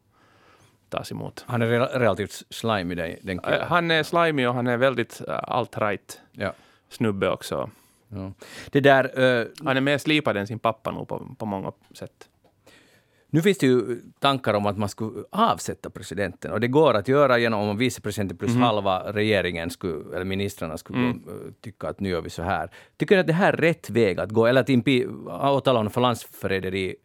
tas 0.98 1.12
emot. 1.12 1.44
Han 1.48 1.62
är 1.62 1.68
relativt 2.00 2.44
slimy, 2.50 2.96
den, 2.96 3.16
den 3.22 3.40
killen. 3.40 3.68
Han 3.68 3.92
är 3.92 4.04
slimy 4.04 4.46
och 4.46 4.54
han 4.54 4.68
är 4.68 4.78
väldigt 4.78 5.22
alt-right 5.28 6.20
ja. 6.32 6.54
snubbe 6.90 7.30
också. 7.30 7.70
Ja. 8.10 8.32
Det 8.72 8.80
där, 8.80 9.20
uh, 9.20 9.48
han 9.66 9.78
är 9.78 9.82
mer 9.82 9.98
slipad 9.98 10.38
än 10.38 10.48
sin 10.48 10.60
pappa 10.60 10.92
nu 10.92 11.06
på, 11.06 11.36
på 11.38 11.46
många 11.46 11.72
sätt. 11.94 12.30
Nu 13.34 13.42
finns 13.42 13.58
det 13.58 13.68
ju 13.68 14.02
tankar 14.20 14.54
om 14.54 14.66
att 14.66 14.78
man 14.78 14.90
skulle 14.90 15.24
avsätta 15.30 15.90
presidenten 15.90 16.52
och 16.52 16.60
det 16.60 16.68
går 16.68 16.94
att 16.94 17.08
göra 17.08 17.38
genom 17.38 17.70
om 17.70 17.78
vicepresidenten 17.78 18.38
plus 18.38 18.52
mm. 18.52 18.62
halva 18.62 19.14
regeringen 19.14 19.70
skulle, 19.70 20.16
eller 20.16 20.26
ministrarna 20.26 20.78
skulle 20.78 21.00
mm. 21.00 21.54
tycka 21.62 21.88
att 21.88 22.00
nu 22.00 22.10
gör 22.10 22.22
vi 22.22 22.30
så 22.30 22.44
här. 22.44 22.70
Tycker 22.98 23.16
ni 23.16 23.22
att 23.22 23.28
det 23.28 23.34
här 23.34 23.54
är 23.54 23.58
rätt 23.58 23.90
väg 23.90 24.20
att 24.20 24.30
gå 24.30 24.46
eller 24.46 24.62
att 24.62 24.70
åtala 25.52 25.80
honom 25.80 25.92
för 25.92 26.02
landsförräderi 26.02 26.96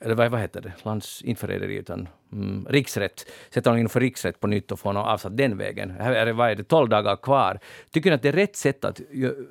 eller 0.00 0.14
vad, 0.14 0.30
vad 0.30 0.40
heter 0.40 0.60
det, 0.60 0.72
lands, 0.82 1.22
inte 1.22 1.40
förräderi 1.40 1.74
utan 1.74 2.08
mm, 2.32 2.66
riksrätt, 2.68 3.30
sätta 3.50 3.70
honom 3.70 3.80
inför 3.80 4.00
riksrätt 4.00 4.40
på 4.40 4.46
nytt 4.46 4.72
och 4.72 4.80
få 4.80 4.88
honom 4.88 5.02
avsatt 5.02 5.36
den 5.36 5.58
vägen. 5.58 5.90
Här 5.90 6.12
är 6.12 6.26
det, 6.26 6.32
vad 6.32 6.50
är 6.50 6.54
det, 6.54 6.64
12 6.64 6.88
dagar 6.88 7.16
kvar. 7.16 7.58
Tycker 7.90 8.10
ni 8.10 8.14
att 8.14 8.22
det 8.22 8.28
är 8.28 8.32
rätt 8.32 8.56
sätt 8.56 8.84
att 8.84 9.00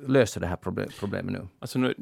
lösa 0.06 0.40
det 0.40 0.46
här 0.46 0.56
problem, 0.56 0.88
problemet 1.00 1.32
nu? 1.32 1.48
Alltså 1.58 1.78
nu? 1.78 1.94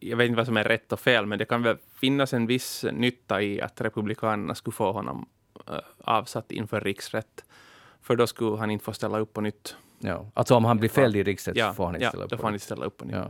Jag 0.00 0.16
vet 0.16 0.26
inte 0.26 0.36
vad 0.36 0.46
som 0.46 0.56
är 0.56 0.64
rätt 0.64 0.92
och 0.92 1.00
fel, 1.00 1.26
men 1.26 1.38
det 1.38 1.44
kan 1.44 1.62
väl 1.62 1.76
finnas 2.00 2.32
en 2.32 2.46
viss 2.46 2.84
nytta 2.92 3.42
i 3.42 3.60
att 3.60 3.80
republikanerna 3.80 4.54
skulle 4.54 4.74
få 4.74 4.92
honom 4.92 5.28
äh, 5.68 5.74
avsatt 5.98 6.50
inför 6.50 6.80
riksrätt. 6.80 7.44
För 8.02 8.16
då 8.16 8.26
skulle 8.26 8.56
han 8.56 8.70
inte 8.70 8.84
få 8.84 8.92
ställa 8.92 9.18
upp 9.18 9.32
på 9.32 9.40
nytt. 9.40 9.76
Ja. 10.06 10.26
Alltså 10.34 10.54
om 10.54 10.64
han 10.64 10.78
blir 10.78 10.88
fälld 10.88 11.16
i 11.16 11.22
riksrätt 11.22 11.56
ja, 11.56 11.68
så 11.68 11.74
får 11.74 11.84
han 11.84 11.94
inte 11.94 12.04
ja, 12.04 12.10
ställa 12.10 12.24
upp 12.24 12.30
då 12.30 12.36
får 12.36 12.44
han 12.44 12.54
inte 12.54 12.64
ställa 12.64 12.84
upp 12.84 12.96
på 12.96 13.04
nytt. 13.04 13.16
Ja. 13.16 13.28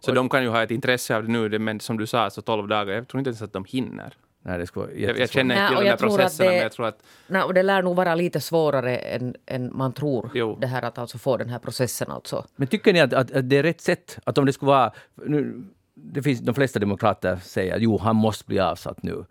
Så 0.00 0.10
och, 0.10 0.14
de 0.14 0.28
kan 0.28 0.42
ju 0.42 0.48
ha 0.48 0.62
ett 0.62 0.70
intresse 0.70 1.16
av 1.16 1.22
det 1.22 1.28
nu, 1.28 1.58
men 1.58 1.80
som 1.80 1.98
du 1.98 2.06
sa, 2.06 2.30
så 2.30 2.42
12 2.42 2.68
dagar, 2.68 2.94
jag 2.94 3.08
tror 3.08 3.18
inte 3.18 3.28
ens 3.28 3.42
att 3.42 3.52
de 3.52 3.64
hinner. 3.64 4.14
Nej, 4.46 4.58
det 4.58 4.66
skulle 4.66 5.00
jag, 5.00 5.18
jag 5.18 5.30
känner 5.30 5.54
inte 5.54 5.68
till 5.68 5.84
de 5.84 5.90
här 5.90 5.96
processerna, 5.96 6.50
det, 6.50 6.54
men 6.56 6.62
jag 6.62 6.72
tror 6.72 6.86
att... 6.86 7.02
Nej, 7.26 7.42
och 7.42 7.54
det 7.54 7.62
lär 7.62 7.82
nog 7.82 7.96
vara 7.96 8.14
lite 8.14 8.40
svårare 8.40 8.96
än, 8.96 9.34
än 9.46 9.76
man 9.76 9.92
tror, 9.92 10.30
jo. 10.34 10.58
det 10.60 10.66
här 10.66 10.82
att 10.82 10.98
alltså 10.98 11.18
få 11.18 11.36
den 11.36 11.48
här 11.48 11.58
processen. 11.58 12.10
Alltså. 12.10 12.44
Men 12.56 12.68
tycker 12.68 12.92
ni 12.92 13.00
att, 13.00 13.12
att, 13.12 13.30
att 13.30 13.50
det 13.50 13.56
är 13.56 13.62
rätt 13.62 13.80
sätt? 13.80 14.18
Att 14.24 14.38
om 14.38 14.46
det 14.46 14.52
skulle 14.52 14.68
vara... 14.70 14.92
Nu, 15.14 15.64
det 15.94 16.22
finns, 16.22 16.40
de 16.40 16.54
flesta 16.54 16.78
demokrater 16.78 17.36
säger 17.42 17.74
att 17.74 17.82
jo, 17.82 17.98
han 17.98 18.16
måste 18.16 18.44
bli 18.44 18.60
avsatt 18.60 19.02
nu. 19.02 19.24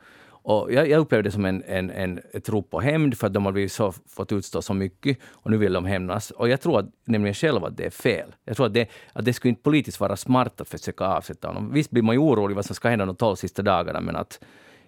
Och 0.43 0.73
jag, 0.73 0.89
jag 0.89 0.99
upplever 0.99 1.23
det 1.23 1.31
som 1.31 1.45
en, 1.45 1.63
en, 1.63 1.89
en, 1.89 2.21
ett 2.33 2.49
rop 2.49 2.69
på 2.69 2.79
hämnd 2.79 3.17
för 3.17 3.27
att 3.27 3.33
de 3.33 3.45
har 3.45 3.51
blivit 3.51 3.71
så, 3.71 3.91
fått 3.91 4.31
utstå 4.31 4.61
så 4.61 4.73
mycket 4.73 5.17
och 5.31 5.51
nu 5.51 5.57
vill 5.57 5.73
de 5.73 5.85
hämnas. 5.85 6.31
Och 6.31 6.49
jag 6.49 6.61
tror 6.61 6.79
att, 6.79 6.85
nämligen 7.05 7.33
själv 7.33 7.65
att 7.65 7.77
det 7.77 7.85
är 7.85 7.89
fel. 7.89 8.35
Jag 8.45 8.55
tror 8.55 8.65
att 8.65 8.73
det, 8.73 8.89
att 9.13 9.25
det 9.25 9.33
skulle 9.33 9.49
inte 9.49 9.61
politiskt 9.61 9.99
vara 9.99 10.15
smart 10.15 10.61
att 10.61 10.69
försöka 10.69 11.05
avsätta 11.05 11.47
honom. 11.47 11.73
Visst 11.73 11.91
blir 11.91 12.03
man 12.03 12.15
ju 12.15 12.19
orolig 12.19 12.55
vad 12.55 12.65
som 12.65 12.75
ska 12.75 12.89
hända 12.89 13.05
de 13.05 13.15
tolv 13.15 13.35
sista 13.35 13.61
dagarna 13.61 14.01
men 14.01 14.15
att 14.15 14.39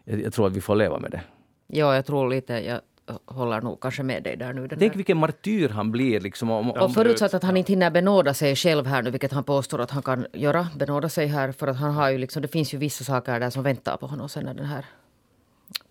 jag, 0.03 0.21
jag, 0.21 0.33
tror 0.33 0.47
att 0.47 0.53
vi 0.53 0.61
får 0.61 0.75
leva 0.75 0.99
med 0.99 1.11
det. 1.11 1.21
Ja, 1.67 1.95
jag 1.95 2.05
tror 2.05 2.29
lite, 2.29 2.53
jag 2.53 2.79
håller 3.25 3.61
nog 3.61 3.81
kanske 3.81 4.03
med 4.03 4.23
dig 4.23 4.37
där 4.37 4.53
nu. 4.53 4.67
Tänk 4.67 4.81
här. 4.81 4.97
vilken 4.97 5.17
martyr 5.17 5.69
han 5.69 5.91
blir. 5.91 6.19
Liksom, 6.19 6.51
om, 6.51 6.71
och 6.71 6.93
förutsatt 6.93 7.33
att 7.33 7.43
han 7.43 7.57
inte 7.57 7.71
hinner 7.71 7.91
benåda 7.91 8.33
sig 8.33 8.55
själv 8.55 8.85
här 8.85 9.01
nu, 9.01 9.11
vilket 9.11 9.31
han 9.31 9.43
påstår 9.43 9.81
att 9.81 9.91
han 9.91 10.03
kan 10.03 10.25
göra, 10.33 10.67
benåda 10.75 11.09
sig 11.09 11.27
här, 11.27 11.51
för 11.51 11.67
att 11.67 11.77
han 11.77 11.93
har 11.93 12.09
ju 12.09 12.17
liksom, 12.17 12.41
det 12.41 12.47
finns 12.47 12.73
ju 12.73 12.77
vissa 12.77 13.03
saker 13.03 13.39
där 13.39 13.49
som 13.49 13.63
väntar 13.63 13.97
på 13.97 14.07
honom 14.07 14.29
sen 14.29 14.45
när 14.45 14.53
den 14.53 14.65
här 14.65 14.85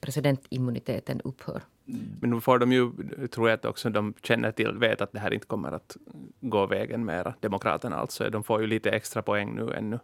presidentimmuniteten 0.00 1.20
upphör. 1.20 1.62
Men 2.20 2.30
nu 2.30 2.40
får 2.40 2.58
de 2.58 2.72
ju, 2.72 2.90
tror 3.30 3.48
jag 3.48 3.56
att 3.56 3.64
också 3.64 3.90
de 3.90 4.14
känner 4.22 4.52
till, 4.52 4.72
vet 4.72 5.00
att 5.00 5.12
det 5.12 5.18
här 5.18 5.34
inte 5.34 5.46
kommer 5.46 5.72
att 5.72 5.96
gå 6.40 6.66
vägen 6.66 7.04
mera, 7.04 7.34
Demokraterna 7.40 7.96
alltså. 7.96 8.30
De 8.30 8.44
får 8.44 8.60
ju 8.60 8.66
lite 8.66 8.90
extra 8.90 9.22
poäng 9.22 9.54
nu 9.54 9.72
ännu. 9.72 9.98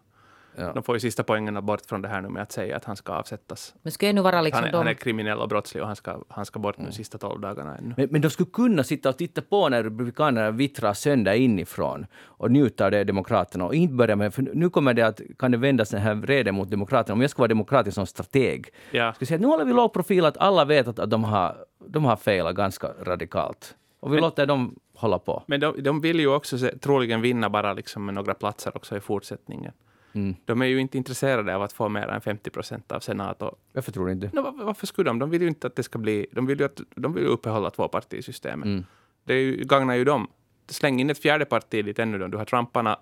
Ja. 0.55 0.71
De 0.73 0.83
får 0.83 0.95
ju 0.95 0.99
sista 0.99 1.23
poängen 1.23 1.65
bort 1.65 1.81
från 1.85 2.01
det 2.01 2.07
här 2.07 2.21
nu 2.21 2.29
med 2.29 2.43
att 2.43 2.51
säga 2.51 2.77
att 2.77 2.85
han 2.85 2.95
ska 2.95 3.13
avsättas. 3.13 3.75
Men 3.81 3.91
skulle 3.91 4.13
nu 4.13 4.21
vara 4.21 4.41
liksom 4.41 4.59
han, 4.59 4.67
är, 4.67 4.71
de... 4.71 4.77
han 4.77 4.87
är 4.87 4.93
kriminell 4.93 5.37
och 5.37 5.49
brottslig 5.49 5.81
och 5.81 5.87
han 5.87 5.95
ska, 5.95 6.23
han 6.29 6.45
ska 6.45 6.59
bort 6.59 6.77
mm. 6.77 6.85
nu 6.85 6.91
sista 6.91 7.17
tolv 7.17 7.41
dagarna 7.41 7.77
ännu. 7.77 7.93
Men, 7.97 8.07
men 8.11 8.21
de 8.21 8.29
skulle 8.29 8.49
kunna 8.49 8.83
sitta 8.83 9.09
och 9.09 9.17
titta 9.17 9.41
på 9.41 9.69
när 9.69 9.83
republikanerna 9.83 10.51
vittrar 10.51 10.93
sönder 10.93 11.33
inifrån 11.33 12.05
och 12.23 12.51
njuta 12.51 12.85
av 12.85 12.91
det, 12.91 13.03
demokraterna, 13.03 13.65
och 13.65 13.75
inte 13.75 13.93
börja 13.93 14.15
med... 14.15 14.33
För 14.33 14.41
nu 14.41 14.69
kommer 14.69 14.93
det 14.93 15.01
att, 15.01 15.21
kan 15.39 15.51
det 15.51 15.57
vändas 15.57 15.89
den 15.89 16.01
här 16.01 16.15
vreden 16.15 16.55
mot 16.55 16.69
demokraterna. 16.69 17.13
Om 17.13 17.21
jag 17.21 17.29
ska 17.29 17.41
vara 17.41 17.47
demokratisk 17.47 17.95
som 17.95 18.05
strateg, 18.05 18.69
ja. 18.91 19.13
ska 19.13 19.25
säga 19.25 19.35
att 19.35 19.41
nu 19.41 19.47
håller 19.47 19.65
vi 19.65 19.73
låg 19.73 19.93
profil, 19.93 20.25
att 20.25 20.37
alla 20.37 20.65
vet 20.65 20.87
att, 20.87 20.99
att 20.99 21.09
de, 21.09 21.23
har, 21.23 21.55
de 21.87 22.05
har 22.05 22.15
failat 22.15 22.55
ganska 22.55 22.87
radikalt. 23.03 23.75
Och 23.99 24.11
vi 24.11 24.15
men, 24.15 24.21
låter 24.21 24.45
dem 24.45 24.75
hålla 24.95 25.19
på. 25.19 25.43
Men 25.47 25.59
de, 25.59 25.83
de 25.83 26.01
vill 26.01 26.19
ju 26.19 26.27
också 26.27 26.57
se, 26.57 26.77
troligen 26.77 27.21
vinna 27.21 27.49
bara 27.49 27.73
liksom 27.73 28.05
med 28.05 28.13
några 28.13 28.33
platser 28.33 28.77
också 28.77 28.97
i 28.97 28.99
fortsättningen. 28.99 29.73
Mm. 30.13 30.35
De 30.45 30.61
är 30.61 30.65
ju 30.65 30.79
inte 30.79 30.97
intresserade 30.97 31.55
av 31.55 31.61
att 31.61 31.73
få 31.73 31.89
mer 31.89 32.07
än 32.07 32.21
50 32.21 32.49
procent 32.49 32.91
av 32.91 32.99
senat. 32.99 33.41
Och, 33.41 33.59
varför 33.73 33.91
tror 33.91 34.05
du 34.05 34.11
inte 34.11 34.29
no, 34.33 34.63
Varför 34.65 34.87
skulle 34.87 35.09
de? 35.09 35.19
De 35.19 35.29
vill 35.29 35.41
ju 35.41 35.47
inte 35.47 35.67
att 35.67 35.75
det 35.75 35.83
ska 35.83 35.99
bli... 35.99 36.25
De 36.31 36.45
vill 36.45 36.59
ju, 36.59 36.65
att, 36.65 36.81
de 36.95 37.13
vill 37.13 37.23
ju 37.23 37.29
uppehålla 37.29 37.69
tvåpartisystemet. 37.69 38.65
Mm. 38.65 38.85
Det 39.23 39.41
ju, 39.41 39.63
gagnar 39.63 39.95
ju 39.95 40.03
dem. 40.03 40.27
Släng 40.67 40.99
in 40.99 41.09
ett 41.09 41.21
fjärde 41.21 41.45
parti 41.45 41.85
dit 41.85 41.99
ännu 41.99 42.17
då. 42.17 42.27
Du 42.27 42.37
har 42.37 42.45
Trumparna, 42.45 42.99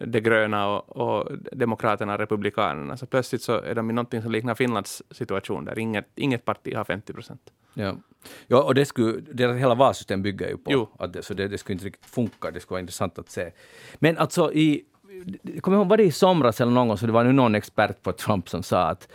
de 0.00 0.20
gröna 0.20 0.68
och, 0.68 0.96
och 0.96 1.38
demokraterna 1.52 2.18
republikanerna. 2.18 2.96
Så 2.96 3.06
plötsligt 3.06 3.42
så 3.42 3.60
är 3.60 3.74
de 3.74 3.90
i 3.90 3.92
någonting 3.92 4.22
som 4.22 4.32
liknar 4.32 4.54
Finlands 4.54 5.02
situation 5.10 5.64
där 5.64 5.78
inget, 5.78 6.08
inget 6.14 6.44
parti 6.44 6.74
har 6.74 6.84
50 6.84 7.12
procent. 7.12 7.52
Ja. 7.74 7.96
ja, 8.46 8.62
och 8.62 8.74
det 8.74 8.84
skulle, 8.84 9.20
deras 9.20 9.58
hela 9.58 9.74
valsystem 9.74 10.22
bygger 10.22 10.48
ju 10.48 10.56
på 10.56 10.72
jo. 10.72 10.88
att 10.98 11.12
det, 11.12 11.22
så 11.22 11.34
det, 11.34 11.48
det 11.48 11.58
skulle 11.58 11.74
inte 11.74 11.86
riktigt 11.86 12.06
funka. 12.06 12.50
Det 12.50 12.60
skulle 12.60 12.74
vara 12.74 12.80
intressant 12.80 13.18
att 13.18 13.30
se. 13.30 13.50
Men 13.98 14.18
alltså 14.18 14.52
i 14.52 14.84
kommer 15.60 15.76
ihåg, 15.76 15.88
var 15.88 15.96
det 15.96 16.04
i 16.04 16.12
somras 16.12 16.60
eller 16.60 16.72
någon 16.72 16.88
gång, 16.88 16.98
så 16.98 17.06
det 17.06 17.12
var 17.12 17.24
nu 17.24 17.32
någon 17.32 17.54
expert 17.54 18.02
på 18.02 18.12
Trump 18.12 18.48
som 18.48 18.62
sa 18.62 18.82
att, 18.82 19.08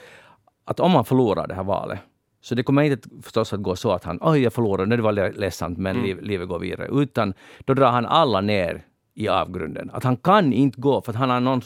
att 0.65 0.79
om 0.79 0.91
han 0.91 1.05
förlorar 1.05 1.47
det 1.47 1.53
här 1.53 1.63
valet, 1.63 1.99
så 2.41 2.55
det 2.55 2.63
kommer 2.63 2.83
inte 2.83 3.09
förstås 3.21 3.53
att 3.53 3.61
gå 3.61 3.75
så 3.75 3.91
att 3.91 4.03
han, 4.03 4.19
oj 4.21 4.39
jag 4.39 4.53
förlorade, 4.53 4.95
det 4.95 5.01
var 5.01 5.39
ledsamt, 5.39 5.77
men 5.77 5.97
mm. 5.97 6.19
livet 6.19 6.47
går 6.47 6.59
vidare. 6.59 6.87
Utan 6.91 7.33
då 7.59 7.73
drar 7.73 7.91
han 7.91 8.05
alla 8.05 8.41
ner 8.41 8.85
i 9.13 9.27
avgrunden. 9.27 9.89
Att 9.93 10.03
han 10.03 10.17
kan 10.17 10.53
inte 10.53 10.81
gå, 10.81 11.01
för 11.01 11.11
att 11.11 11.17
han 11.17 11.29
har 11.29 11.39
någon 11.39 11.61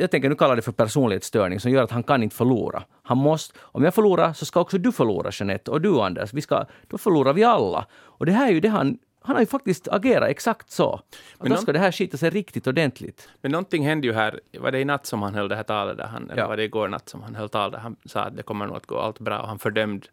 jag 0.00 0.10
tänker 0.10 0.28
nu 0.28 0.34
kallar 0.34 0.56
det 0.56 0.62
för 0.62 0.72
personlighetsstörning 0.72 1.60
som 1.60 1.70
gör 1.70 1.82
att 1.82 1.90
han 1.90 2.02
kan 2.02 2.22
inte 2.22 2.36
förlora. 2.36 2.82
Han 3.02 3.18
måste, 3.18 3.58
om 3.60 3.84
jag 3.84 3.94
förlorar 3.94 4.32
så 4.32 4.44
ska 4.44 4.60
också 4.60 4.78
du 4.78 4.92
förlora 4.92 5.30
Jeanette 5.32 5.70
och 5.70 5.80
du 5.80 6.00
Anders. 6.00 6.32
Vi 6.32 6.40
ska, 6.40 6.64
då 6.86 6.98
förlorar 6.98 7.32
vi 7.32 7.44
alla. 7.44 7.86
Och 7.94 8.26
det 8.26 8.32
här 8.32 8.48
är 8.48 8.52
ju 8.52 8.60
det 8.60 8.68
han 8.68 8.98
han 9.24 9.36
har 9.36 9.40
ju 9.40 9.46
faktiskt 9.46 9.88
agerat 9.88 10.28
exakt 10.28 10.70
så. 10.70 11.00
Men 11.38 11.50
då 11.50 11.56
ska 11.56 11.72
det 11.72 11.78
här 11.78 11.92
skita 11.92 12.16
sig 12.16 12.30
riktigt 12.30 12.66
ordentligt. 12.66 13.28
Men 13.40 13.52
någonting 13.52 13.86
hände 13.86 14.06
ju 14.06 14.12
här. 14.12 14.40
Var 14.58 14.72
det 14.72 14.80
i 14.80 14.84
natt 14.84 15.06
som 15.06 15.22
han 15.22 15.34
höll 15.34 15.48
det 15.48 15.56
här 15.56 15.62
talet? 15.62 15.96
Där 15.96 16.06
han, 16.06 16.24
ja. 16.28 16.32
Eller 16.32 16.46
var 16.46 16.56
det 16.56 16.64
igår 16.64 16.88
natt 16.88 17.08
som 17.08 17.22
han 17.22 17.34
höll 17.34 17.48
talet? 17.48 17.80
Han 17.80 17.96
sa 18.04 18.20
att 18.20 18.36
det 18.36 18.42
kommer 18.42 18.66
nog 18.66 18.76
att 18.76 18.86
gå 18.86 18.98
allt 18.98 19.18
bra. 19.18 19.40
Och 19.40 19.48
han 19.48 19.58
fördömde 19.58 20.06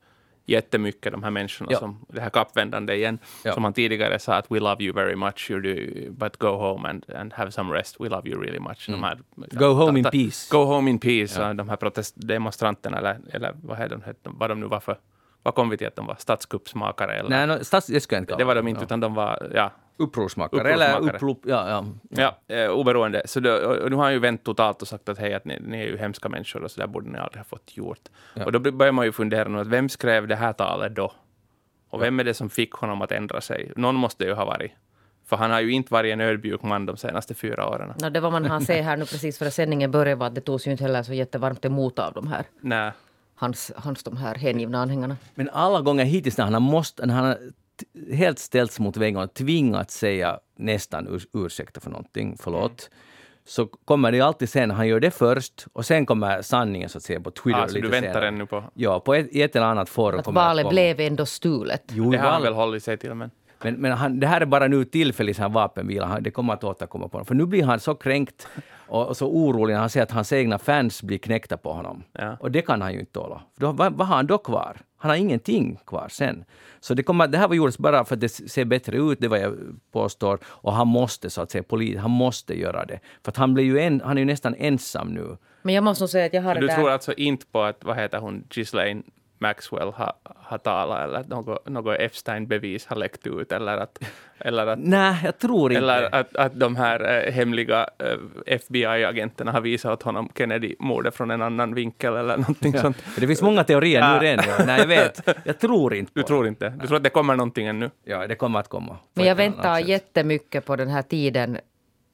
jättemycket 0.50 1.12
de 1.12 1.24
här 1.24 1.32
människorna, 1.32 1.72
ja. 1.72 1.80
som 1.80 2.06
det 2.08 2.22
här 2.22 2.30
kappvändande 2.30 2.96
igen, 2.96 3.20
ja. 3.44 3.54
som 3.54 3.64
han 3.64 3.74
tidigare 3.74 4.20
sa 4.20 4.34
att 4.34 4.52
we 4.52 4.60
love 4.60 4.84
you 4.84 4.94
very 4.94 5.16
much, 5.16 5.52
you 5.52 5.62
do, 5.62 5.76
but 6.12 6.38
go 6.38 6.48
home 6.48 6.90
and, 6.90 7.06
and 7.16 7.34
have 7.34 7.52
some 7.52 7.74
rest, 7.74 7.96
we 8.00 8.10
love 8.10 8.30
you 8.30 8.42
really 8.42 8.60
much. 8.60 8.90
Mm. 8.90 9.04
Här, 9.04 9.20
go 9.36 9.74
home 9.74 10.00
in 10.00 10.06
peace. 10.06 10.48
Go 10.52 10.66
home 10.66 10.90
in 10.90 11.00
peace, 11.00 11.42
ja. 11.42 11.54
de 11.54 11.70
här 11.70 11.76
protestdemonstranterna, 11.76 12.98
eller, 12.98 13.20
eller 13.32 13.56
vad, 13.64 13.80
är 13.80 13.90
de, 13.90 14.02
vad 14.24 14.50
de 14.50 14.60
nu 14.60 14.68
var 14.68 14.80
för 14.80 14.98
vad 15.44 15.56
kom 15.56 15.70
vi 15.70 15.78
till 15.78 15.88
att 15.88 15.96
de 15.96 16.06
var? 16.06 16.16
Statskuppsmakare? 16.20 17.14
Eller? 17.14 17.30
Nej, 17.30 17.48
no, 17.48 17.64
stats, 17.64 17.88
det 17.88 18.00
skulle 18.00 18.18
jag 18.18 18.22
inte 18.22 18.32
kalla 18.32 18.38
Det 18.38 18.44
var 18.44 18.56
de 18.56 18.68
inte, 18.68 18.82
ja. 18.82 18.86
utan 18.86 19.00
de 19.00 19.14
var 19.14 19.52
ja, 19.56 19.72
upprorsmakare. 19.98 20.72
Eller 20.72 21.00
upprop, 21.00 21.42
ja, 21.46 21.70
ja, 21.70 21.86
ja. 22.10 22.36
ja 22.48 22.56
eh, 22.56 22.70
oberoende. 22.70 23.22
Så 23.26 23.40
då, 23.40 23.54
och 23.54 23.90
nu 23.90 23.96
har 23.96 24.04
han 24.04 24.14
ju 24.14 24.20
vänt 24.20 24.44
totalt 24.44 24.82
och 24.82 24.88
sagt 24.88 25.10
att 25.10 25.18
hej, 25.18 25.34
att 25.34 25.46
ni, 25.46 25.60
ni 25.60 25.80
är 25.82 25.88
ju 25.88 25.98
hemska 25.98 26.30
människor 26.30 26.64
och 26.64 26.72
så 26.72 26.80
där 26.80 26.88
borde 26.88 27.10
ni 27.10 27.18
aldrig 27.18 27.40
ha 27.40 27.44
fått 27.44 27.78
gjort. 27.78 28.10
Ja. 28.34 28.46
Och 28.46 28.52
då 28.52 28.60
börjar 28.60 28.92
man 28.92 29.06
ju 29.06 29.12
fundera 29.12 29.50
nu, 29.50 29.60
att 29.60 29.68
vem 29.68 29.90
skrev 29.90 30.28
det 30.28 30.36
här 30.36 30.54
talet 30.54 30.96
då? 30.96 31.12
Och 31.90 32.02
vem 32.02 32.20
är 32.20 32.24
det 32.24 32.34
som 32.34 32.50
fick 32.50 32.72
honom 32.74 33.02
att 33.02 33.12
ändra 33.12 33.42
sig? 33.42 33.72
Någon 33.76 33.96
måste 33.96 34.26
ju 34.26 34.34
ha 34.34 34.46
varit 34.46 34.72
För 35.26 35.38
han 35.38 35.52
har 35.52 35.60
ju 35.62 35.72
inte 35.72 35.94
varit 35.94 36.14
en 36.14 36.22
ödmjuk 36.22 36.64
man 36.64 36.86
de 36.86 36.98
senaste 36.98 37.34
fyra 37.34 37.68
åren. 37.68 37.94
No, 38.02 38.10
det 38.10 38.20
var 38.20 38.32
man 38.32 38.46
han 38.46 38.62
se 38.62 38.82
här 38.82 38.98
nu 38.98 39.06
precis 39.06 39.38
före 39.38 39.52
sändningen 39.52 39.92
började 39.92 40.16
var 40.16 40.28
att 40.28 40.36
det 40.36 40.42
togs 40.42 40.68
ju 40.68 40.72
inte 40.72 40.84
heller 40.84 41.04
så 41.04 41.14
jättevarmt 41.14 41.66
emot 41.66 42.00
av 42.00 42.14
de 42.14 42.28
här. 42.28 42.46
Nej. 42.62 42.92
Hans, 43.40 43.72
hans 43.76 44.04
de 44.04 44.18
här 44.18 44.36
hängivna 44.36 44.82
anhängarna. 44.82 45.18
Men 45.36 45.50
alla 45.50 45.82
gånger 45.82 46.06
hittills 46.06 46.38
när 46.38 46.46
han 46.46 46.54
har, 46.54 46.62
måste, 46.62 47.06
när 47.06 47.14
han 47.14 47.26
har 47.26 47.38
helt 48.14 48.40
ställts 48.40 48.80
mot 48.80 48.98
väggen 48.98 49.20
och 49.20 49.34
tvingats 49.34 49.98
säga 49.98 50.40
nästan 50.56 51.08
ur, 51.08 51.24
ursäkta 51.34 51.80
för 51.80 51.90
någonting, 51.90 52.38
förlåt. 52.40 52.90
Mm 52.92 53.00
så 53.50 53.68
kommer 53.68 54.12
det 54.12 54.22
alltid 54.22 54.50
sen, 54.50 54.72
han 54.72 54.88
gör 54.88 55.00
det 55.00 55.12
först 55.12 55.66
och 55.74 55.86
sen 55.86 56.06
kommer 56.06 56.42
sanningen 56.42 56.90
så 56.90 56.98
att 56.98 57.04
säga 57.04 57.20
på 57.20 57.32
Twitter. 57.32 57.60
Ah, 57.60 57.68
så 57.68 57.74
lite 57.74 57.88
du 57.88 57.92
väntar 57.92 58.08
senare. 58.08 58.28
ännu 58.28 58.46
på? 58.46 58.64
Ja, 58.74 59.00
på 59.00 59.14
ett, 59.14 59.28
i 59.32 59.42
ett 59.42 59.56
eller 59.56 59.66
annat 59.66 59.90
forum. 59.90 60.20
Att 60.20 60.28
valet 60.28 60.70
blev 60.70 61.00
ändå 61.00 61.26
stulet. 61.26 61.84
Jo, 61.88 62.12
det 62.12 62.18
har 62.18 62.30
han 62.30 62.42
väl 62.42 62.54
hållit 62.54 62.84
sig 62.84 62.98
till. 62.98 63.14
Men, 63.14 63.32
men, 63.64 63.76
men 63.76 63.92
han, 63.92 64.20
det 64.20 64.28
här 64.28 64.42
är 64.42 64.46
bara 64.46 64.68
nu 64.68 64.86
tillfälligt 64.86 65.38
här 65.38 65.50
vapenvila, 65.50 66.20
det 66.20 66.32
kommer 66.32 66.54
att 66.54 66.64
återkomma 66.64 67.08
på 67.08 67.18
honom. 67.18 67.26
För 67.26 67.36
nu 67.36 67.46
blir 67.46 67.64
han 67.64 67.80
så 67.80 67.96
kränkt 67.96 68.48
och, 68.88 69.08
och 69.08 69.18
så 69.18 69.28
orolig 69.28 69.74
när 69.74 69.80
han 69.80 69.90
ser 69.90 70.04
att 70.04 70.12
hans 70.12 70.34
egna 70.34 70.60
fans 70.60 71.04
blir 71.04 71.18
knäckta 71.18 71.58
på 71.58 71.74
honom. 71.74 72.04
Ja. 72.12 72.38
Och 72.40 72.52
det 72.52 72.62
kan 72.62 72.82
han 72.82 72.94
ju 72.94 73.00
inte 73.00 73.12
tåla. 73.12 73.42
Då, 73.56 73.72
vad, 73.72 73.94
vad 73.94 74.08
har 74.08 74.16
han 74.16 74.28
då 74.28 74.38
kvar? 74.38 74.78
Han 74.98 75.10
har 75.10 75.18
ingenting 75.18 75.80
kvar 75.86 76.08
sen. 76.10 76.46
Så 76.80 76.94
det, 76.94 77.04
kommer, 77.04 77.28
det 77.28 77.38
här 77.38 77.48
var 77.48 77.56
gjordes 77.56 77.78
bara 77.78 78.06
för 78.06 78.16
att 78.16 78.22
det 78.22 78.30
ser 78.30 78.66
bättre 78.66 78.98
ut, 78.98 79.20
det 79.20 79.28
är 79.28 79.30
vad 79.30 79.40
jag 79.40 79.56
påstår. 79.92 80.40
Och 80.46 80.74
han 80.74 80.88
måste 80.88 81.30
så 81.30 81.42
att 81.42 81.52
säga, 81.52 81.64
polis, 81.64 81.98
han 81.98 82.12
måste 82.12 82.60
göra 82.60 82.86
det. 82.86 83.00
För 83.24 83.32
att 83.32 83.38
han, 83.38 83.54
blir 83.54 83.64
ju 83.64 83.80
en, 83.80 84.02
han 84.02 84.18
är 84.18 84.22
ju 84.22 84.26
nästan 84.26 84.56
ensam 84.56 85.08
nu. 85.08 85.38
Men 85.62 85.76
jag 85.76 85.84
måste 85.84 86.04
nog 86.04 86.10
säga 86.10 86.26
att 86.26 86.34
jag 86.34 86.42
har 86.42 86.56
du 86.56 86.62
det 86.62 86.68
där... 86.68 86.76
tror 86.76 86.90
alltså 86.90 87.14
inte 87.14 87.46
på 87.46 87.62
att, 87.62 87.84
vad 87.84 87.98
heter 87.98 88.20
hon, 88.20 88.44
Ghislaine 88.50 89.04
Maxwell 89.40 89.92
har, 89.92 90.14
har 90.24 90.58
talat 90.58 91.04
eller 91.04 91.20
att 91.20 91.28
något, 91.28 91.68
något 91.68 92.00
Epstein-bevis 92.00 92.86
har 92.86 92.96
läckt 92.96 93.28
ut 93.28 93.52
eller 93.52 93.78
att... 93.78 94.00
Eller 94.40 94.68
att 94.68 94.80
Nej, 94.80 95.16
jag 95.24 95.38
tror 95.38 95.72
inte. 95.72 95.84
Eller 95.84 96.16
att, 96.16 96.36
att 96.36 96.60
de 96.60 96.76
här 96.76 97.28
äh, 97.28 97.34
hemliga 97.34 97.88
äh, 97.98 98.18
FBI-agenterna 98.46 99.52
har 99.52 99.62
visat 99.62 99.92
åt 99.92 100.04
honom 100.04 100.30
Kennedy-mordet 100.36 101.16
från 101.16 101.32
en 101.32 101.42
annan 101.42 101.76
vinkel 101.76 102.16
eller 102.16 102.38
någonting 102.38 102.74
ja. 102.76 102.82
sånt. 102.82 102.98
Det 103.16 103.28
finns 103.28 103.42
många 103.42 103.64
teorier 103.64 104.14
nu 104.14 104.20
redan. 104.20 104.46
Ja. 104.48 104.66
Nej, 104.66 104.80
jag 104.80 104.88
vet. 104.88 105.30
Jag 105.44 105.60
tror 105.60 105.94
inte 105.94 106.12
Du 106.16 106.24
tror 106.24 106.48
inte? 106.48 106.70
Du 106.70 106.88
tror 106.88 106.98
att 106.98 107.04
det 107.04 107.10
kommer 107.10 107.36
någonting 107.36 107.68
ännu? 107.68 107.90
Ja, 108.04 108.28
det 108.28 108.36
kommer 108.36 108.60
att 108.60 108.68
komma. 108.68 108.98
Men 109.14 109.26
jag 109.26 109.36
väntar 109.36 109.80
jättemycket 109.80 110.66
på 110.66 110.76
den 110.76 110.88
här 110.88 111.02
tiden 111.02 111.58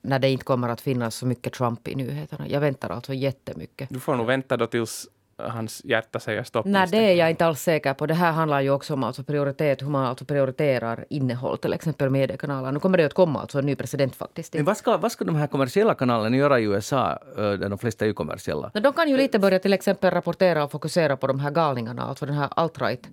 när 0.05 0.19
det 0.19 0.29
inte 0.29 0.45
kommer 0.45 0.69
att 0.69 0.81
finnas 0.81 1.15
så 1.15 1.25
mycket 1.25 1.53
Trump 1.53 1.87
i 1.87 1.95
nyheterna. 1.95 2.47
Jag 2.47 2.59
väntar 2.59 2.89
alltså 2.89 3.13
jättemycket. 3.13 3.89
Du 3.89 3.99
får 3.99 4.15
nog 4.15 4.27
vänta 4.27 4.57
då 4.57 4.67
tills 4.67 5.07
hans 5.37 5.81
hjärta 5.85 6.19
säger 6.19 6.43
stopp. 6.43 6.65
Nej, 6.65 6.87
det 6.91 6.97
är 6.97 7.15
jag 7.15 7.29
inte 7.29 7.45
alls 7.45 7.61
säker 7.61 7.93
på. 7.93 8.05
Det 8.05 8.13
här 8.13 8.31
handlar 8.31 8.61
ju 8.61 8.69
också 8.69 8.93
om 8.93 9.03
alltså 9.03 9.23
prioritet, 9.23 9.81
hur 9.81 9.87
man 9.87 10.05
alltså 10.05 10.25
prioriterar 10.25 11.05
innehåll, 11.09 11.57
till 11.57 11.73
exempel 11.73 12.09
mediekanaler. 12.09 12.71
Nu 12.71 12.79
kommer 12.79 12.97
det 12.97 13.05
att 13.05 13.13
komma 13.13 13.41
alltså 13.41 13.59
en 13.59 13.65
ny 13.65 13.75
president 13.75 14.15
faktiskt. 14.15 14.53
Men 14.53 14.65
vad 14.65 14.77
ska, 14.77 14.97
vad 14.97 15.11
ska 15.11 15.25
de 15.25 15.35
här 15.35 15.47
kommersiella 15.47 15.95
kanalerna 15.95 16.37
göra 16.37 16.59
i 16.59 16.63
USA, 16.63 17.19
där 17.35 17.69
de 17.69 17.77
flesta 17.77 18.05
är 18.05 18.07
ju 18.07 18.13
kommersiella? 18.13 18.71
Men 18.73 18.83
de 18.83 18.93
kan 18.93 19.09
ju 19.09 19.17
lite 19.17 19.39
börja 19.39 19.59
till 19.59 19.73
exempel 19.73 20.11
rapportera 20.11 20.63
och 20.63 20.71
fokusera 20.71 21.17
på 21.17 21.27
de 21.27 21.39
här 21.39 21.51
galningarna, 21.51 22.03
alltså 22.03 22.25
den 22.25 22.35
här 22.35 22.49
alt-right 22.55 23.07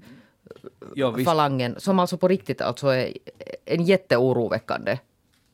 ja, 0.95 1.17
falangen, 1.25 1.75
som 1.79 1.99
alltså 1.99 2.17
på 2.19 2.29
riktigt 2.29 2.61
alltså 2.61 2.87
är 2.89 3.13
en 3.65 3.85
jätteoroväckande 3.85 4.99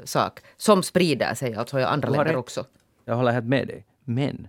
sak, 0.04 0.40
som 0.56 0.82
sprider 0.82 1.34
sig 1.34 1.54
alltså 1.54 1.80
i 1.80 1.84
andra 1.84 2.10
länder 2.10 2.36
också. 2.36 2.64
Jag 3.04 3.14
håller 3.14 3.32
helt 3.32 3.46
med 3.46 3.66
dig. 3.66 3.86
Men 4.04 4.48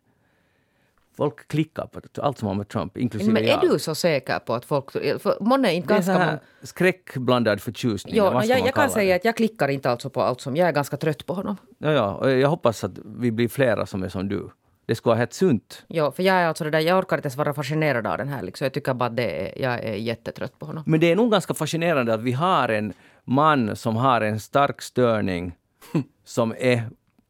Folk 1.19 1.47
klickar 1.47 1.85
på 1.87 1.99
allt 2.21 2.37
som 2.37 2.47
har 2.47 2.55
med 2.55 2.67
Trump, 2.67 2.97
inklusive 2.97 3.33
Men 3.33 3.43
är 3.43 3.47
jag. 3.47 3.61
du 3.61 3.79
så 3.79 3.95
säker 3.95 4.39
på 4.39 4.53
att 4.53 4.65
folk... 4.65 4.91
För 4.91 5.43
månne 5.43 5.73
inte 5.73 5.93
det 5.93 6.07
är 6.07 6.19
här 6.19 6.39
skräckblandad 6.63 7.61
förtjusning. 7.61 8.15
Jo, 8.17 8.23
no, 8.23 8.43
jag, 8.43 8.59
jag 8.59 8.73
kan 8.73 8.89
säga 8.89 9.13
det? 9.13 9.15
att 9.15 9.25
jag 9.25 9.35
klickar 9.35 9.67
inte 9.67 9.91
alltså 9.91 10.09
på 10.09 10.21
allt 10.21 10.41
som... 10.41 10.55
Jag 10.55 10.67
är 10.67 10.71
ganska 10.71 10.97
trött 10.97 11.25
på 11.25 11.33
honom. 11.33 11.57
Ja, 11.77 11.91
ja, 11.91 12.29
jag 12.29 12.49
hoppas 12.49 12.83
att 12.83 12.91
vi 13.05 13.31
blir 13.31 13.47
flera 13.47 13.85
som 13.85 14.03
är 14.03 14.09
som 14.09 14.29
du. 14.29 14.49
Det 14.85 14.95
skulle 14.95 15.11
vara 15.11 15.17
helt 15.17 15.33
sunt. 15.33 15.85
Jo, 15.87 16.11
för 16.11 16.23
jag 16.23 16.35
är 16.35 16.47
alltså 16.47 16.63
det 16.63 16.69
där, 16.69 16.79
jag 16.79 16.99
orkar 16.99 17.17
inte 17.17 17.27
ens 17.27 17.37
vara 17.37 17.53
fascinerad 17.53 18.07
av 18.07 18.17
den 18.17 18.27
här. 18.27 18.41
Liksom. 18.41 18.65
Jag 18.65 18.73
tycker 18.73 18.93
bara 18.93 19.09
det 19.09 19.41
är, 19.41 19.61
jag 19.61 19.83
är 19.83 19.93
jättetrött 19.93 20.59
på 20.59 20.65
honom. 20.65 20.83
Men 20.85 20.99
det 20.99 21.11
är 21.11 21.15
nog 21.15 21.31
ganska 21.31 21.53
fascinerande 21.53 22.13
att 22.13 22.21
vi 22.21 22.31
har 22.31 22.69
en 22.69 22.93
man 23.23 23.75
som 23.75 23.95
har 23.95 24.21
en 24.21 24.39
stark 24.39 24.81
störning 24.81 25.55
som 26.25 26.55
är 26.59 26.83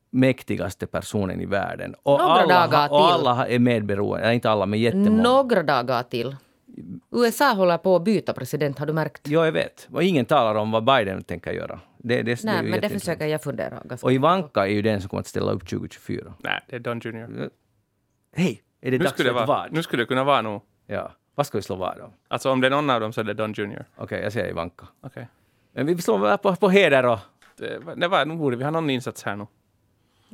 mäktigaste 0.09 0.87
personen 0.87 1.41
i 1.41 1.45
världen. 1.45 1.95
Och 2.03 2.19
Några 2.19 2.33
alla, 2.33 2.67
dagar 2.67 2.89
och 2.91 3.11
alla 3.11 3.47
är 3.47 3.59
medberoende, 3.59 4.33
inte 4.33 4.49
alla 4.49 4.65
men 4.65 4.79
jättemånga. 4.79 5.23
Några 5.23 5.63
dagar 5.63 6.03
till. 6.03 6.35
USA 7.11 7.53
håller 7.53 7.77
på 7.77 7.95
att 7.95 8.03
byta 8.03 8.33
president, 8.33 8.79
har 8.79 8.85
du 8.85 8.93
märkt? 8.93 9.27
Ja, 9.27 9.45
jag 9.45 9.51
vet. 9.51 9.87
Och 9.91 10.03
ingen 10.03 10.25
talar 10.25 10.55
om 10.55 10.71
vad 10.71 10.83
Biden 10.83 11.23
tänker 11.23 11.51
göra. 11.51 11.79
Det, 11.97 12.15
det, 12.15 12.23
det 12.23 12.43
Nej, 12.43 12.65
ju 12.65 12.71
men 12.71 12.81
det 12.81 12.89
försöker 12.89 13.25
jag 13.25 13.43
fundera 13.43 13.81
ganska 13.85 14.07
Och 14.07 14.13
Ivanka 14.13 14.67
är 14.67 14.71
ju 14.71 14.81
den 14.81 15.01
som 15.01 15.09
kommer 15.09 15.21
att 15.21 15.27
ställa 15.27 15.51
upp 15.51 15.69
2024. 15.69 16.33
Nej, 16.37 16.61
det 16.67 16.75
är 16.75 16.79
Don 16.79 16.99
Jr. 16.99 17.49
Hej! 18.35 18.61
Är 18.81 18.91
det 18.91 18.97
Nu 18.97 19.03
dags 19.03 19.13
skulle, 19.13 19.29
för 19.29 19.35
det 19.35 19.41
ett 19.41 19.47
vara, 19.47 19.61
vad? 19.61 19.73
nu 19.73 19.83
skulle 19.83 20.03
det 20.03 20.07
kunna 20.07 20.23
vara 20.23 20.41
nog. 20.41 20.61
Ja. 20.87 21.11
Vad 21.35 21.47
ska 21.47 21.57
vi 21.57 21.61
slå 21.61 21.75
vad 21.75 21.99
om? 21.99 22.11
Alltså 22.27 22.51
om 22.51 22.61
det 22.61 22.67
är 22.67 22.71
någon 22.71 22.89
av 22.89 23.01
dem 23.01 23.13
så 23.13 23.21
är 23.21 23.25
det 23.25 23.33
Don 23.33 23.53
Jr. 23.53 23.85
Okej, 23.95 24.21
jag 24.23 24.33
säger 24.33 24.49
Ivanka. 24.49 24.87
Okej. 25.01 25.27
Men 25.73 25.85
vi 25.85 26.01
slår 26.01 26.37
på, 26.37 26.55
på 26.55 26.69
heder 26.69 27.05
och... 27.05 27.19
Det, 27.57 27.79
det 27.95 28.07
var, 28.07 28.25
nu 28.25 28.35
borde 28.35 28.55
vi 28.55 28.63
ha 28.63 28.71
någon 28.71 28.89
insats 28.89 29.23
här 29.23 29.35
nu. 29.35 29.47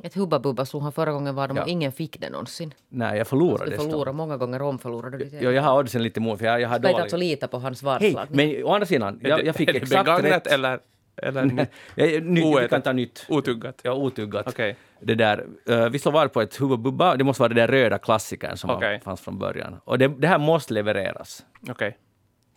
Ett 0.02 0.14
Hubba 0.14 0.38
Bubba 0.38 0.64
slog 0.66 0.82
han 0.82 0.92
förra 0.92 1.12
gången 1.12 1.34
var 1.34 1.48
de 1.48 1.56
Ja. 1.56 1.62
och 1.62 1.68
ingen 1.68 1.92
fick 1.92 2.20
det 2.20 2.30
någonsin. 2.30 2.74
Nej, 2.88 3.18
jag 3.18 3.26
förlorade 3.26 3.64
Du 3.64 3.70
dessutom. 3.70 3.90
förlorade 3.90 4.16
många 4.16 4.36
gånger 4.36 4.62
om 4.62 4.78
förlorade 4.78 5.18
du. 5.18 5.30
Jo, 5.40 5.50
jag 5.50 5.62
har 5.62 5.78
oddsen 5.78 6.02
lite 6.02 6.20
emot 6.20 6.38
för 6.38 6.46
jag, 6.46 6.60
jag 6.60 6.68
har 6.68 6.78
dålig... 6.78 6.94
alltså 6.94 7.16
lita 7.16 7.48
på 7.48 7.58
hans 7.58 7.82
Hej, 7.82 8.14
varslag. 8.14 8.26
men 8.30 8.64
å 8.64 8.72
andra 8.74 8.86
sidan, 8.86 9.20
jag, 9.22 9.44
jag 9.46 9.56
fick 9.56 9.68
är 9.68 9.72
det 9.72 9.78
exakt 9.78 10.04
begagnat 10.04 10.24
rätt. 10.32 10.46
eller, 10.46 10.80
eller 11.16 11.44
nytt? 11.44 11.68
Jag, 11.94 12.22
ny, 12.24 12.40
vi 12.40 12.46
Oätet. 12.46 12.70
kan 12.70 12.82
ta 12.82 12.92
nytt. 12.92 13.26
otuggat? 13.28 13.80
Ja, 13.82 13.92
otuggat. 13.92 14.48
Okej. 14.48 14.76
Det 15.00 15.14
där, 15.14 15.46
eh, 15.68 15.88
vi 15.88 15.98
slår 15.98 16.12
vad 16.12 16.32
på 16.32 16.40
ett 16.40 16.60
huvudbubba. 16.60 17.16
Det 17.16 17.24
måste 17.24 17.42
vara 17.42 17.48
det 17.54 17.60
där 17.60 17.68
röda 17.68 17.98
klassikern 17.98 18.56
som 18.56 18.70
Okej. 18.70 19.00
fanns 19.04 19.20
från 19.20 19.38
början. 19.38 19.76
Och 19.84 19.98
det, 19.98 20.08
det 20.08 20.28
här 20.28 20.38
måste 20.38 20.74
levereras. 20.74 21.44
Okej. 21.70 21.96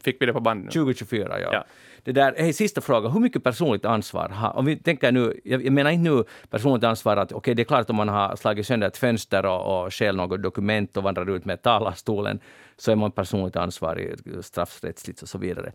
Fick 0.03 0.21
vi 0.21 0.25
det 0.25 0.33
på 0.33 0.39
band 0.39 0.63
nu? 0.63 0.71
2024, 0.71 1.39
ja. 1.39 1.49
Ja. 1.53 1.65
Det 2.03 2.12
där, 2.12 2.35
hej, 2.38 2.53
sista 2.53 2.81
fråga. 2.81 3.09
Hur 3.09 3.19
mycket 3.19 3.43
personligt 3.43 3.85
ansvar 3.85 4.29
har... 4.29 4.57
Om 4.57 4.65
vi 4.65 4.77
tänker 4.77 5.12
nu, 5.12 5.39
jag, 5.43 5.71
menar 5.71 5.91
inte 5.91 6.09
nu 6.09 6.23
personligt 6.49 6.83
ansvar 6.83 7.17
att 7.17 7.31
okej, 7.31 7.55
det 7.55 7.62
är 7.62 7.63
klart 7.63 7.89
om 7.89 7.95
man 7.95 8.09
har 8.09 8.35
slagit 8.35 8.67
sönder 8.67 8.88
ett 8.88 8.97
fönster 8.97 9.45
och, 9.45 9.85
och 9.85 9.93
stjäl 9.93 10.15
något 10.15 10.43
dokument 10.43 10.97
och 10.97 11.03
vandrar 11.03 11.29
ut 11.29 11.45
med 11.45 11.62
talarstolen 11.62 12.39
så 12.77 12.91
är 12.91 12.95
man 12.95 13.12
personligt 13.12 13.55
ansvarig 13.55 14.15
straffrättsligt 14.41 15.21
och 15.21 15.29
så 15.29 15.38
vidare. 15.38 15.71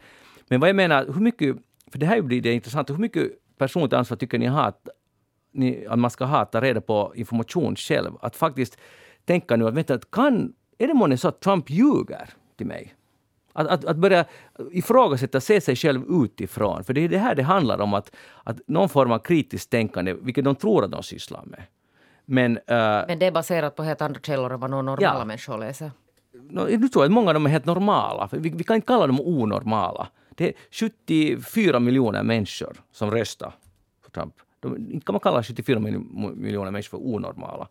Men 0.48 0.60
vad 0.60 0.68
jag 0.68 0.76
menar, 0.76 1.06
hur 1.06 1.20
mycket... 1.20 1.56
För 1.92 1.98
det 1.98 2.06
här 2.06 2.22
blir 2.22 2.40
det 2.40 2.52
intressant. 2.52 2.90
Hur 2.90 2.96
mycket 2.96 3.30
personligt 3.58 3.92
ansvar 3.92 4.16
tycker 4.16 4.38
ni 4.38 4.46
har 4.46 4.62
att, 4.62 4.88
ni, 5.52 5.87
att 5.87 5.98
man 5.98 6.10
ska 6.10 6.24
ha 6.24 6.38
att 6.38 6.52
ta 6.52 6.60
reda 6.60 6.80
på 6.80 7.12
information 7.16 7.76
själv? 7.76 8.12
Att 8.20 8.37
faktiskt 8.37 8.78
tänka 9.24 9.56
nu 9.56 9.68
att 9.68 9.74
vänta, 9.74 9.98
kan... 10.12 10.52
Är 10.78 10.87
det 10.87 10.94
månne 10.94 11.16
så 11.16 11.28
att 11.28 11.40
Trump 11.40 11.70
ljuger 11.70 12.28
till 12.56 12.66
mig? 12.66 12.94
Att, 13.56 13.66
att, 13.66 13.84
att 13.84 13.96
börja 13.96 14.24
ifrågasätta, 14.72 15.40
se 15.40 15.60
sig 15.60 15.76
själv 15.76 16.02
utifrån. 16.24 16.84
För 16.84 16.92
det 16.94 17.00
är 17.00 17.08
det 17.08 17.18
här 17.18 17.34
det 17.34 17.42
handlar 17.42 17.80
om, 17.80 17.94
att, 17.94 18.16
att 18.44 18.56
någon 18.66 18.88
form 18.88 19.12
av 19.12 19.18
kritiskt 19.18 19.70
tänkande, 19.70 20.12
vilket 20.14 20.44
de 20.44 20.54
tror 20.56 20.84
att 20.84 20.90
de 20.90 21.02
sysslar 21.02 21.42
med. 21.44 21.62
Men 22.24 22.56
uh, 22.56 22.62
Men 23.08 23.18
det 23.18 23.26
är 23.26 23.32
baserat 23.32 23.76
på 23.76 23.82
helt 23.82 24.02
andra 24.02 24.20
källor 24.20 24.52
än 24.52 24.60
vad 24.60 24.70
normala 24.70 24.98
Ja. 25.18 25.24
människor 25.24 25.58
läser. 25.58 25.90
no, 26.50 26.66
nu 26.78 26.88
tror 26.88 27.04
jag 27.04 27.08
att 27.10 27.12
många 27.12 27.28
av 27.28 27.34
dem 27.34 27.46
är 27.46 27.50
helt 27.50 27.66
normala. 27.66 28.28
Vi, 28.32 28.48
vi 28.50 28.64
kan 28.64 28.76
inte 28.76 28.86
kalla 28.86 29.06
dem 29.06 29.20
onormala. 29.20 30.08
Det 30.34 30.48
är 30.48 30.54
74 30.70 31.80
miljoner 31.80 32.22
människor 32.22 32.76
som 32.92 33.10
röstar 33.10 33.52
på 34.04 34.10
Trump. 34.10 34.34
De, 34.60 34.76
inte 34.76 35.06
kan 35.06 35.12
man 35.12 35.20
kalla 35.20 35.42
74 35.42 35.78
mil- 35.80 35.98
miljoner 36.36 36.70
människor 36.70 36.98
för 36.98 37.06
onormala. 37.06 37.68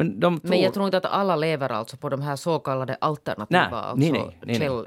Men, 0.00 0.20
de 0.20 0.40
tror, 0.40 0.50
Men 0.50 0.60
jag 0.60 0.74
tror 0.74 0.86
inte 0.86 0.96
att 0.96 1.04
alla 1.04 1.36
lever 1.36 1.72
alltså 1.72 1.96
på 1.96 2.08
de 2.08 2.22
här 2.22 2.36
så 2.36 2.58
kallade 2.58 2.94
alternativa, 2.94 3.94
Nej, 3.96 4.20
alltså 4.20 4.36
nej, 4.42 4.58
käll, 4.58 4.86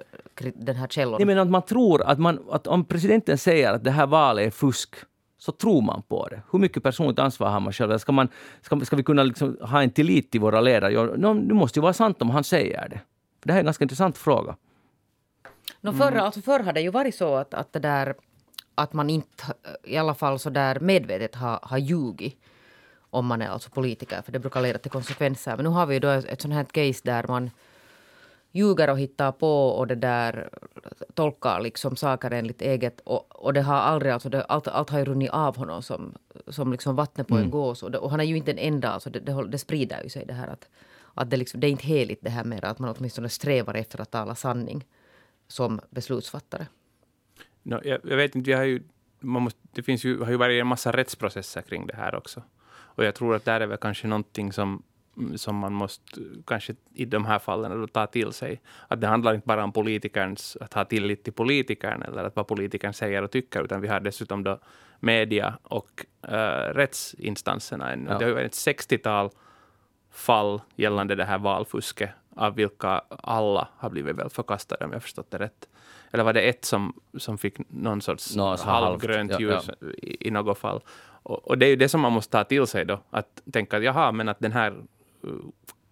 den 0.56 0.76
här 0.76 0.88
källor. 0.88 1.18
Nej, 1.20 1.26
men 1.26 1.40
att 1.40 1.50
man 1.50 1.62
tror 1.62 2.04
att, 2.04 2.20
man, 2.20 2.40
att 2.52 2.68
om 2.68 2.86
presidenten 2.86 3.38
säger 3.38 3.74
att 3.74 3.84
det 3.84 3.92
här 3.92 4.08
valet 4.08 4.48
är 4.48 4.52
fusk, 4.52 4.96
så 5.38 5.52
tror 5.52 5.82
man 5.82 6.02
på 6.02 6.28
det. 6.28 6.42
Hur 6.52 6.60
mycket 6.60 6.84
personligt 6.84 7.20
ansvar 7.20 7.50
har 7.50 7.60
man 7.60 7.74
själv? 7.74 7.98
Ska, 7.98 8.12
man, 8.12 8.28
ska, 8.62 8.80
ska 8.80 8.96
vi 8.96 9.04
kunna 9.04 9.24
liksom 9.24 9.58
ha 9.62 9.84
en 9.84 9.90
tillit 9.90 10.32
till 10.32 10.42
våra 10.42 10.62
ledare? 10.62 10.94
Ja, 10.94 11.34
det 11.34 11.54
måste 11.54 11.80
ju 11.80 11.82
vara 11.82 11.94
sant 11.94 12.22
om 12.22 12.30
han 12.30 12.44
säger 12.44 12.90
det. 12.90 13.00
Det 13.44 13.52
här 13.52 13.58
är 13.58 13.62
en 13.62 13.66
ganska 13.66 13.84
intressant 13.84 14.18
fråga. 14.18 14.56
No, 15.82 15.92
förr, 15.92 16.12
alltså, 16.12 16.42
förr 16.42 16.60
har 16.60 16.74
det 16.74 16.82
ju 16.82 16.90
varit 16.90 17.16
så 17.16 17.36
att, 17.36 17.54
att, 17.54 17.74
det 17.74 17.80
där, 17.80 18.16
att 18.76 18.94
man 18.94 19.10
inte 19.10 19.44
i 19.84 19.98
alla 19.98 20.14
fall 20.14 20.40
så 20.40 20.50
där 20.50 20.80
medvetet 20.80 21.36
har, 21.36 21.60
har 21.62 21.78
ljugit 21.78 22.40
om 23.14 23.26
man 23.26 23.42
är 23.42 23.50
alltså 23.50 23.70
politiker, 23.70 24.22
för 24.22 24.32
det 24.32 24.40
brukar 24.40 24.62
leda 24.62 24.80
till 24.80 24.92
konsekvenser. 24.92 25.56
Men 25.56 25.64
nu 25.66 25.70
har 25.70 25.86
vi 25.86 25.94
ju 25.94 26.00
då 26.00 26.08
ett, 26.08 26.42
sånt 26.42 26.54
här 26.54 26.64
case 26.64 27.02
där 27.04 27.26
man 27.28 27.52
ljuger 28.52 28.90
och 28.90 29.00
hittar 29.00 29.32
på 29.32 29.68
och 29.68 29.88
det 29.88 29.96
där 29.96 30.50
tolkar 31.14 31.62
liksom 31.62 31.96
saker 31.96 32.32
enligt 32.32 32.62
eget 32.62 33.00
och, 33.00 33.46
och 33.46 33.54
det 33.54 33.62
har 33.62 33.76
aldrig, 33.76 34.12
alltså 34.12 34.30
det, 34.30 34.44
allt, 34.44 34.68
allt 34.68 34.90
har 34.90 35.00
ju 35.00 35.06
runnit 35.06 35.30
av 35.32 35.58
honom 35.58 35.82
som, 35.82 36.14
som 36.48 36.72
liksom 36.72 36.96
vattnet 36.96 37.28
på 37.28 37.38
en 37.38 37.50
gås 37.50 37.84
och, 37.84 37.92
det, 37.92 37.98
och 37.98 38.12
han 38.12 38.20
är 38.20 38.24
ju 38.24 38.38
inte 38.38 38.54
den 38.54 38.74
enda, 38.74 38.90
alltså 38.90 39.10
det, 39.10 39.20
det, 39.20 39.48
det 39.48 39.58
sprider 39.58 40.04
ju 40.04 40.10
sig 40.10 40.26
det 40.26 40.34
här 40.34 40.48
att, 40.48 40.70
att 41.14 41.30
det, 41.30 41.38
liksom, 41.38 41.60
det 41.60 41.68
är 41.68 41.72
inte 41.72 41.88
heligt 41.88 42.20
det 42.22 42.30
här 42.30 42.44
med 42.44 42.66
att 42.66 42.80
man 42.80 42.96
åtminstone 42.98 43.30
strävar 43.30 43.74
efter 43.74 44.02
att 44.02 44.12
tala 44.12 44.36
sanning 44.36 44.86
som 45.48 45.80
beslutsfattare. 45.90 46.68
No, 47.64 47.80
jag, 47.84 48.00
jag 48.04 48.18
vet 48.18 48.36
inte, 48.36 48.50
vi 48.50 48.54
har 48.54 48.64
ju 48.64 48.82
man 49.24 49.42
måste, 49.42 49.60
det 49.72 49.84
finns 49.84 50.04
ju, 50.04 50.20
har 50.20 50.32
ju 50.32 50.38
varit 50.38 50.62
en 50.62 50.68
massa 50.68 50.92
rättsprocesser 50.92 51.62
kring 51.62 51.88
det 51.88 51.96
här 51.96 52.16
också. 52.16 52.44
Och 52.96 53.04
jag 53.04 53.16
tror 53.16 53.36
att 53.36 53.46
där 53.46 53.62
är 53.62 53.68
väl 53.68 53.78
kanske 53.78 54.08
någonting 54.08 54.54
som, 54.54 54.84
som 55.36 55.56
man 55.56 55.74
måste 55.74 56.22
kanske 56.46 56.76
i 56.94 57.06
de 57.06 57.26
här 57.26 57.40
fallen 57.40 57.88
ta 57.88 58.08
till 58.08 58.32
sig. 58.32 58.62
Att 58.88 59.02
det 59.02 59.08
handlar 59.08 59.34
inte 59.34 59.48
bara 59.48 59.64
om 59.64 59.72
politikerns, 59.72 60.58
att 60.62 60.74
ha 60.74 60.86
tillit 60.86 61.24
till 61.24 61.34
politikern 61.34 62.02
eller 62.02 62.24
att 62.24 62.36
vad 62.36 62.48
politikern 62.48 62.94
säger 62.94 63.24
och 63.24 63.32
tycker, 63.32 63.64
utan 63.64 63.82
vi 63.82 63.88
har 63.88 64.00
dessutom 64.00 64.44
då 64.44 64.60
media 65.00 65.58
och 65.64 66.06
uh, 66.32 66.74
rättsinstanserna. 66.74 67.96
Ja. 67.96 68.18
Det 68.18 68.26
har 68.26 68.32
ju 68.32 68.40
ett 68.40 68.52
60-tal 68.52 69.30
fall 70.12 70.62
gällande 70.76 71.16
det 71.16 71.26
här 71.26 71.38
valfusket, 71.38 72.10
av 72.36 72.56
vilka 72.56 73.02
alla 73.10 73.68
har 73.78 73.90
blivit 73.90 74.16
väl 74.16 74.30
förkastade, 74.30 74.86
om 74.86 74.92
jag 74.92 75.02
förstått 75.02 75.32
det 75.32 75.38
rätt. 75.38 75.70
Eller 76.12 76.24
var 76.24 76.34
det 76.34 76.42
ett 76.42 76.66
som, 76.66 76.94
som 77.18 77.38
fick 77.38 77.56
någon 77.70 78.02
sorts 78.02 78.36
no, 78.36 78.58
halvgrönt 78.58 79.40
ljus 79.40 79.64
ja, 79.68 79.74
ja. 79.80 79.88
I, 79.88 80.28
i 80.28 80.32
något 80.32 80.58
fall? 80.58 80.82
Och, 81.24 81.48
och, 81.48 81.58
det 81.58 81.66
är 81.66 81.70
ju 81.70 81.76
det 81.76 81.90
som 81.90 82.02
man 82.02 82.12
måste 82.12 82.32
ta 82.32 82.44
till 82.44 82.68
sig 82.68 82.86
då, 82.86 83.00
att 83.10 83.42
tänka 83.52 83.78
att 83.78 83.84
jaha, 83.84 84.12
men 84.12 84.30
att 84.30 84.40
den 84.40 84.52
här 84.52 84.72
uh, 85.28 85.40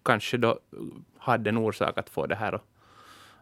kanske 0.02 0.36
då 0.36 0.58
hade 1.18 1.50
en 1.50 1.58
orsak 1.58 1.98
att 1.98 2.10
få 2.10 2.26
det 2.26 2.34
här 2.34 2.52
att, 2.52 2.64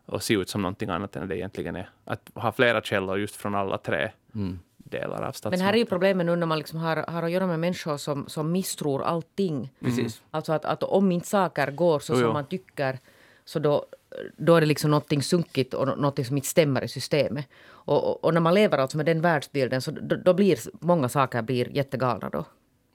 att 0.06 0.22
se 0.22 0.34
ut 0.34 0.48
som 0.48 0.62
någonting 0.62 0.88
annat 0.88 1.16
än 1.16 1.28
det 1.28 1.36
egentligen 1.36 1.76
är. 1.76 1.90
Att 2.04 2.30
ha 2.34 2.52
flera 2.52 2.82
källor 2.82 3.18
just 3.18 3.36
från 3.36 3.54
alla 3.54 3.78
tre. 3.78 4.10
Mm 4.34 4.58
delar 4.90 5.22
av 5.22 5.32
statsmakten. 5.32 5.58
Men 5.58 5.66
här 5.66 5.72
är 5.72 5.78
ju 5.78 5.84
problemet 5.84 6.26
nu 6.26 6.36
när 6.36 6.46
man 6.46 6.58
liksom 6.58 6.78
har, 6.78 6.96
har 6.96 7.22
att 7.22 7.30
göra 7.30 7.46
med 7.46 7.60
människor 7.60 7.96
som, 7.96 8.28
som 8.28 8.52
misstror 8.52 9.02
allting. 9.02 9.72
Precis. 9.80 10.22
Alltså 10.30 10.52
att, 10.52 10.64
att 10.64 10.82
om 10.82 11.12
inte 11.12 11.26
saker 11.26 11.70
går 11.70 11.98
så 11.98 12.16
som 12.16 12.32
man 12.32 12.46
tycker 12.46 12.98
så 13.44 13.58
då, 13.58 13.86
då 14.36 14.56
är 14.56 14.60
det 14.60 14.66
liksom 14.66 14.90
någonting 14.90 15.22
sunkigt 15.22 15.74
och 15.74 15.86
någonting 15.86 16.24
som 16.24 16.36
inte 16.36 16.48
stämmer 16.48 16.84
i 16.84 16.88
systemet. 16.88 17.46
Och, 17.90 18.10
och, 18.10 18.24
och 18.24 18.34
när 18.34 18.40
man 18.40 18.54
lever 18.54 18.78
alltså 18.78 18.96
med 18.96 19.06
den 19.06 19.20
världsbilden 19.20 19.80
så 19.80 19.90
då, 19.90 20.16
då 20.16 20.34
blir 20.34 20.58
många 20.86 21.08
saker 21.08 21.42
blir 21.42 21.76
jättegalna 21.76 22.30
då. 22.30 22.44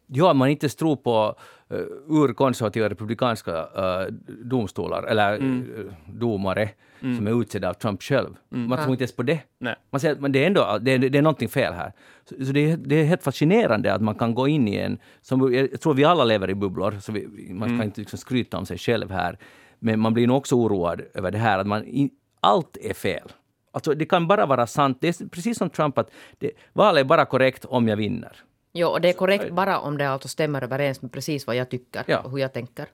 Ja, 0.07 0.33
man 0.33 0.49
inte 0.49 0.69
tror 0.69 0.95
på 0.95 1.35
uh, 1.73 1.79
urkonservativa 2.07 2.89
republikanska 2.89 3.51
uh, 3.51 4.13
domstolar 4.27 5.03
eller 5.03 5.35
mm. 5.35 5.71
uh, 5.77 5.93
domare 6.07 6.69
mm. 7.01 7.17
som 7.17 7.27
är 7.27 7.41
utsedda 7.41 7.69
av 7.69 7.73
Trump 7.73 8.03
själv. 8.03 8.35
Mm. 8.53 8.69
Man 8.69 8.77
tror 8.77 8.91
inte 8.91 9.03
ens 9.03 9.15
på 9.15 9.23
det. 9.23 9.39
Nej. 9.59 9.75
Man 9.89 9.99
säger 10.01 10.25
att 10.25 10.33
det 10.33 10.43
är 10.43 10.47
ändå 10.47 10.79
det 10.81 10.91
är, 10.91 10.99
det 10.99 11.17
är 11.17 11.21
någonting 11.21 11.49
fel 11.49 11.73
här. 11.73 11.91
Så, 12.29 12.45
så 12.45 12.51
det, 12.51 12.71
är, 12.71 12.77
det, 12.77 12.95
är, 12.95 13.03
helt 13.03 13.23
fascinerande 13.23 13.93
att 13.93 14.01
man 14.01 14.15
kan 14.15 14.35
gå 14.35 14.47
in 14.47 14.67
i 14.67 14.75
en... 14.75 14.99
Som, 15.21 15.53
jag 15.53 15.81
tror 15.81 15.93
vi 15.93 16.03
alla 16.03 16.23
lever 16.23 16.49
i 16.49 16.55
bubblor, 16.55 16.99
så 17.01 17.11
vi, 17.11 17.27
man 17.53 17.67
kan 17.67 17.75
mm. 17.75 17.85
inte 17.85 17.99
liksom 17.99 18.19
skryta 18.19 18.57
om 18.57 18.65
sig 18.65 18.77
själv 18.77 19.11
här. 19.11 19.37
Men 19.79 19.99
man 19.99 20.13
blir 20.13 20.27
nog 20.27 20.37
också 20.37 20.55
oroad 20.55 21.01
över 21.13 21.31
det 21.31 21.37
här 21.37 21.59
att 21.59 21.67
man 21.67 21.83
in, 21.85 22.09
allt 22.39 22.77
är 22.77 22.93
fel. 22.93 23.31
Alltså 23.75 23.93
det 23.93 24.05
kan 24.05 24.27
bara 24.27 24.45
vara 24.45 24.67
sant. 24.67 24.97
Det 25.01 25.07
är 25.07 25.27
precis 25.27 25.57
som 25.57 25.69
Trump 25.69 25.97
att 25.97 26.11
det, 26.37 26.51
valet 26.73 27.01
är 27.01 27.05
bara 27.05 27.25
korrekt 27.25 27.65
om 27.65 27.87
jag 27.87 27.97
vinner. 27.97 28.43
Jo, 28.73 28.87
och 28.87 29.01
det 29.01 29.09
är 29.09 29.13
korrekt 29.13 29.51
bara 29.51 29.79
om 29.79 29.97
det 29.97 30.09
alltså 30.09 30.27
stämmer 30.27 30.63
överens 30.63 31.01
med 31.01 31.11
precis 31.11 31.47
vad 31.47 31.55
jag 31.55 31.69
tycker 31.69 32.03
ja. 32.07 32.19
och 32.19 32.31
hur 32.31 32.37
jag 32.37 32.53
tänker. 32.53 32.87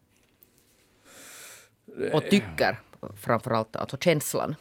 Och 2.13 2.23
tycker 2.29 2.79
framförallt, 3.15 3.75
alltså 3.75 3.97
känslan. 3.97 4.55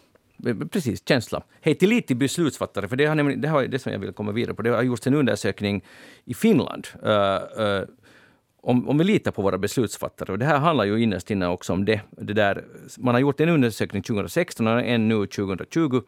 Precis, 0.71 1.09
känsla. 1.09 1.43
Hej, 1.61 1.75
tillit 1.75 2.07
till 2.07 2.17
beslutsfattare, 2.17 2.89
för 2.89 2.97
det, 2.97 3.07
har, 3.07 3.37
det 3.37 3.49
har 3.49 3.63
det 3.63 3.79
som 3.79 3.93
jag 3.93 3.99
vill 3.99 4.13
komma 4.13 4.33
vidare 4.33 4.55
på. 4.55 4.63
Det 4.63 4.71
har 4.71 4.83
gjorts 4.83 5.07
en 5.07 5.15
undersökning 5.15 5.85
i 6.25 6.35
Finland 6.35 6.89
uh, 7.05 7.11
uh, 7.11 7.83
om, 8.63 8.89
om 8.89 8.99
vi 8.99 9.05
litar 9.05 9.31
på 9.31 9.43
våra 9.43 9.59
beslutsfattare. 9.59 10.33
Och 10.33 10.39
det 10.39 10.45
här 10.45 10.59
handlar 10.59 10.85
ju 10.85 11.03
innerst 11.03 11.31
inne 11.31 11.47
också 11.47 11.73
om 11.73 11.85
det. 11.85 12.01
det 12.11 12.33
där, 12.33 12.65
man 12.99 13.15
har 13.15 13.21
gjort 13.21 13.41
en 13.41 13.49
undersökning 13.49 14.03
2016 14.03 14.67
och 14.67 14.83
en 14.83 15.09
nu 15.09 15.27
2020 15.27 16.03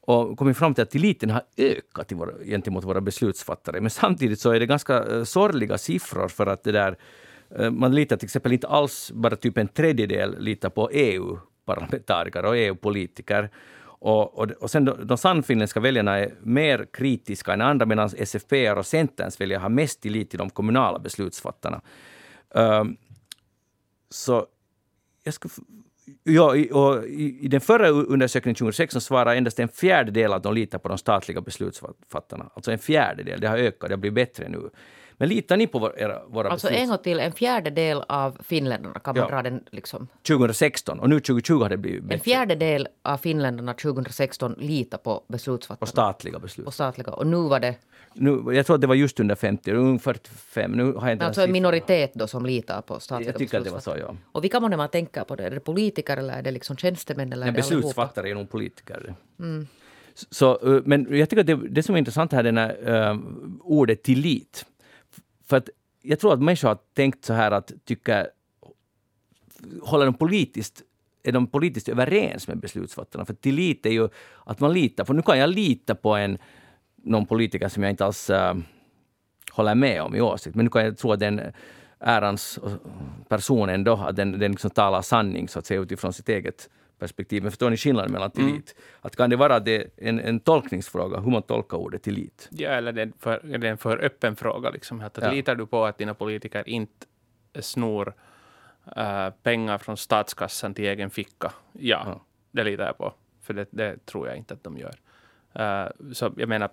och 0.00 0.38
kommit 0.38 0.56
fram 0.56 0.74
till 0.74 0.82
att 0.82 0.90
tilliten 0.90 1.30
har 1.30 1.42
ökat 1.56 2.12
i 2.12 2.14
våra, 2.14 2.32
gentemot 2.44 2.84
våra 2.84 3.00
beslutsfattare. 3.00 3.80
Men 3.80 3.90
samtidigt 3.90 4.40
så 4.40 4.50
är 4.50 4.60
det 4.60 4.66
ganska 4.66 5.04
eh, 5.04 5.24
sorgliga 5.24 5.78
siffror 5.78 6.28
för 6.28 6.46
att 6.46 6.64
det 6.64 6.72
där 6.72 6.96
eh, 7.58 7.70
man 7.70 7.94
litar 7.94 8.16
till 8.16 8.26
exempel 8.26 8.52
inte 8.52 8.68
alls, 8.68 9.12
bara 9.14 9.36
typ 9.36 9.58
en 9.58 9.68
tredjedel 9.68 10.36
litar 10.38 10.70
på 10.70 10.90
EU-parlamentariker 10.90 12.44
och 12.44 12.56
EU-politiker. 12.56 13.50
Och, 13.98 14.38
och, 14.38 14.50
och 14.50 14.70
sen 14.70 14.84
de, 14.84 15.06
de 15.06 15.18
sannfinländska 15.18 15.80
väljarna 15.80 16.18
är 16.18 16.34
mer 16.42 16.86
kritiska 16.92 17.52
än 17.52 17.60
andra 17.60 17.86
medan 17.86 18.10
SFP 18.16 18.70
och 18.70 18.86
Centerns 18.86 19.40
väljare 19.40 19.60
har 19.60 19.68
mest 19.68 20.00
tillit 20.00 20.30
till 20.30 20.38
de 20.38 20.50
kommunala 20.50 20.98
beslutsfattarna. 20.98 21.80
Um, 22.50 22.96
så 24.10 24.46
jag 25.24 25.34
skulle 25.34 25.52
Ja, 26.22 26.54
och 26.72 27.06
i, 27.06 27.48
den 27.48 27.60
förra 27.60 27.88
undersökningen 27.88 28.54
2016 28.54 29.00
svarade 29.00 29.36
endast 29.36 29.60
en 29.60 29.68
fjärdedel 29.68 30.32
att 30.32 30.42
de 30.42 30.54
litar 30.54 30.78
på 30.78 30.88
de 30.88 30.98
statliga 30.98 31.40
beslutsfattarna. 31.40 32.50
Alltså 32.54 32.72
en 32.72 32.78
fjärdedel. 32.78 33.40
Det 33.40 33.48
har 33.48 33.58
ökat, 33.58 33.88
det 33.88 33.92
har 33.92 33.98
blivit 33.98 34.14
bättre 34.14 34.48
nu. 34.48 34.70
Men 35.20 35.28
litar 35.28 35.56
ni 35.56 35.66
på 35.66 35.78
våra, 35.78 36.26
våra 36.26 36.48
Alltså 36.48 36.66
besluts... 36.66 36.82
en 36.82 36.88
gång 36.88 36.98
till, 36.98 37.20
en 37.20 37.32
fjärdedel 37.32 38.02
av 38.08 38.38
finländarna 38.42 38.98
kan 38.98 39.16
man 39.16 39.28
ja. 39.28 39.34
dra 39.34 39.42
den 39.42 39.64
liksom... 39.70 40.08
2016 40.28 41.00
och 41.00 41.08
nu 41.08 41.20
2020 41.20 41.58
har 41.62 41.68
det 41.68 41.76
blivit 41.76 42.02
bättre. 42.02 42.14
En 42.14 42.20
fjärdedel 42.20 42.88
av 43.02 43.18
finländarna 43.18 43.74
2016 43.74 44.54
litar 44.58 44.98
på 44.98 45.24
beslutsfattarna. 45.28 45.80
På 45.80 45.86
statliga 45.86 46.38
beslut. 46.38 46.64
På 46.64 46.70
statliga. 46.70 47.12
Och 47.12 47.26
nu 47.26 47.36
var 47.36 47.60
det? 47.60 47.74
Nu, 48.14 48.44
jag 48.52 48.66
tror 48.66 48.74
att 48.74 48.80
det 48.80 48.86
var 48.86 48.94
just 48.94 49.20
under 49.20 49.34
50, 49.34 49.72
ungefär 49.72 50.12
45. 50.12 50.72
Nu 50.72 50.92
har 50.92 51.06
jag 51.06 51.12
inte 51.12 51.26
alltså 51.26 51.42
en 51.42 51.52
minoritet 51.52 52.14
då 52.14 52.26
som 52.26 52.46
litar 52.46 52.80
på 52.82 53.00
statliga 53.00 53.30
Jag 53.30 53.38
tycker 53.38 53.58
att 53.58 53.64
det 53.64 53.70
var 53.70 53.80
så, 53.80 53.94
ja. 54.00 54.14
Och 54.32 54.44
vilka 54.44 54.60
månne 54.60 54.76
man 54.76 54.88
tänker 54.88 55.24
på 55.24 55.36
det? 55.36 55.44
Är 55.44 55.50
det 55.50 55.60
politiker 55.60 56.16
eller 56.16 56.34
är 56.34 56.42
det 56.42 56.50
liksom 56.50 56.76
tjänstemän? 56.76 57.32
Eller 57.32 57.46
ja, 57.46 57.52
beslutsfattare 57.52 58.30
är 58.30 58.34
nog 58.34 58.50
politiker. 58.50 59.14
Mm. 59.38 59.66
Så, 60.30 60.80
men 60.84 61.18
jag 61.18 61.30
tycker 61.30 61.40
att 61.40 61.46
det, 61.46 61.68
det 61.70 61.82
som 61.82 61.94
är 61.94 61.98
intressant 61.98 62.32
här 62.32 62.44
är 62.44 63.10
uh, 63.10 63.20
ordet 63.60 64.02
tillit. 64.02 64.64
För 65.48 65.56
att 65.56 65.68
jag 66.02 66.18
tror 66.18 66.32
att 66.32 66.42
människor 66.42 66.68
har 66.68 66.78
tänkt 66.94 67.24
så 67.24 67.32
här 67.32 67.50
att 67.50 67.72
tycka, 67.84 68.26
håller 69.82 70.04
de 70.04 70.14
politiskt 70.14 70.82
är 71.22 71.32
de 71.32 71.46
politiskt 71.46 71.88
överens 71.88 72.48
med 72.48 72.58
beslutsfattarna? 72.58 73.24
För 73.24 73.34
tillit 73.34 73.86
är 73.86 73.90
ju 73.90 74.08
att 74.44 74.60
man 74.60 74.72
litar 74.72 75.04
på... 75.04 75.12
Nu 75.12 75.22
kan 75.22 75.38
jag 75.38 75.50
lita 75.50 75.94
på 75.94 76.14
en, 76.14 76.38
någon 76.96 77.26
politiker 77.26 77.68
som 77.68 77.82
jag 77.82 77.90
inte 77.92 78.04
alls 78.04 78.30
äh, 78.30 78.54
håller 79.52 79.74
med 79.74 80.02
om 80.02 80.14
i 80.14 80.20
åsikt, 80.20 80.56
men 80.56 80.64
nu 80.64 80.70
kan 80.70 80.84
jag 80.84 80.98
tro 80.98 81.12
att 81.12 81.20
den 81.20 81.40
ärans 81.98 82.58
äh, 82.58 82.72
person 83.28 83.68
ändå, 83.68 83.92
att 83.92 84.16
den, 84.16 84.38
den 84.38 84.50
liksom 84.50 84.70
talar 84.70 85.02
sanning 85.02 85.48
så 85.48 85.58
att 85.58 85.66
säga 85.66 85.80
utifrån 85.80 86.12
sitt 86.12 86.28
eget 86.28 86.70
perspektiv. 86.98 87.42
Men 87.42 87.50
förstår 87.52 87.70
ni 87.70 87.76
skillnaden 87.76 88.12
mellan 88.12 88.30
mm. 88.36 88.48
tillit? 88.48 88.74
Mm. 88.76 88.98
Att 89.00 89.16
kan 89.16 89.30
det 89.30 89.36
vara 89.36 89.60
det, 89.60 89.86
en, 89.96 90.20
en 90.20 90.40
tolkningsfråga, 90.40 91.20
hur 91.20 91.30
man 91.30 91.42
tolkar 91.42 91.76
ordet 91.76 92.02
tillit? 92.02 92.48
Ja, 92.50 92.70
eller 92.70 92.92
det 92.92 93.02
är, 93.02 93.12
för, 93.18 93.40
det 93.42 93.66
är 93.66 93.70
en 93.70 93.78
för 93.78 94.04
öppen 94.04 94.36
fråga. 94.36 94.70
Liksom. 94.70 95.00
Att, 95.00 95.18
ja. 95.22 95.30
Litar 95.30 95.54
du 95.54 95.66
på 95.66 95.84
att 95.84 95.98
dina 95.98 96.14
politiker 96.14 96.68
inte 96.68 97.06
snor 97.60 98.14
uh, 98.96 99.30
pengar 99.42 99.78
från 99.78 99.96
statskassan 99.96 100.74
till 100.74 100.84
egen 100.84 101.10
ficka? 101.10 101.52
Ja, 101.72 102.02
ja. 102.06 102.20
det 102.50 102.64
litar 102.64 102.86
jag 102.86 102.98
på. 102.98 103.14
För 103.42 103.54
det, 103.54 103.66
det, 103.70 104.06
tror 104.06 104.28
jag 104.28 104.36
inte 104.36 104.54
att 104.54 104.64
de 104.64 104.78
gör. 104.78 104.94
Uh, 105.58 106.12
så 106.12 106.32
jag 106.36 106.48
menar, 106.48 106.70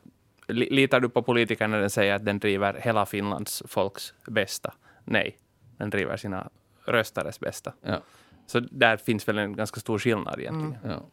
litar 0.48 1.00
du 1.00 1.10
på 1.10 1.22
politikerna 1.22 1.76
när 1.76 1.82
den 1.82 1.90
säger 1.90 2.16
att 2.16 2.26
den 2.26 2.40
driver 2.40 2.74
hela 2.74 3.06
Finlands 3.06 3.64
folks 3.68 4.14
bästa? 4.28 4.74
Nej, 5.04 5.38
den 5.78 5.90
driver 5.90 6.18
sina 6.18 6.50
röstares 6.86 7.40
bästa. 7.40 7.74
Ja. 7.82 8.02
Så 8.48 8.60
där 8.60 8.98
finns 8.98 9.28
väl 9.28 9.38
en 9.38 9.56
ganska 9.56 9.80
stor 9.80 10.00
skillnad 10.00 10.40
egentligen. 10.40 10.78
Mm. 10.84 10.92
Ja. 10.92 11.06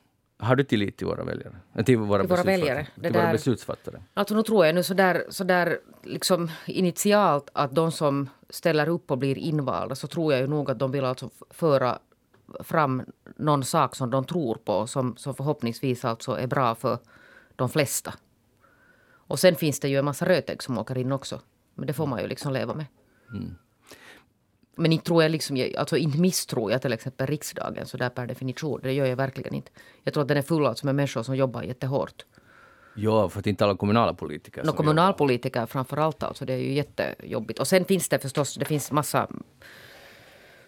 Har 0.47 0.57
du 0.57 0.65
tillit 0.65 0.97
till 0.97 1.07
våra 1.07 1.25
väljare? 1.25 1.57
Till 1.85 1.99
våra, 1.99 2.23
till 2.23 2.31
våra 2.31 2.43
väljare? 2.43 2.87
Till 3.03 3.13
våra 3.13 3.23
där, 3.23 3.33
beslutsfattare? 3.33 4.03
Alltså 4.15 4.35
nu 4.35 4.43
tror 4.43 4.67
jag 4.67 4.75
nu 4.75 4.83
så 4.83 4.95
där, 4.95 5.25
så 5.29 5.45
där 5.45 5.79
liksom 6.03 6.51
initialt 6.67 7.51
att 7.53 7.75
de 7.75 7.93
som 7.93 8.29
ställer 8.51 8.89
upp 8.89 9.11
och 9.11 9.19
blir 9.19 9.39
invalda 9.39 9.95
så 9.95 10.07
tror 10.07 10.33
jag 10.33 10.41
ju 10.41 10.47
nog 10.47 10.71
att 10.71 10.79
de 10.79 10.91
vill 10.91 11.05
alltså 11.05 11.31
föra 11.51 11.99
fram 12.61 13.03
någon 13.37 13.65
sak 13.65 13.97
som 13.97 14.11
de 14.11 14.25
tror 14.25 14.55
på 14.55 14.87
som, 14.87 15.17
som 15.17 15.35
förhoppningsvis 15.35 16.05
alltså 16.05 16.33
är 16.33 16.47
bra 16.47 16.75
för 16.75 16.99
de 17.57 17.69
flesta. 17.69 18.15
Och 19.13 19.39
sen 19.39 19.57
finns 19.57 19.81
det 19.81 19.89
ju 19.89 19.99
en 19.99 20.05
massa 20.05 20.29
rötägg 20.29 20.63
som 20.63 20.79
åker 20.79 20.99
in 20.99 21.13
också. 21.13 21.41
Men 21.75 21.87
det 21.87 21.93
får 21.93 22.07
man 22.07 22.21
ju 22.21 22.27
liksom 22.27 22.53
leva 22.53 22.75
med. 22.75 22.87
Mm. 23.31 23.55
Men 24.77 24.93
inte 24.93 25.05
tror 25.05 25.23
jag 25.23 25.31
liksom, 25.31 25.71
alltså 25.79 25.97
inte 25.97 26.19
misstror 26.19 26.73
jag 26.73 26.83
till 26.83 26.93
exempel 26.93 27.27
riksdagen 27.27 27.87
så 27.87 27.97
där 27.97 28.09
per 28.09 28.27
definition. 28.27 28.81
Det 28.83 28.93
gör 28.93 29.07
jag 29.07 29.17
verkligen 29.17 29.55
inte. 29.55 29.71
Jag 30.03 30.15
tror 30.15 30.23
att 30.23 30.29
den 30.29 30.37
är 30.37 30.43
full 30.43 30.67
alltså 30.67 30.87
med 30.87 30.95
människor 30.95 31.23
som 31.23 31.37
jobbar 31.37 31.63
jättehårt. 31.63 32.25
Ja, 32.95 33.29
för 33.29 33.41
att 33.41 33.47
inte 33.47 33.65
alla 33.65 33.77
kommunala 33.77 34.15
politiker. 34.15 34.65
No, 34.65 34.73
kommunalpolitiker 34.73 35.67
framför 35.67 35.97
allt 35.97 36.23
alltså. 36.23 36.45
Det 36.45 36.53
är 36.53 36.59
ju 36.59 36.73
jättejobbigt. 36.73 37.59
Och 37.59 37.69
sen 37.69 37.85
finns 37.85 38.09
det 38.09 38.19
förstås, 38.19 38.55
det 38.55 38.65
finns 38.65 38.93
massa 38.93 39.29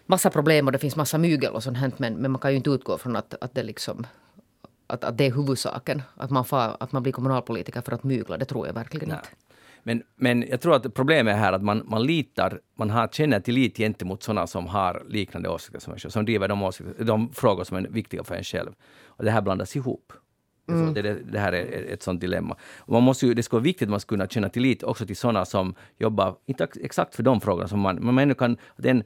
massa 0.05 0.29
problem 0.29 0.65
och 0.65 0.71
det 0.71 0.79
finns 0.79 0.95
massa 0.95 1.17
mygel 1.17 1.53
och 1.53 1.63
sånt 1.63 1.77
här, 1.77 1.91
men, 1.97 2.13
men 2.13 2.31
man 2.31 2.41
kan 2.41 2.51
ju 2.51 2.57
inte 2.57 2.69
utgå 2.69 2.97
från 2.97 3.15
att, 3.15 3.35
att 3.41 3.55
det 3.55 3.63
liksom 3.63 4.07
att, 4.87 5.03
att 5.03 5.17
det 5.17 5.25
är 5.25 5.31
huvudsaken. 5.31 6.01
Att 6.15 6.29
man, 6.29 6.45
far, 6.45 6.77
att 6.79 6.91
man 6.91 7.03
blir 7.03 7.13
kommunalpolitiker 7.13 7.81
för 7.81 7.91
att 7.91 8.03
mygla, 8.03 8.37
det 8.37 8.45
tror 8.45 8.67
jag 8.67 8.73
verkligen 8.73 9.09
Nej. 9.09 9.17
inte. 9.17 9.44
Men, 9.87 10.03
men 10.15 10.45
jag 10.49 10.61
tror 10.61 10.75
att 10.75 10.93
problemet 10.93 11.33
är 11.35 11.37
här 11.37 11.53
att 11.53 11.63
man, 11.63 11.83
man 11.85 12.03
litar, 12.03 12.59
man 12.75 12.89
har, 12.89 13.07
känner 13.07 13.39
tillit 13.39 13.77
gentemot 13.77 14.23
sådana 14.23 14.47
som 14.47 14.67
har 14.67 15.03
liknande 15.09 15.49
åsikter 15.49 15.79
som 15.79 15.93
en 15.93 15.99
själv, 15.99 16.11
som 16.11 16.25
driver 16.25 16.47
de, 16.47 16.63
åsikter, 16.63 17.03
de 17.03 17.33
frågor 17.33 17.63
som 17.63 17.77
är 17.77 17.81
viktiga 17.81 18.23
för 18.23 18.35
en 18.35 18.43
själv. 18.43 18.71
Och 19.05 19.23
det 19.23 19.31
här 19.31 19.41
blandas 19.41 19.75
ihop. 19.75 20.13
Mm. 20.67 20.93
Det, 20.93 21.01
det, 21.01 21.39
här 21.39 21.53
är 21.53 21.93
ett 21.93 22.03
sånt 22.03 22.21
dilemma. 22.21 22.57
man 22.87 23.03
måste 23.03 23.27
ju, 23.27 23.33
det 23.33 23.43
skulle 23.43 23.57
vara 23.57 23.63
viktigt 23.63 23.87
att 23.87 23.89
man 23.89 23.99
skulle 23.99 24.17
kunna 24.17 24.27
känna 24.27 24.49
tillit 24.49 24.83
också 24.83 25.05
till 25.05 25.15
sådana 25.15 25.45
som 25.45 25.75
jobbar, 25.97 26.35
inte 26.45 26.67
exakt 26.81 27.15
för 27.15 27.23
de 27.23 27.41
frågorna 27.41 27.67
som 27.67 27.79
man, 27.79 27.95
men 27.95 28.15
man 28.15 28.35
kan, 28.35 28.57
den 28.77 29.03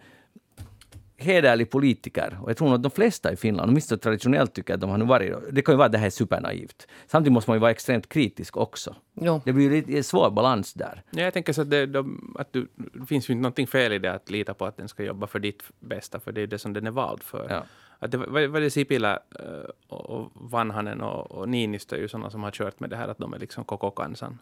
hederlig 1.19 1.69
politiker, 1.69 2.39
och 2.41 2.49
jag 2.49 2.57
tror 2.57 2.75
att 2.75 2.83
de 2.83 2.91
flesta 2.91 3.31
i 3.31 3.35
Finland, 3.35 3.69
åtminstone 3.69 3.99
traditionellt 3.99 4.53
tycker 4.53 4.73
att 4.73 4.81
de 4.81 4.89
har 4.89 4.97
nu 4.97 5.05
varit, 5.05 5.33
det 5.51 5.61
kan 5.61 5.73
ju 5.73 5.77
vara 5.77 5.85
att 5.85 5.91
det 5.91 5.97
här 5.97 6.05
är 6.05 6.09
supernaivt. 6.09 6.87
Samtidigt 7.07 7.33
måste 7.33 7.49
man 7.49 7.55
ju 7.55 7.61
vara 7.61 7.71
extremt 7.71 8.09
kritisk 8.09 8.57
också. 8.57 8.95
Jo. 9.13 9.41
Det 9.45 9.53
blir 9.53 9.89
ju 9.89 9.97
en 9.97 10.03
svår 10.03 10.31
balans 10.31 10.73
där. 10.73 11.03
Ja, 11.09 11.21
jag 11.21 11.33
tänker 11.33 11.53
så 11.53 11.61
att, 11.61 11.69
det, 11.69 11.85
de, 11.85 12.35
att 12.39 12.53
du, 12.53 12.67
det 12.75 13.05
finns 13.05 13.29
ju 13.29 13.33
inte 13.33 13.41
någonting 13.41 13.67
fel 13.67 13.93
i 13.93 13.99
det 13.99 14.13
att 14.13 14.29
lita 14.29 14.53
på 14.53 14.65
att 14.65 14.77
den 14.77 14.87
ska 14.87 15.03
jobba 15.03 15.27
för 15.27 15.39
ditt 15.39 15.63
bästa, 15.79 16.19
för 16.19 16.31
det 16.31 16.41
är 16.41 16.47
det 16.47 16.59
som 16.59 16.73
den 16.73 16.87
är 16.87 16.91
vald 16.91 17.23
för. 17.23 17.47
Ja. 17.49 17.63
Att 17.99 18.11
det 18.11 18.17
var, 18.17 18.47
var 18.47 18.61
det 18.61 18.69
Sipilä 18.69 19.19
eh, 19.39 19.95
och 19.95 20.31
Vanhanen 20.33 21.01
och, 21.01 21.31
och 21.31 21.49
Niinistö 21.49 21.95
är 21.95 21.99
ju 21.99 22.07
sådana 22.07 22.29
som 22.29 22.43
har 22.43 22.51
kört 22.51 22.79
med 22.79 22.89
det 22.89 22.95
här 22.95 23.07
att 23.07 23.17
de 23.17 23.33
är 23.33 23.39
liksom 23.39 23.63
koko 23.63 23.91
kansan. 23.91 24.39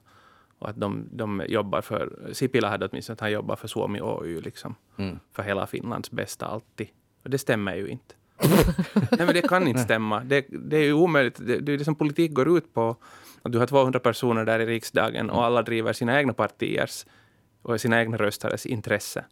Och 0.60 0.70
att 0.70 0.80
de, 0.80 1.10
de 1.12 1.44
jobbar 1.48 1.82
för, 1.82 2.30
Sipilä 2.34 2.68
hade 2.68 2.88
åtminstone 2.88 3.14
att 3.14 3.20
han 3.20 3.32
jobbar 3.32 3.56
för 3.56 3.68
Suomi 3.68 4.02
Oy, 4.02 4.42
liksom. 4.42 4.76
Mm. 4.98 5.20
För 5.34 5.44
hela 5.44 5.68
Finlands 5.68 6.12
bästa 6.12 6.46
alltid. 6.46 6.88
Och 7.24 7.30
det 7.30 7.38
stämmer 7.38 7.76
ju 7.76 7.88
inte. 7.88 8.16
Nej, 8.94 9.26
men 9.26 9.34
det 9.34 9.42
kan 9.42 9.68
inte 9.68 9.82
stämma. 9.82 10.24
Det, 10.24 10.46
det 10.50 10.78
är 10.78 10.84
ju 10.84 10.94
omöjligt. 10.94 11.48
Det, 11.48 11.60
det 11.60 11.74
är 11.74 11.78
det 11.78 11.86
som 11.86 11.96
politik 11.96 12.34
går 12.34 12.58
ut 12.58 12.74
på. 12.74 12.96
Att 13.42 13.52
du 13.52 13.60
har 13.60 13.68
200 13.68 14.00
personer 14.00 14.46
där 14.46 14.60
i 14.60 14.66
riksdagen 14.66 15.30
och 15.30 15.46
alla 15.46 15.62
driver 15.62 15.94
sina 15.94 16.20
egna 16.20 16.34
partiers 16.34 17.06
och 17.62 17.82
sina 17.82 18.00
egna 18.00 18.18
röstares 18.18 18.66
intresse. 18.66 19.26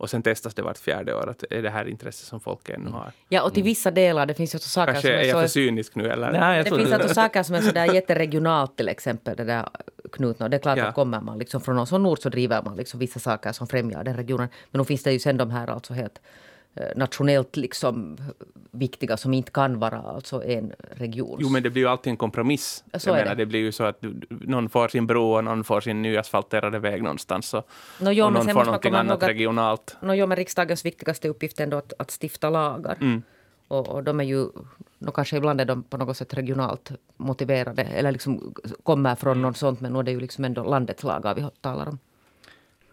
Och 0.00 0.10
sen 0.10 0.22
testas 0.22 0.54
det 0.54 0.62
vart 0.62 0.78
fjärde 0.78 1.14
år. 1.14 1.30
Att 1.30 1.44
är 1.50 1.62
det 1.62 1.70
här 1.70 1.88
intresse 1.88 2.26
som 2.26 2.40
folk 2.40 2.68
ännu 2.68 2.90
har? 2.90 3.12
Ja, 3.28 3.42
och 3.42 3.54
till 3.54 3.62
vissa 3.62 3.90
delar. 3.90 4.26
Det 4.26 4.34
finns 4.34 4.54
ju 4.54 4.58
saker 4.58 4.92
Kanske 4.92 5.08
som 5.08 5.16
är, 5.16 5.22
är 5.22 5.24
jag 5.24 5.40
för 5.40 5.48
cynisk 5.48 5.94
nu 5.94 6.10
eller? 6.10 6.32
Nej, 6.32 6.64
det 6.64 6.70
finns 6.76 6.92
alltså 6.92 7.14
saker 7.14 7.42
som 7.42 7.54
är 7.54 7.60
sådär 7.60 7.94
jätteregionalt 7.94 8.76
till 8.76 8.88
exempel. 8.88 9.36
Det 9.36 9.44
där 9.44 9.68
knutna. 10.12 10.46
Och 10.46 10.50
det 10.50 10.56
är 10.56 10.58
klart 10.58 10.78
ja. 10.78 10.86
att 10.86 10.94
kommer 10.94 11.20
man 11.20 11.38
liksom 11.38 11.60
från 11.60 11.76
någon 11.76 11.86
sån 11.86 12.06
ort 12.06 12.22
så 12.22 12.28
driver 12.28 12.62
man 12.62 12.76
liksom 12.76 13.00
vissa 13.00 13.20
saker 13.20 13.52
som 13.52 13.66
främjar 13.66 14.04
den 14.04 14.16
regionen. 14.16 14.48
Men 14.70 14.78
då 14.78 14.84
finns 14.84 15.02
det 15.02 15.12
ju 15.12 15.18
sen 15.18 15.36
de 15.36 15.50
här 15.50 15.70
alltså 15.70 15.94
helt 15.94 16.20
nationellt 16.96 17.56
liksom 17.56 18.16
viktiga 18.70 19.16
som 19.16 19.34
inte 19.34 19.50
kan 19.50 19.78
vara 19.78 19.98
alltså 19.98 20.44
en 20.44 20.72
region. 20.90 21.38
Jo, 21.40 21.48
men 21.48 21.62
det 21.62 21.70
blir 21.70 21.82
ju 21.82 21.88
alltid 21.88 22.10
en 22.10 22.16
kompromiss. 22.16 22.84
Så 22.94 23.08
jag 23.08 23.16
menar, 23.16 23.28
det. 23.28 23.34
det. 23.34 23.46
blir 23.46 23.60
ju 23.60 23.72
så 23.72 23.84
att 23.84 24.04
någon 24.28 24.68
får 24.68 24.88
sin 24.88 25.06
bro 25.06 25.32
och 25.32 25.44
någon 25.44 25.64
får 25.64 25.80
sin 25.80 26.02
nyasfalterade 26.02 26.78
väg 26.78 27.02
någonstans. 27.02 27.54
Och, 27.54 27.68
no, 28.00 28.10
jo, 28.10 28.24
och 28.24 28.32
någon 28.32 28.48
får 28.48 28.64
någonting 28.64 28.94
annat 28.94 29.22
regionalt. 29.22 29.96
No, 30.00 30.12
jo, 30.12 30.26
men 30.26 30.36
riksdagens 30.36 30.84
viktigaste 30.84 31.28
uppgift 31.28 31.60
är 31.60 31.64
ändå 31.64 31.76
att, 31.76 31.92
att 31.98 32.18
stifta 32.22 32.50
lagar. 32.50 32.96
Mm. 33.00 33.22
Och, 33.68 33.88
och, 33.88 34.04
de 34.04 34.20
är 34.20 34.24
ju, 34.24 34.48
no, 34.98 35.10
kanske 35.10 35.36
ibland 35.36 35.60
är 35.60 35.64
de 35.64 35.82
på 35.82 35.96
något 35.96 36.16
sätt 36.16 36.34
regionalt 36.34 36.92
motiverade 37.16 37.82
eller 37.82 38.12
liksom 38.12 38.54
kommer 38.82 39.14
från 39.14 39.42
något 39.42 39.56
sånt, 39.56 39.80
men 39.80 39.92
nu 39.92 39.98
är 39.98 40.02
det 40.02 40.10
ju 40.10 40.20
liksom 40.20 40.44
ändå 40.44 40.64
landets 40.64 41.02
lagar 41.02 41.34
vi 41.34 41.44
talar 41.60 41.88
om. 41.88 41.98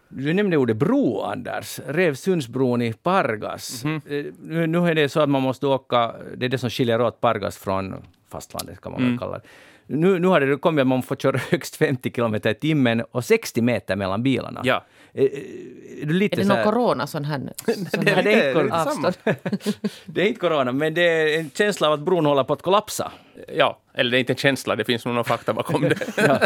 Du 0.08 0.34
nämnde 0.34 0.56
ordet 0.56 0.76
bro, 0.76 1.20
Anders. 1.20 1.80
Revsundsbron 1.86 2.82
i 2.82 2.92
Pargas. 2.92 3.84
Mm 3.84 4.00
-hmm. 4.00 4.34
nu, 4.42 4.66
nu 4.66 4.78
är 4.78 4.94
det 4.94 5.08
så 5.08 5.20
att 5.20 5.28
man 5.28 5.42
måste 5.42 5.66
åka... 5.66 6.14
Det 6.36 6.44
är 6.44 6.48
det 6.48 6.58
som 6.58 6.70
skiljer 6.70 7.00
åt 7.00 7.20
Pargas 7.20 7.58
från 7.58 7.94
fastlandet, 8.28 8.80
kan 8.80 8.92
man 8.92 9.00
mm. 9.00 9.18
kalla 9.18 9.38
det. 9.38 9.44
Nu, 9.86 10.18
nu 10.18 10.26
har 10.26 10.40
det 10.40 10.56
kommit 10.56 10.82
att 10.82 10.86
man 10.86 11.02
får 11.02 11.16
köra 11.16 11.38
högst 11.50 11.76
50 11.76 12.12
kilometer 12.12 12.50
i 12.50 12.54
timmen 12.54 13.04
och 13.10 13.24
60 13.24 13.62
meter 13.62 13.96
mellan 13.96 14.22
bilarna. 14.22 14.60
Ja. 14.64 14.84
Är, 15.12 15.22
är, 15.22 16.22
är 16.22 16.36
det 16.36 16.44
någon 16.44 16.64
corona 16.64 17.06
sån 17.06 17.24
här, 17.24 17.38
sån 17.66 18.04
det, 18.04 18.10
här 18.10 18.22
det, 18.22 18.32
är 18.32 18.62
inte, 18.62 18.74
avstånd? 18.74 19.14
det 20.04 20.22
är 20.22 20.26
inte 20.26 20.40
corona, 20.40 20.72
men 20.72 20.94
det 20.94 21.02
är 21.02 21.38
en 21.40 21.50
känsla 21.50 21.86
av 21.86 21.92
att 21.92 22.00
bron 22.00 22.26
håller 22.26 22.44
på 22.44 22.52
att 22.52 22.62
kollapsa. 22.62 23.12
Ja, 23.56 23.78
eller 23.98 24.10
det 24.10 24.16
är 24.16 24.20
inte 24.20 24.32
en 24.32 24.36
känsla, 24.36 24.76
det 24.76 24.84
finns 24.84 25.04
nog 25.04 25.14
någon 25.14 25.24
fakta 25.24 25.54
bakom 25.54 25.82
det. 25.82 25.96
ja. 26.16 26.38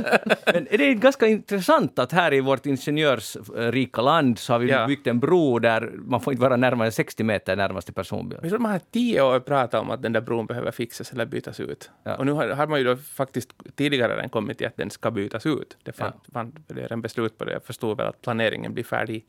Men 0.53 0.67
är 0.71 0.79
det 0.79 0.95
ganska 0.95 1.27
intressant 1.27 1.99
att 1.99 2.13
här 2.13 2.35
i 2.35 2.41
vårt 2.41 2.67
ingenjörsrika 2.67 4.03
land 4.03 4.39
så 4.39 4.53
har 4.53 4.59
vi 4.59 4.71
ja. 4.71 4.87
byggt 4.87 5.07
en 5.07 5.21
bro 5.21 5.59
där 5.59 5.91
man 5.95 6.21
får 6.21 6.33
inte 6.33 6.43
vara 6.43 6.57
närmare 6.57 6.93
60 6.93 7.25
meter 7.25 7.57
närmaste 7.57 7.93
personbil. 7.93 8.39
Jag 8.43 8.51
tror 8.51 8.59
man 8.59 8.73
har 8.73 8.81
tio 8.91 9.23
år 9.23 9.41
pratat 9.41 9.81
om 9.81 9.91
att 9.91 10.03
den 10.03 10.13
där 10.13 10.21
bron 10.21 10.47
behöver 10.47 10.71
fixas 10.71 11.13
eller 11.13 11.27
bytas 11.27 11.61
ut. 11.61 11.91
Ja. 12.03 12.17
Och 12.17 12.27
nu 12.27 12.33
har, 12.33 12.49
har, 12.49 12.67
man 12.67 12.79
ju 12.79 12.85
då 12.85 12.97
faktiskt 12.97 13.51
tidigare 13.75 14.17
redan 14.17 14.29
kommit 14.29 14.59
till 14.59 14.67
att 14.67 14.77
den 14.77 14.91
ska 14.91 15.11
bytas 15.11 15.47
ut. 15.47 15.77
Det 15.83 15.93
fann, 15.93 16.13
ja. 16.15 16.31
fann 16.33 16.53
det 16.67 16.91
en 16.91 17.03
beslut 17.03 17.39
på 17.39 17.45
det. 17.45 17.53
Jag 17.53 17.65
förstod 17.65 17.97
väl 17.97 18.07
att 18.07 18.23
planeringen 18.23 18.75
blir 18.75 18.85
färdig 18.85 19.27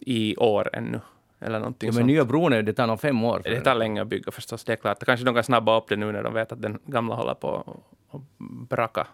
i 0.00 0.36
år 0.36 0.70
ännu. 0.72 1.00
Eller 1.44 1.58
någonting 1.58 1.86
ja, 1.86 1.90
men 1.90 2.00
sånt. 2.00 2.06
nya 2.06 2.24
bron, 2.24 2.50
det 2.50 2.72
tar 2.72 2.86
nog 2.86 3.00
fem 3.00 3.24
år. 3.24 3.40
Det 3.44 3.60
tar 3.60 3.74
länge 3.74 4.02
att 4.02 4.08
bygga 4.08 4.32
förstås, 4.32 4.64
det 4.64 4.72
är 4.72 4.76
klart. 4.76 5.04
Kanske 5.04 5.26
de 5.26 5.34
kan 5.34 5.44
snabba 5.44 5.78
upp 5.78 5.88
det 5.88 5.96
nu 5.96 6.12
när 6.12 6.22
de 6.22 6.34
vet 6.34 6.52
att 6.52 6.62
den 6.62 6.78
gamla 6.86 7.14
håller 7.14 7.34
på 7.34 7.76
att 8.10 8.20
braka. 8.68 9.06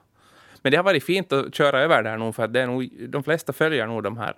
Men 0.62 0.73
det 0.73 0.77
har 0.77 0.85
varit 0.85 1.05
fint 1.05 1.33
att 1.33 1.55
köra 1.55 1.81
över 1.81 2.03
där 2.03 2.19
nu, 2.19 2.33
för 2.33 2.45
att 2.45 2.53
det 2.53 2.61
är 2.61 2.66
nog, 2.66 2.90
de 3.09 3.23
flesta 3.23 3.53
följer 3.53 3.87
nog 3.87 4.03
de 4.03 4.16
här 4.16 4.35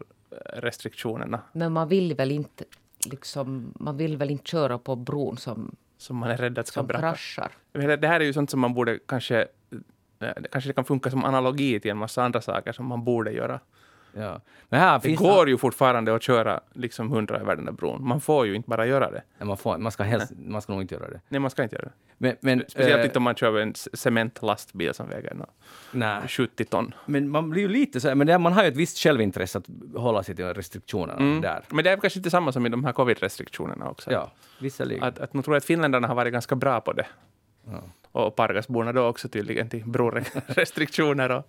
restriktionerna. 0.56 1.40
Men 1.52 1.72
man 1.72 1.88
vill 1.88 2.14
väl 2.14 2.30
inte, 2.30 2.64
liksom, 3.10 3.72
man 3.74 3.96
vill 3.96 4.16
väl 4.16 4.30
inte 4.30 4.50
köra 4.50 4.78
på 4.78 4.96
bron 4.96 5.36
som, 5.36 5.76
som 5.98 6.16
man 6.16 6.30
är 6.30 6.36
rädd 6.36 6.58
att 6.58 6.66
ska 6.66 6.82
braka. 6.82 7.00
kraschar? 7.00 7.52
Det 7.72 8.06
här 8.06 8.20
är 8.20 8.24
ju 8.24 8.32
sånt 8.32 8.50
som 8.50 8.60
man 8.60 8.74
borde 8.74 8.98
kanske... 9.06 9.46
Kanske 10.50 10.70
det 10.70 10.74
kan 10.74 10.84
funka 10.84 11.10
som 11.10 11.24
analogi 11.24 11.80
till 11.80 11.90
en 11.90 11.96
massa 11.96 12.24
andra 12.24 12.40
saker 12.40 12.72
som 12.72 12.86
man 12.86 13.04
borde 13.04 13.32
göra. 13.32 13.60
Ja. 14.14 14.40
Men 14.68 14.80
här 14.80 15.00
det 15.02 15.14
går 15.14 15.48
ju 15.48 15.58
fortfarande 15.58 16.14
att 16.14 16.22
köra 16.22 16.60
liksom 16.72 17.12
100 17.12 17.38
över 17.38 17.56
den 17.56 17.64
där 17.64 17.72
bron. 17.72 18.06
Man 18.06 18.20
får 18.20 18.46
ju 18.46 18.54
inte 18.54 18.68
bara 18.68 18.86
göra 18.86 19.10
det. 19.10 19.22
Ja, 19.38 19.44
man, 19.44 19.56
får, 19.56 19.78
man, 19.78 19.92
ska 19.92 20.02
helst, 20.02 20.32
man 20.36 20.62
ska 20.62 20.72
nog 20.72 20.82
inte 20.82 20.94
göra 20.94 21.10
det. 21.10 21.20
Nej, 21.28 21.40
man 21.40 21.50
ska 21.50 21.62
inte 21.62 21.76
göra 21.76 21.84
det. 21.84 21.92
Men, 22.18 22.36
men, 22.40 22.64
Speciellt 22.68 23.00
äh, 23.00 23.04
inte 23.04 23.18
om 23.18 23.22
man 23.22 23.34
kör 23.34 23.60
en 23.60 23.74
cementlastbil 23.74 24.94
som 24.94 25.08
väger 25.08 25.36
no, 25.92 26.28
70 26.28 26.64
ton. 26.64 26.94
Men 27.06 27.28
man 27.28 27.50
blir 27.50 27.62
ju 27.62 27.68
lite 27.68 28.00
så 28.00 28.08
här, 28.08 28.14
men 28.14 28.26
det, 28.26 28.38
man 28.38 28.52
har 28.52 28.62
ju 28.62 28.68
ett 28.68 28.76
visst 28.76 28.98
självintresse 28.98 29.58
att 29.58 29.66
hålla 29.96 30.22
sig 30.22 30.36
till 30.36 30.44
restriktionerna 30.44 31.20
mm. 31.20 31.40
där. 31.40 31.62
Men 31.68 31.84
det 31.84 31.90
är 31.90 31.96
kanske 31.96 32.18
inte 32.18 32.30
samma 32.30 32.52
som 32.52 32.66
i 32.66 32.68
de 32.68 32.84
här 32.84 32.92
covid-restriktionerna 32.92 33.90
också. 33.90 34.12
Ja, 34.12 34.32
visserligen. 34.60 35.02
Att, 35.02 35.18
att, 35.18 35.34
nu 35.34 35.42
tror 35.42 35.56
att 35.56 35.64
finländarna 35.64 36.08
har 36.08 36.14
varit 36.14 36.32
ganska 36.32 36.54
bra 36.54 36.80
på 36.80 36.92
det. 36.92 37.06
Ja. 37.64 37.82
Och 38.12 38.36
Pargasborna 38.36 38.92
då 38.92 39.06
också 39.06 39.28
tydligen 39.28 39.68
till 39.68 39.84
brorestriktioner 39.84 41.30
och 41.30 41.48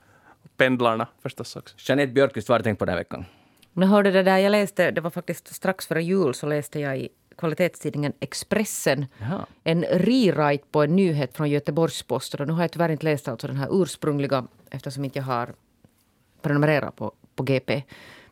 pendlarna 0.58 1.08
förstås 1.22 1.56
också. 1.56 1.76
Jeanette 1.78 2.14
Björkqvist, 2.14 2.50
vad 2.50 2.54
har 2.54 2.60
du 2.60 2.64
tänkt 2.64 2.80
på 2.80 2.86
den 2.86 2.94
här 2.94 3.00
veckan? 3.00 3.26
Jag 3.74 3.88
hörde 3.88 4.12
det 4.12 4.24
där, 4.24 4.38
jag 4.38 4.52
läste, 4.52 4.92
det 4.92 5.02
var 5.02 5.10
faktiskt 5.10 5.56
strax 5.56 5.88
före 5.88 6.04
jul, 6.04 6.34
så 6.34 6.48
läste 6.48 6.80
jag 6.80 6.98
i 6.98 7.10
kvalitetstidningen 7.38 8.14
Expressen 8.20 9.06
Jaha. 9.18 9.46
en 9.64 9.84
rewrite 9.84 10.64
på 10.72 10.84
en 10.84 10.96
nyhet 10.96 11.38
från 11.38 11.50
Göteborgs-Posten. 11.50 12.48
Nu 12.48 12.54
har 12.54 12.62
jag 12.62 12.72
tyvärr 12.72 12.90
inte 12.90 13.06
läst 13.06 13.28
alltså 13.28 13.48
den 13.48 13.58
här 13.58 13.82
ursprungliga 13.82 14.48
eftersom 14.70 15.06
inte 15.06 15.20
jag 15.20 15.24
har 15.24 15.54
prenumererat 16.42 16.96
på, 16.96 17.12
på 17.36 17.44
GP. 17.44 17.84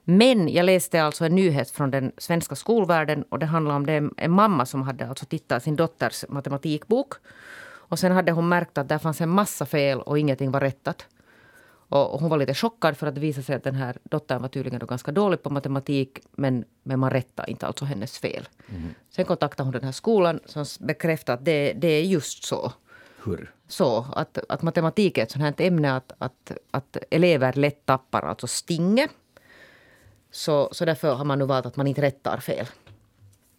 Men 0.04 0.50
jag 0.50 0.66
läste 0.66 1.04
alltså 1.04 1.26
en 1.26 1.36
nyhet 1.36 1.72
från 1.72 1.92
den 1.92 2.12
svenska 2.18 2.56
skolvärlden 2.56 3.24
och 3.30 3.40
det 3.40 3.46
handlar 3.46 3.76
om 3.76 3.86
det, 3.86 4.10
en 4.18 4.32
mamma 4.32 4.66
som 4.66 4.82
hade 4.82 5.08
alltså 5.08 5.26
tittat 5.26 5.64
sin 5.64 5.76
dotters 5.76 6.26
matematikbok. 6.30 7.14
Och 7.92 8.00
sen 8.00 8.12
hade 8.12 8.32
hon 8.32 8.50
märkt 8.50 8.78
att 8.78 8.90
där 8.90 8.98
fanns 8.98 9.22
en 9.22 9.30
massa 9.30 9.66
fel 9.66 10.02
och 10.02 10.20
ingenting 10.20 10.52
var 10.52 10.60
rättat. 10.60 11.08
Och 11.92 12.20
hon 12.20 12.30
var 12.30 12.38
lite 12.38 12.54
chockad 12.54 12.98
för 12.98 13.08
att 13.08 13.16
det 13.16 13.22
visade 13.22 13.44
sig 13.46 13.56
att 13.56 13.64
den 13.64 13.76
här 13.76 13.98
dottern 14.04 14.42
var 14.42 14.50
tydligen 14.50 14.80
då 14.80 14.86
ganska 14.86 15.12
dålig 15.12 15.44
på 15.44 15.50
matematik 15.50 16.20
men, 16.32 16.66
men 16.84 17.00
man 17.00 17.10
rättade 17.10 17.52
inte 17.52 17.68
alltså 17.68 17.86
hennes 17.86 18.20
fel. 18.20 18.50
Mm. 18.70 18.94
Sen 19.10 19.26
kontaktade 19.26 19.68
hon 19.68 19.74
den 19.74 19.84
här 19.84 19.92
skolan 19.92 20.40
som 20.46 20.66
bekräftade 20.80 21.38
att 21.38 21.46
det, 21.46 21.74
det 21.74 21.88
är 21.88 22.04
just 22.04 22.44
så. 22.44 22.72
Hur? 23.24 23.54
Så 23.68 24.06
att, 24.14 24.38
att 24.50 24.62
matematik 24.62 25.18
är 25.18 25.24
ett 25.24 25.32
sånt 25.32 25.44
här 25.44 25.68
ämne 25.68 25.96
att, 25.96 26.12
att, 26.18 26.52
att 26.72 26.98
elever 27.10 27.54
lätt 27.54 27.86
tappar 27.86 28.22
alltså 28.22 28.48
stinget. 28.48 29.12
Så, 30.32 30.70
så 30.72 30.86
därför 30.86 31.14
har 31.14 31.26
man 31.26 31.40
nu 31.40 31.46
valt 31.46 31.66
att 31.66 31.76
man 31.76 31.88
inte 31.88 32.02
rättar 32.02 32.38
fel. 32.38 32.66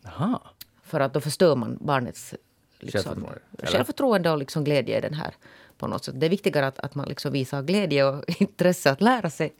Aha. 0.06 0.42
För 0.82 1.00
att 1.00 1.14
då 1.14 1.20
förstör 1.20 1.56
man 1.56 1.78
barnets 1.80 2.34
liksom, 2.78 3.02
självförtroende, 3.02 3.66
självförtroende 3.66 4.30
och 4.30 4.38
liksom 4.38 4.64
glädje 4.64 4.98
i 4.98 5.00
den 5.00 5.14
här 5.14 5.34
på 5.82 5.88
något 5.88 6.04
sätt. 6.04 6.20
Det 6.20 6.26
är 6.26 6.30
viktigare 6.30 6.66
att, 6.66 6.78
att 6.78 6.94
man 6.94 7.08
liksom 7.08 7.32
visar 7.32 7.62
glädje 7.62 8.04
och 8.04 8.24
intresse 8.40 8.90
att 8.90 9.00
lära 9.00 9.30
sig. 9.30 9.52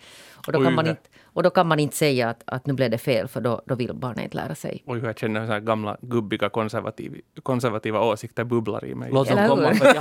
Och 0.47 0.53
då, 0.53 0.63
kan 0.63 0.75
man, 0.75 0.87
inte, 0.87 1.03
och 1.25 1.43
då 1.43 1.51
kan 1.51 1.67
man 1.67 1.81
inte 1.81 1.97
säga 1.97 2.29
att, 2.29 2.43
att 2.47 2.67
nu 2.67 2.73
blev 2.73 2.91
det 2.91 2.99
fel, 2.99 3.29
för 3.29 3.41
då, 3.41 3.63
då 3.67 3.75
vill 3.75 3.95
barnet 3.95 4.25
inte 4.25 4.37
lära 4.37 4.55
sig. 4.55 4.83
Oj, 4.87 5.01
jag 5.05 5.19
känner 5.19 5.47
så 5.47 5.53
här 5.53 5.61
gamla 5.61 5.97
gubbiga 6.01 6.49
konservativ, 6.49 7.21
konservativa 7.43 8.01
åsikter 8.01 8.45
bubblar 8.45 8.85
i 8.85 8.95
mig. 8.95 9.11
Låt 9.13 9.29
dem 9.29 9.49
komma. 9.49 9.63
Jag, 9.63 9.97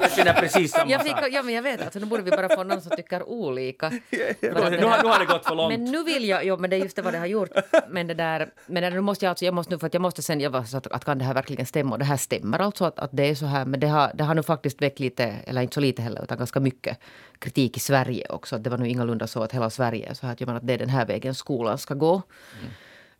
jag 0.00 0.12
känner 0.12 0.32
precis 0.32 0.72
samma 0.72 0.90
jag 0.90 1.02
fick, 1.02 1.14
Ja, 1.30 1.42
men 1.42 1.54
jag 1.54 1.62
vet. 1.62 1.82
Alltså, 1.82 1.98
nu 1.98 2.06
borde 2.06 2.22
vi 2.22 2.30
bara 2.30 2.48
få 2.48 2.62
någon 2.64 2.80
som 2.80 2.96
tycker 2.96 3.28
olika. 3.28 3.88
nu, 4.40 4.52
har, 4.52 4.70
nu 4.70 5.08
har 5.08 5.18
det 5.18 5.26
gått 5.32 5.46
för 5.46 5.54
långt. 5.54 5.78
Men 5.78 5.84
nu 5.84 6.04
vill 6.04 6.28
jag... 6.28 6.44
Jo, 6.44 6.56
men 6.56 6.70
det 6.70 6.76
är 6.76 6.80
just 6.80 6.96
det 6.96 7.02
vad 7.02 7.14
det 7.14 7.18
har 7.18 7.26
gjort. 7.26 7.50
Men 7.88 8.06
det 8.06 8.14
där... 8.14 8.48
Men 8.66 8.92
nu 8.92 9.00
måste 9.00 9.24
jag 9.24 9.30
alltså... 9.30 9.44
Jag 9.44 9.54
måste 9.54 9.74
nu, 9.74 9.78
för 9.78 9.86
att 9.86 9.94
jag 9.94 10.00
måste 10.00 10.22
sen... 10.22 10.40
Jag 10.40 10.50
var 10.50 10.64
så 10.64 10.76
att, 10.76 10.86
att 10.86 11.04
kan 11.04 11.18
det 11.18 11.24
här 11.24 11.34
verkligen 11.34 11.66
stämma? 11.66 11.92
Och 11.92 11.98
det 11.98 12.04
här 12.04 12.16
stämmer 12.16 12.58
alltså 12.58 12.84
att, 12.84 12.98
att 12.98 13.10
det 13.12 13.30
är 13.30 13.34
så 13.34 13.46
här. 13.46 13.64
Men 13.64 13.80
det 13.80 13.86
har, 13.86 14.10
det 14.14 14.24
har 14.24 14.34
nu 14.34 14.42
faktiskt 14.42 14.82
väckt 14.82 15.00
lite, 15.00 15.36
eller 15.46 15.62
inte 15.62 15.74
så 15.74 15.80
lite 15.80 16.02
heller, 16.02 16.22
utan 16.22 16.38
ganska 16.38 16.60
mycket 16.60 16.98
kritik 17.38 17.76
i 17.76 17.80
Sverige 17.80 18.26
också. 18.28 18.58
Det 18.58 18.70
var 18.70 18.78
nu 18.78 18.88
ingalunda 18.88 19.26
så 19.26 19.42
att 19.42 19.52
hela 19.52 19.70
Sverige 19.70 20.14
så 20.14 20.26
här 20.26 20.32
att, 20.32 20.48
att 20.48 20.66
det 20.66 20.72
är 20.72 20.78
den 20.78 20.88
här 20.88 21.06
vägen 21.06 21.34
skolan 21.34 21.78
ska 21.78 21.94
gå. 21.94 22.22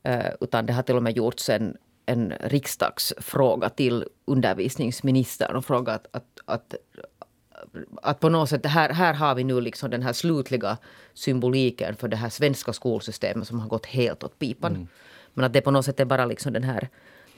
Mm. 0.05 0.21
Uh, 0.21 0.33
utan 0.41 0.67
det 0.67 0.73
har 0.73 0.83
till 0.83 0.97
och 0.97 1.03
med 1.03 1.17
gjorts 1.17 1.49
en, 1.51 1.77
en 2.07 2.33
riksdagsfråga 2.41 3.69
till 3.69 4.05
undervisningsministern 4.25 5.57
och 5.57 5.65
frågat 5.65 6.07
att, 6.11 6.41
att 6.45 6.75
att 8.03 8.21
på 8.21 8.29
något 8.29 8.49
sätt, 8.49 8.67
här, 8.67 8.91
här 8.91 9.15
har 9.15 9.35
vi 9.35 9.45
nu 9.45 9.61
liksom 9.61 9.91
den 9.91 10.03
här 10.03 10.13
slutliga 10.13 10.79
symboliken 11.15 11.97
för 11.97 12.09
det 12.09 12.17
här 12.17 12.29
svenska 12.29 12.73
skolsystemet 12.73 13.49
som 13.49 13.61
har 13.61 13.69
gått 13.69 13.87
helt 13.87 14.25
åt 14.25 14.39
pipan. 14.39 14.75
Mm. 14.75 14.89
Men 15.35 15.45
att 15.45 15.53
det 15.53 15.61
på 15.61 15.71
något 15.71 15.85
sätt 15.85 16.01
är 16.01 16.05
bara 16.05 16.27
liksom 16.27 16.53
den 16.53 16.65
här 16.65 16.89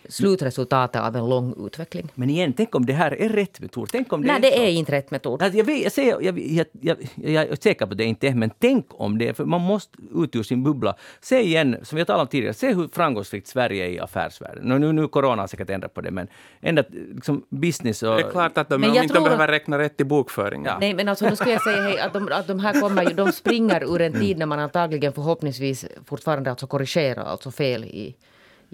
slutresultatet 0.09 1.03
av 1.03 1.17
en 1.17 1.29
lång 1.29 1.67
utveckling. 1.67 2.09
Men 2.15 2.31
igen, 2.31 2.53
tänk 2.57 2.75
om 2.75 2.87
det 2.87 2.93
här 2.93 3.21
är 3.23 3.29
rätt 3.29 3.61
metod? 3.61 3.89
Tänk 3.93 4.13
om 4.13 4.23
det 4.23 4.27
Nej, 4.27 4.37
är 4.37 4.41
det 4.41 4.57
så. 4.57 4.63
är 4.63 4.71
inte 4.71 4.93
rätt 4.93 5.11
metod. 5.11 5.43
Alltså 5.43 5.59
jag, 5.59 5.65
vet, 5.65 5.83
jag, 5.83 5.93
säger, 5.93 6.21
jag, 6.21 6.39
jag, 6.39 6.67
jag, 6.81 6.97
jag, 7.15 7.45
är 7.45 7.57
säker 7.57 7.87
på 7.87 7.93
att 7.93 7.99
det 7.99 8.05
inte 8.05 8.29
är, 8.29 8.35
men 8.35 8.51
tänk 8.59 8.87
om 8.89 9.19
det 9.19 9.29
är. 9.29 9.33
För 9.33 9.45
man 9.45 9.61
måste 9.61 9.99
ut 10.15 10.37
ur 10.37 10.43
sin 10.43 10.63
bubbla. 10.63 10.97
Se 11.21 11.41
igen, 11.41 11.77
som 11.83 11.99
vi 11.99 12.05
talade 12.05 12.23
om 12.23 12.29
tidigare, 12.29 12.55
se 12.55 12.75
hur 12.75 12.89
framgångsrikt 12.93 13.47
Sverige 13.47 13.85
är 13.85 13.89
i 13.89 14.01
affärsvärlden. 14.01 14.65
Nu, 14.65 14.79
nu, 14.79 14.93
nu 14.93 15.09
corona 15.09 15.43
har 15.43 15.47
säkert 15.47 15.71
ändrat 15.71 15.95
på 15.95 16.01
det, 16.01 16.11
men 16.11 16.29
ändå 16.61 16.83
liksom 16.91 17.45
business 17.49 18.03
och... 18.03 18.17
Det 18.17 18.23
är 18.23 18.31
klart 18.31 18.59
att 18.59 18.69
de, 18.69 18.81
men 18.81 18.91
om 18.91 18.97
inte 18.97 19.15
de 19.15 19.25
behöver 19.25 19.49
räkna 19.49 19.79
rätt 19.79 20.01
i 20.01 20.05
bokföringen. 20.05 20.67
Ja. 20.67 20.79
Nej, 20.81 20.95
men 20.95 21.09
alltså 21.09 21.29
nu 21.29 21.37
skulle 21.37 21.53
jag 21.53 21.63
säga 21.63 21.83
hej, 21.83 22.01
att, 22.01 22.13
de, 22.13 22.29
att 22.33 22.47
de 22.47 22.61
här 22.61 22.81
kommer 22.81 23.03
ju, 23.03 23.15
de 23.15 23.33
springer 23.33 23.95
ur 23.95 24.01
en 24.01 24.13
tid 24.13 24.39
när 24.39 24.47
man 24.47 24.59
antagligen 24.59 25.13
förhoppningsvis 25.13 25.87
fortfarande 26.07 26.51
alltså 26.51 26.67
korrigerar 26.67 27.25
alltså 27.25 27.51
fel 27.51 27.85
i 27.85 28.17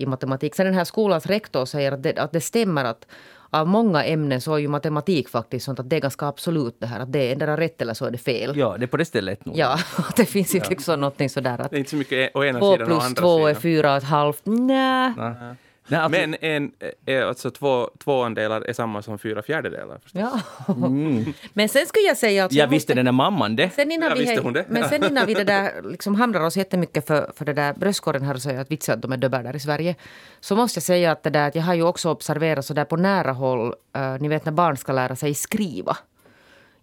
i 0.02 0.06
matematik. 0.06 0.54
Sen 0.54 0.66
den 0.66 0.74
här 0.74 0.84
skolans 0.84 1.26
rektor 1.26 1.64
säger 1.64 1.92
att 1.92 2.02
det, 2.02 2.18
att 2.18 2.32
det 2.32 2.40
stämmer 2.40 2.84
att 2.84 3.06
av 3.50 3.68
många 3.68 4.04
ämnen 4.04 4.40
så 4.40 4.54
är 4.54 4.58
ju 4.58 4.68
matematik 4.68 5.28
faktiskt 5.28 5.64
sånt 5.64 5.80
att 5.80 5.90
det 5.90 5.96
är 5.96 6.00
ganska 6.00 6.26
absolut 6.26 6.76
det 6.80 6.86
här 6.86 7.00
att 7.00 7.12
det 7.12 7.28
är 7.28 7.32
endera 7.32 7.56
rätt 7.56 7.82
eller 7.82 7.94
så 7.94 8.04
är 8.06 8.10
det 8.10 8.18
fel. 8.18 8.56
Ja, 8.56 8.76
det 8.78 8.84
är 8.84 8.86
på 8.86 8.96
det 8.96 9.04
stället 9.04 9.44
nog. 9.44 9.56
Ja, 9.56 9.78
det 10.16 10.24
finns 10.24 10.54
inte 10.54 10.66
ja. 10.66 10.70
liksom 10.70 11.00
någonting 11.00 11.30
sådär 11.30 11.60
att... 11.60 11.70
Det 11.70 11.76
är 11.76 11.78
inte 11.78 11.90
så 11.90 11.96
mycket 11.96 12.36
å 12.36 12.44
ena 12.44 12.60
sidan 12.60 12.68
och 12.68 12.76
andra 12.76 13.00
sidan. 13.00 13.14
Två 13.14 13.38
plus 13.38 13.40
två 13.40 13.46
är 13.46 13.54
fyra 13.54 13.90
och 13.90 13.96
ett 13.96 14.04
halvt. 14.04 14.46
Nä. 14.46 15.56
Nej, 15.90 16.00
alltså, 16.00 16.20
men 16.20 16.36
en, 16.40 16.72
är 17.06 17.22
alltså 17.22 17.50
två, 17.50 17.90
tvåandelar 17.98 18.60
är 18.60 18.72
samma 18.72 19.02
som 19.02 19.18
fyra 19.18 19.42
fjärdedelar. 19.42 19.98
Förstås. 20.02 20.20
Ja. 20.20 20.74
Mm. 20.74 21.24
men 21.52 21.68
sen 21.68 21.86
skulle 21.86 22.06
jag 22.06 22.16
säga... 22.16 22.44
Att 22.44 22.52
jag 22.52 22.68
visste 22.68 22.94
den 22.94 23.04
där 23.04 23.12
mamman 23.12 23.56
det. 23.56 23.70
Sen 23.70 23.92
innan 23.92 24.08
ja, 24.08 24.14
vi, 24.14 24.20
visste 24.20 24.40
hon 24.40 24.52
det. 24.52 24.64
Men 24.68 24.88
sen 24.88 25.04
innan 25.10 25.26
vi 25.26 25.34
det 25.34 25.44
där, 25.44 25.82
liksom 25.82 26.14
hamrar 26.14 26.46
oss 26.46 26.56
jättemycket 26.56 27.06
för, 27.06 27.32
för 27.36 27.44
det 27.44 27.52
där 27.52 27.74
bröstkorgen 27.74 28.22
här 28.22 28.34
och 28.34 28.42
säger 28.42 28.60
att 28.60 28.70
vitsar 28.70 28.94
att 28.94 29.02
de 29.02 29.12
är 29.12 29.16
döbbar 29.16 29.42
där 29.42 29.56
i 29.56 29.60
Sverige. 29.60 29.94
Så 30.40 30.56
måste 30.56 30.78
jag 30.78 30.84
säga 30.84 31.12
att, 31.12 31.22
det 31.22 31.30
där, 31.30 31.48
att 31.48 31.54
jag 31.54 31.62
har 31.62 31.74
ju 31.74 31.82
också 31.82 32.10
observerat 32.10 32.66
så 32.66 32.74
där 32.74 32.84
på 32.84 32.96
nära 32.96 33.32
håll, 33.32 33.74
uh, 33.96 34.16
ni 34.20 34.28
vet 34.28 34.44
när 34.44 34.52
barn 34.52 34.76
ska 34.76 34.92
lära 34.92 35.16
sig 35.16 35.34
skriva 35.34 35.96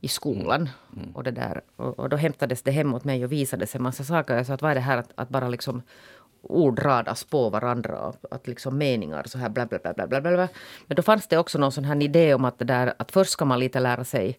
i 0.02 0.08
skolan. 0.08 0.70
Mm. 0.96 1.12
Och, 1.16 1.24
det 1.24 1.32
där, 1.32 1.62
och, 1.76 2.00
och, 2.00 2.10
då 2.10 2.18
hämtades 2.18 2.62
det 2.62 2.72
hem 2.72 2.94
åt 2.94 3.04
mig 3.04 3.26
och 3.26 3.32
visades 3.32 3.76
en 3.76 3.84
massa 3.84 4.04
saker. 4.04 4.36
Jag 4.36 4.46
sa 4.46 4.54
att 4.54 4.62
vad 4.62 4.72
är 4.72 4.76
det 4.76 4.82
här 4.82 4.98
att, 4.98 5.10
att 5.16 5.30
bara 5.30 5.50
liksom 5.50 5.82
ord 6.42 6.80
radas 6.80 7.24
på 7.24 7.50
varandra. 7.50 8.14
Att 8.32 8.48
liksom 8.48 8.78
meningar 8.78 9.24
så 9.26 9.38
här 9.38 9.50
bla 9.50 9.66
bla 9.66 9.80
bla 9.80 9.94
bla 9.94 10.08
bla. 10.08 10.22
bla. 10.22 10.48
Men 10.88 10.96
då 10.96 11.02
fanns 11.02 11.28
det 11.28 11.38
också 11.38 11.58
någon 11.58 11.72
sån 11.72 11.84
här 11.84 12.04
idé 12.04 12.34
om 12.34 12.46
att, 12.46 12.60
det 12.60 12.66
där, 12.66 12.94
att 12.98 13.12
först 13.12 13.32
ska 13.32 13.46
man 13.46 13.60
lite 13.60 13.80
lära 13.80 14.04
sig 14.04 14.38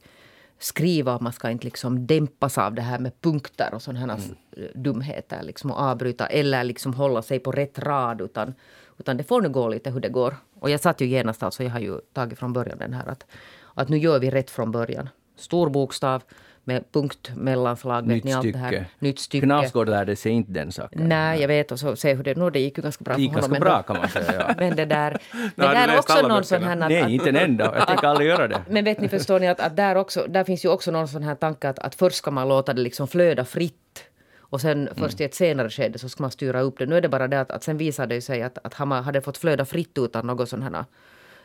skriva. 0.58 1.18
Man 1.20 1.32
ska 1.32 1.50
inte 1.50 1.64
liksom 1.64 2.06
dämpas 2.06 2.58
av 2.58 2.74
det 2.74 2.82
här 2.82 2.98
med 2.98 3.20
punkter 3.20 3.74
och 3.74 3.82
sådana 3.82 4.14
mm. 4.14 4.72
dumheter. 4.74 5.42
Liksom, 5.42 5.70
och 5.70 5.78
avbryta 5.78 6.26
eller 6.26 6.64
liksom 6.64 6.94
hålla 6.94 7.22
sig 7.22 7.38
på 7.38 7.52
rätt 7.52 7.78
rad. 7.78 8.20
Utan, 8.20 8.54
utan 8.98 9.16
det 9.16 9.24
får 9.24 9.42
nu 9.42 9.48
gå 9.48 9.68
lite 9.68 9.90
hur 9.90 10.00
det 10.00 10.08
går. 10.08 10.36
Och 10.60 10.70
jag 10.70 10.80
satt 10.80 11.00
ju 11.00 11.06
genast, 11.06 11.42
alltså 11.42 11.62
jag 11.62 11.70
har 11.70 11.80
ju 11.80 12.00
tagit 12.12 12.38
från 12.38 12.52
början 12.52 12.78
den 12.78 12.92
här 12.92 13.06
att, 13.06 13.26
att 13.74 13.88
nu 13.88 13.98
gör 13.98 14.18
vi 14.18 14.30
rätt 14.30 14.50
från 14.50 14.72
början. 14.72 15.08
Stor 15.36 15.70
bokstav, 15.70 16.22
med 16.68 16.92
punkt, 16.92 17.30
mellanslag, 17.36 18.08
vet 18.08 18.24
ni 18.24 18.32
allt 18.32 18.52
det 18.52 18.58
här. 18.58 18.84
Nytt 18.98 19.18
stycke. 19.18 19.46
Knausgård 19.46 19.88
lärde 19.88 20.16
sig 20.16 20.32
inte 20.32 20.52
den 20.52 20.72
saken. 20.72 21.08
Nej, 21.08 21.40
jag 21.40 21.48
vet 21.48 21.72
och 21.72 21.80
så 21.80 21.96
se 21.96 22.14
hur 22.14 22.24
det, 22.24 22.36
no, 22.36 22.50
det 22.50 22.60
gick 22.60 22.78
ju 22.78 22.82
ganska 22.82 23.04
bra 23.04 23.14
det 23.14 23.22
gick 23.22 23.32
för 23.32 23.40
honom. 23.40 23.50
ganska 23.50 23.64
bra 23.64 23.82
kan 23.82 23.96
man 23.96 24.08
säga, 24.08 24.44
ja. 24.48 24.54
men 24.58 24.76
det 24.76 24.84
där, 24.84 25.18
men 25.54 25.74
där 25.74 25.88
är 25.88 25.98
också 25.98 26.28
någon 26.28 26.44
sån 26.44 26.62
här... 26.62 26.72
Att, 26.72 26.88
Nej, 26.88 27.14
inte 27.14 27.28
en 27.28 27.36
enda. 27.36 27.74
Jag 27.78 27.86
tänker 27.86 28.06
aldrig 28.06 28.28
göra 28.28 28.48
det. 28.48 28.60
Men 28.70 28.84
vet 28.84 29.00
ni, 29.00 29.08
förstår 29.08 29.40
ni 29.40 29.48
att, 29.48 29.60
att 29.60 29.76
där, 29.76 29.94
också, 29.94 30.26
där 30.28 30.44
finns 30.44 30.64
ju 30.64 30.68
också 30.68 30.90
någon 30.90 31.08
sån 31.08 31.22
här 31.22 31.34
tanke 31.34 31.68
att, 31.68 31.78
att 31.78 31.94
först 31.94 32.16
ska 32.16 32.30
man 32.30 32.48
låta 32.48 32.72
det 32.72 32.82
liksom 32.82 33.08
flöda 33.08 33.44
fritt 33.44 34.04
och 34.40 34.60
sen 34.60 34.88
mm. 34.88 34.94
först 34.94 35.20
i 35.20 35.24
ett 35.24 35.34
senare 35.34 35.70
skede 35.70 35.98
så 35.98 36.08
ska 36.08 36.22
man 36.22 36.30
styra 36.30 36.60
upp 36.60 36.78
det. 36.78 36.86
Nu 36.86 36.96
är 36.96 37.00
det 37.00 37.08
bara 37.08 37.28
det 37.28 37.40
att, 37.40 37.50
att 37.50 37.62
sen 37.62 37.78
visade 37.78 38.14
det 38.14 38.20
sig 38.20 38.42
att, 38.42 38.58
att 38.62 38.74
han 38.74 38.92
hade 38.92 39.20
fått 39.20 39.38
flöda 39.38 39.64
fritt 39.64 39.98
utan 39.98 40.26
något 40.26 40.48
sån 40.48 40.62
här 40.62 40.84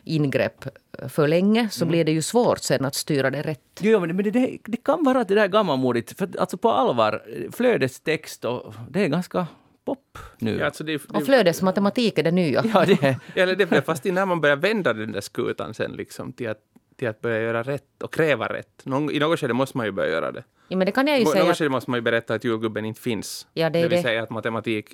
ingrepp 0.04 0.66
för 1.10 1.28
länge 1.28 1.70
så 1.70 1.84
mm. 1.84 1.92
blir 1.92 2.06
det 2.06 2.12
ju 2.12 2.22
svårt 2.22 2.60
sen 2.60 2.86
att 2.86 2.96
styra 2.96 3.30
det 3.32 3.42
rätt. 3.42 3.80
Jo, 3.80 4.00
men 4.00 4.18
det, 4.18 4.32
det, 4.32 4.58
det 4.64 4.78
kan 4.78 5.04
vara 5.04 5.24
det 5.24 5.36
där 5.36 5.48
gammalmodigt. 5.48 6.18
För 6.18 6.30
alltså 6.40 6.58
på 6.58 6.72
allvar, 6.72 7.24
flödestext 7.52 8.46
och 8.46 8.74
det 8.90 9.04
är 9.04 9.08
ganska 9.08 9.48
pop 9.86 10.18
nu. 10.40 10.58
Ja, 10.58 10.66
alltså 10.66 10.84
det, 10.84 10.98
det, 10.98 11.18
och 11.18 11.26
flödesmatematik 11.26 12.18
är 12.18 12.24
det 12.24 12.32
nya. 12.32 12.64
Ja, 12.74 12.86
det 12.86 13.04
är. 13.04 13.16
Eller 13.36 13.56
det, 13.56 13.82
fast 13.86 14.06
innan 14.06 14.28
man 14.28 14.42
börjar 14.42 14.56
vända 14.56 14.94
den 14.94 15.12
där 15.12 15.22
skutan 15.22 15.74
sen 15.74 15.92
liksom 15.92 16.34
till 16.34 16.50
att, 16.50 16.60
till 16.96 17.08
att 17.08 17.22
börja 17.22 17.42
göra 17.42 17.64
rätt 17.64 18.04
och 18.04 18.14
kräva 18.14 18.48
rätt. 18.48 18.82
Någon, 18.84 19.12
I 19.12 19.20
något 19.20 19.40
skede 19.40 19.54
måste 19.54 19.78
man 19.78 19.86
ju 19.86 19.92
börja 19.92 20.10
göra 20.12 20.32
det. 20.32 20.44
Ja, 20.68 20.78
men 20.78 20.86
det 20.86 20.92
kan 20.92 21.08
jag 21.08 21.18
ju 21.18 21.24
I 21.24 21.26
säga. 21.26 21.46
något 21.46 21.58
skede 21.58 21.70
måste 21.70 21.90
man 21.90 21.98
ju 21.98 22.02
berätta 22.02 22.34
att 22.34 22.44
julgubben 22.44 22.86
inte 22.86 23.02
finns. 23.02 23.48
Ja, 23.54 23.70
det, 23.70 23.82
det 23.82 23.88
vill 23.88 23.98
det. 23.98 24.04
säga 24.04 24.24
att 24.24 24.30
matematik 24.30 24.94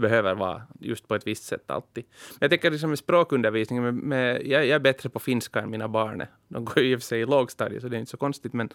behöver 0.00 0.34
vara 0.34 0.62
just 0.80 1.08
på 1.08 1.14
ett 1.14 1.26
visst 1.26 1.44
sätt 1.44 1.70
alltid. 1.70 2.04
Men 2.30 2.38
jag 2.40 2.50
tänker 2.50 2.70
liksom 2.70 2.90
med 2.90 2.98
språkundervisning, 2.98 3.82
med, 3.82 3.94
med, 3.94 4.46
jag, 4.46 4.66
jag, 4.66 4.74
är 4.74 4.78
bättre 4.78 5.08
på 5.08 5.18
finska 5.18 5.60
än 5.60 5.70
mina 5.70 5.88
barn. 5.88 6.22
De 6.48 6.64
går 6.64 6.78
ju 6.78 6.92
i 6.92 6.96
och 6.96 7.00
för 7.00 7.06
sig 7.06 7.20
i 7.20 7.26
lågstadiet 7.26 7.82
så 7.82 7.88
det 7.88 7.96
är 7.96 7.98
inte 7.98 8.10
så 8.10 8.16
konstigt. 8.16 8.52
Men, 8.52 8.68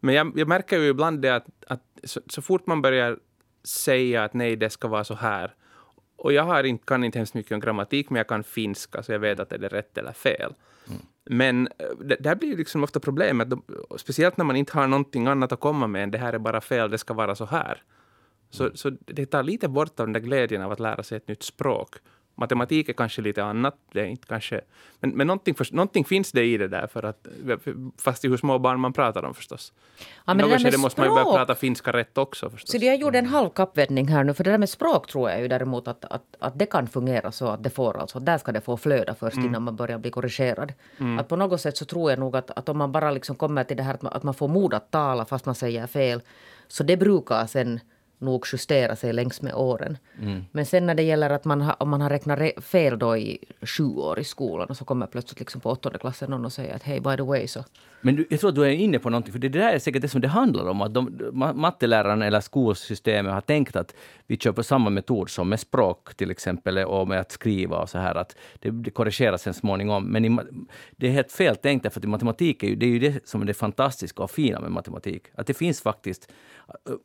men 0.00 0.14
jag, 0.14 0.32
jag 0.38 0.48
märker 0.48 0.78
ju 0.78 0.88
ibland 0.88 1.22
det 1.22 1.30
att, 1.30 1.46
att 1.66 1.82
så, 2.04 2.20
så, 2.26 2.42
fort 2.42 2.66
man 2.66 2.82
börjar 2.82 3.18
säga 3.64 4.24
att 4.24 4.34
nej, 4.34 4.56
det 4.56 4.70
ska 4.70 4.88
vara 4.88 5.04
så 5.04 5.14
här. 5.14 5.54
Och 6.16 6.32
jag 6.32 6.42
har 6.42 6.64
inte, 6.64 6.84
kan 6.86 7.04
inte 7.04 7.18
hemskt 7.18 7.34
mycket 7.34 7.52
om 7.52 7.60
grammatik, 7.60 8.10
men 8.10 8.16
jag 8.16 8.28
kan 8.28 8.44
finska 8.44 9.02
så 9.02 9.12
jag 9.12 9.18
vet 9.18 9.40
att 9.40 9.48
det 9.48 9.56
är 9.56 9.68
rätt 9.68 9.98
eller 9.98 10.12
fel. 10.12 10.54
Mm. 10.88 11.00
Men 11.30 11.66
eh, 11.66 11.88
det, 12.04 12.16
där 12.20 12.34
blir 12.34 12.48
ju 12.48 12.56
liksom 12.56 12.84
ofta 12.84 13.00
problemet, 13.00 13.48
speciellt 13.96 14.36
när 14.36 14.44
man 14.44 14.56
inte 14.56 14.72
har 14.72 14.86
någonting 14.86 15.26
annat 15.26 15.52
att 15.52 15.60
komma 15.60 15.86
med 15.86 16.02
än 16.02 16.10
det 16.10 16.18
här 16.18 16.32
är 16.32 16.38
bara 16.38 16.60
fel, 16.60 16.90
det 16.90 16.98
ska 16.98 17.14
vara 17.14 17.34
så 17.34 17.44
här. 17.44 17.82
Så, 18.50 18.70
så 18.74 18.90
det 18.90 19.26
tar 19.26 19.42
lite 19.42 19.68
bort 19.68 20.00
av 20.00 20.06
den 20.06 20.12
där 20.12 20.20
glädjen 20.20 20.62
av 20.62 20.72
att 20.72 20.80
lära 20.80 21.02
sig 21.02 21.16
ett 21.16 21.28
nytt 21.28 21.42
språk. 21.42 21.96
Matematik 22.38 22.88
är 22.88 22.92
kanske 22.92 23.22
lite 23.22 23.44
annat, 23.44 23.74
det 23.92 24.00
är 24.00 24.04
inte 24.04 24.26
kanske, 24.26 24.60
men, 25.00 25.10
men 25.10 25.26
någonting, 25.26 25.54
för, 25.54 25.66
någonting 25.70 26.04
finns 26.04 26.32
det 26.32 26.44
i 26.44 26.56
det 26.56 26.68
där, 26.68 26.86
för 26.86 27.02
att, 27.02 27.26
fast 27.98 28.24
i 28.24 28.28
hur 28.28 28.36
små 28.36 28.58
barn 28.58 28.80
man 28.80 28.92
pratar 28.92 29.22
om 29.22 29.34
förstås. 29.34 29.72
Ja, 30.24 30.34
men 30.34 30.48
Något 30.48 30.62
skede 30.62 30.78
måste 30.78 31.00
man 31.00 31.08
ju 31.08 31.14
börja 31.14 31.36
prata 31.36 31.54
finska 31.54 31.92
rätt 31.92 32.18
också 32.18 32.50
förstås. 32.50 32.70
Så 32.70 32.76
jag 32.86 32.96
gjorde 32.96 33.18
en 33.18 33.26
halv 33.26 33.50
kappvändning 33.50 34.08
här 34.08 34.24
nu, 34.24 34.34
för 34.34 34.44
det 34.44 34.50
där 34.50 34.58
med 34.58 34.68
språk 34.68 35.06
tror 35.06 35.30
jag 35.30 35.40
ju 35.40 35.48
däremot 35.48 35.88
att, 35.88 36.04
att, 36.04 36.36
att 36.38 36.58
det 36.58 36.66
kan 36.66 36.86
fungera 36.86 37.32
så 37.32 37.48
att 37.48 37.62
det 37.62 37.70
får 37.70 37.98
alltså, 37.98 38.20
där 38.20 38.38
ska 38.38 38.52
det 38.52 38.60
få 38.60 38.76
flöda 38.76 39.14
först 39.14 39.36
mm. 39.36 39.48
innan 39.48 39.62
man 39.62 39.76
börjar 39.76 39.98
bli 39.98 40.10
korrigerad. 40.10 40.72
Mm. 40.98 41.18
Att 41.18 41.28
på 41.28 41.36
något 41.36 41.60
sätt 41.60 41.76
så 41.76 41.84
tror 41.84 42.10
jag 42.10 42.18
nog 42.18 42.36
att, 42.36 42.50
att 42.50 42.68
om 42.68 42.78
man 42.78 42.92
bara 42.92 43.10
liksom 43.10 43.36
kommer 43.36 43.64
till 43.64 43.76
det 43.76 43.82
här 43.82 43.94
att 43.94 44.02
man, 44.02 44.12
att 44.12 44.22
man 44.22 44.34
får 44.34 44.48
mod 44.48 44.74
att 44.74 44.90
tala 44.90 45.24
fast 45.24 45.46
man 45.46 45.54
säger 45.54 45.86
fel, 45.86 46.22
så 46.68 46.82
det 46.82 46.96
brukar 46.96 47.46
sen 47.46 47.80
nog 48.18 48.46
justera 48.52 48.96
sig 48.96 49.12
längs 49.12 49.42
med 49.42 49.54
åren. 49.54 49.98
Mm. 50.22 50.44
Men 50.52 50.66
sen 50.66 50.86
när 50.86 50.94
det 50.94 51.02
gäller 51.02 51.30
att 51.30 51.44
man 51.44 51.60
ha, 51.60 51.72
om 51.72 51.88
man 51.88 52.00
har 52.00 52.10
räknat 52.10 52.64
fel 52.64 52.98
då 52.98 53.16
i 53.16 53.38
sju 53.62 53.84
år 53.84 54.18
i 54.18 54.24
skolan 54.24 54.68
och 54.68 54.76
så 54.76 54.84
kommer 54.84 55.06
plötsligt 55.06 55.40
liksom 55.40 55.60
på 55.60 55.70
åttonde 55.70 55.98
klassen 55.98 56.30
någon 56.30 56.44
och 56.44 56.52
säger 56.52 56.74
att 56.74 56.82
hej, 56.82 57.00
by 57.00 57.16
the 57.16 57.22
way 57.22 57.48
så... 57.48 57.64
Men 58.06 58.16
du, 58.16 58.26
jag 58.30 58.40
tror 58.40 58.48
att 58.48 58.54
du 58.54 58.62
är 58.62 58.70
inne 58.70 58.98
på 58.98 59.10
någonting, 59.10 59.32
för 59.32 59.38
det 59.38 59.48
där 59.48 59.72
är 59.72 59.78
säkert 59.78 60.02
det 60.02 60.08
som 60.08 60.20
det 60.20 60.28
handlar 60.28 60.68
om. 60.68 60.82
Att 60.82 60.94
de, 60.94 61.18
matteläraren 61.54 62.22
eller 62.22 62.40
skolsystemet 62.40 63.32
har 63.32 63.40
tänkt 63.40 63.76
att 63.76 63.94
vi 64.26 64.36
kör 64.36 64.52
på 64.52 64.62
samma 64.62 64.90
metod 64.90 65.30
som 65.30 65.48
med 65.48 65.60
språk 65.60 66.14
till 66.14 66.30
exempel 66.30 66.78
och 66.78 67.08
med 67.08 67.20
att 67.20 67.32
skriva 67.32 67.78
och 67.78 67.88
så 67.88 67.98
här. 67.98 68.14
Att 68.14 68.36
det, 68.60 68.70
det 68.70 68.90
korrigeras 68.90 69.42
sen 69.42 69.54
småningom. 69.54 70.04
Men 70.04 70.24
i, 70.24 70.38
det 70.96 71.06
är 71.06 71.10
helt 71.10 71.32
fel 71.32 71.56
tänkt, 71.56 71.92
för 71.92 72.00
att 72.00 72.04
matematik 72.04 72.62
är 72.62 72.68
ju 72.68 72.76
det, 72.76 72.86
är 72.86 72.90
ju 72.90 72.98
det 72.98 73.28
som 73.28 73.42
är 73.42 73.46
det 73.46 73.54
fantastiska 73.54 74.22
och 74.22 74.30
fina 74.30 74.60
med 74.60 74.70
matematik. 74.70 75.22
Att 75.34 75.46
det 75.46 75.54
finns 75.54 75.80
faktiskt 75.80 76.28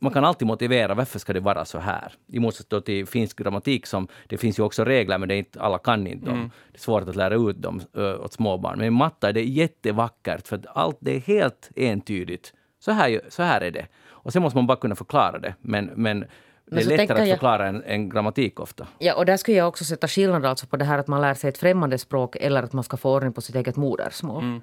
man 0.00 0.12
kan 0.12 0.24
alltid 0.24 0.46
motivera 0.46 0.94
varför 0.94 1.18
ska 1.18 1.32
det 1.32 1.40
vara 1.40 1.64
så 1.64 1.78
här. 1.78 2.12
I 2.26 2.38
motsats 2.38 2.84
till 2.84 3.06
finsk 3.06 3.38
grammatik 3.38 3.86
som 3.86 4.08
det 4.26 4.38
finns 4.38 4.58
ju 4.58 4.62
också 4.62 4.84
regler 4.84 5.18
men 5.18 5.28
det 5.28 5.34
är 5.34 5.38
inte, 5.38 5.60
alla 5.60 5.78
kan 5.78 6.06
inte 6.06 6.26
dem. 6.26 6.34
Mm. 6.34 6.50
Det 6.72 6.76
är 6.76 6.80
svårt 6.80 7.08
att 7.08 7.16
lära 7.16 7.34
ut 7.34 7.62
dem 7.62 7.80
uh, 7.98 8.24
åt 8.24 8.32
småbarn. 8.32 8.78
Men 8.78 8.86
i 8.86 8.90
matte 8.90 9.28
är 9.28 9.32
det 9.32 9.44
jättevackert 9.44 10.48
för 10.48 10.56
att 10.56 10.66
allt 10.92 10.98
det 11.00 11.16
är 11.16 11.20
helt 11.20 11.70
entydigt. 11.76 12.52
Så 12.78 12.92
här, 12.92 13.20
så 13.28 13.42
här 13.42 13.60
är 13.60 13.70
det. 13.70 13.86
Och 14.08 14.32
sen 14.32 14.42
måste 14.42 14.56
man 14.56 14.66
bara 14.66 14.78
kunna 14.78 14.94
förklara 14.94 15.38
det. 15.38 15.54
Men, 15.60 15.90
men 15.96 16.24
det 16.64 16.80
är 16.80 16.84
lättare 16.84 17.22
att 17.22 17.28
förklara 17.28 17.68
än, 17.68 17.82
än, 17.82 18.08
grammatik 18.08 18.60
ofta. 18.60 18.86
Ja, 18.98 19.14
och 19.14 19.26
där 19.26 19.36
skulle 19.36 19.56
jag 19.56 19.68
också 19.68 19.84
sätta 19.84 20.08
skillnad 20.08 20.46
alltså 20.46 20.66
på 20.66 20.76
det 20.76 20.84
här 20.84 20.98
att 20.98 21.08
man 21.08 21.20
lär 21.20 21.34
sig 21.34 21.48
ett 21.48 21.58
främmande 21.58 21.98
språk 21.98 22.36
eller 22.36 22.62
att 22.62 22.72
man 22.72 22.84
ska 22.84 22.96
få 22.96 23.14
ordning 23.14 23.32
på 23.32 23.40
sitt 23.40 23.54
eget 23.54 23.76
modersmål. 23.76 24.44
Mm. 24.44 24.62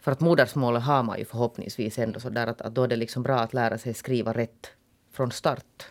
För 0.00 0.12
att 0.12 0.20
modersmålet 0.20 0.82
har 0.82 1.02
man 1.02 1.18
ju 1.18 1.24
förhoppningsvis 1.24 1.98
ändå 1.98 2.20
så 2.20 2.30
där 2.30 2.46
att, 2.46 2.60
att 2.60 2.74
då 2.74 2.82
är 2.82 2.88
det 2.88 2.96
liksom 2.96 3.22
bra 3.22 3.36
att 3.36 3.54
lära 3.54 3.78
sig 3.78 3.94
skriva 3.94 4.32
rätt 4.32 4.72
från 5.12 5.30
start. 5.30 5.86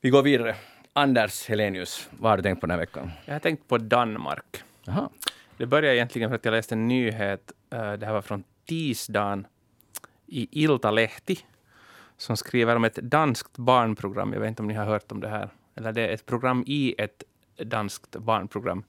Vi 0.00 0.10
går 0.10 0.22
vidare. 0.22 0.54
Anders 0.92 1.48
Helenius, 1.48 2.08
vad 2.10 2.32
har 2.32 2.36
du 2.36 2.42
tänkt 2.42 2.60
på 2.60 2.66
den 2.66 2.70
här 2.70 2.78
veckan? 2.78 3.10
Jag 3.24 3.34
har 3.34 3.40
tänkt 3.40 3.68
på 3.68 3.78
Danmark. 3.78 4.62
Aha. 4.88 5.10
Det 5.56 5.66
började 5.66 5.96
egentligen 5.96 6.30
för 6.30 6.36
att 6.36 6.44
jag 6.44 6.52
läste 6.52 6.74
en 6.74 6.88
nyhet, 6.88 7.52
eh, 7.70 7.92
det 7.92 8.06
här 8.06 8.12
var 8.12 8.22
från 8.22 8.44
tisdagen, 8.68 9.46
i 10.26 10.62
Iltalehti, 10.64 11.38
som 12.16 12.36
skriver 12.36 12.76
om 12.76 12.84
ett 12.84 12.94
danskt 12.94 13.58
barnprogram. 13.58 14.32
Jag 14.32 14.40
vet 14.40 14.48
inte 14.48 14.62
om 14.62 14.68
ni 14.68 14.74
har 14.74 14.84
hört 14.84 15.12
om 15.12 15.20
det 15.20 15.28
här. 15.28 15.48
Eller 15.74 15.92
det 15.92 16.02
är 16.02 16.14
ett 16.14 16.26
program 16.26 16.64
i 16.66 16.94
ett 16.98 17.22
danskt 17.56 18.16
barnprogram 18.16 18.84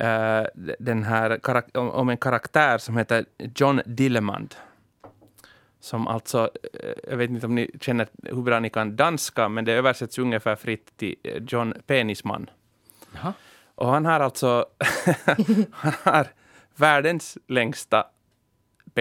uh, 0.00 0.46
den 0.78 1.02
här 1.02 1.40
om 1.76 2.08
en 2.08 2.16
karaktär 2.16 2.78
som 2.78 2.96
heter 2.96 3.24
John 3.54 3.80
Dillemand. 3.86 4.54
som 5.80 6.08
alltså, 6.08 6.50
eh, 6.72 6.92
jag 7.10 7.16
vet 7.16 7.30
inte 7.30 7.46
om 7.46 7.54
ni 7.54 7.70
känner 7.80 8.08
hur 8.22 8.42
bra 8.42 8.60
ni 8.60 8.70
kan 8.70 8.96
danska, 8.96 9.48
men 9.48 9.64
det 9.64 9.72
översätts 9.72 10.18
ungefär 10.18 10.56
fritt 10.56 10.96
till 10.96 11.16
eh, 11.22 11.42
John 11.48 11.74
Penisman. 11.86 12.50
Jaha. 13.14 13.32
Och 13.74 13.88
han 13.88 14.06
har 14.06 14.20
alltså 14.20 14.66
han 15.72 15.92
har 16.02 16.26
världens 16.76 17.38
längsta 17.46 18.06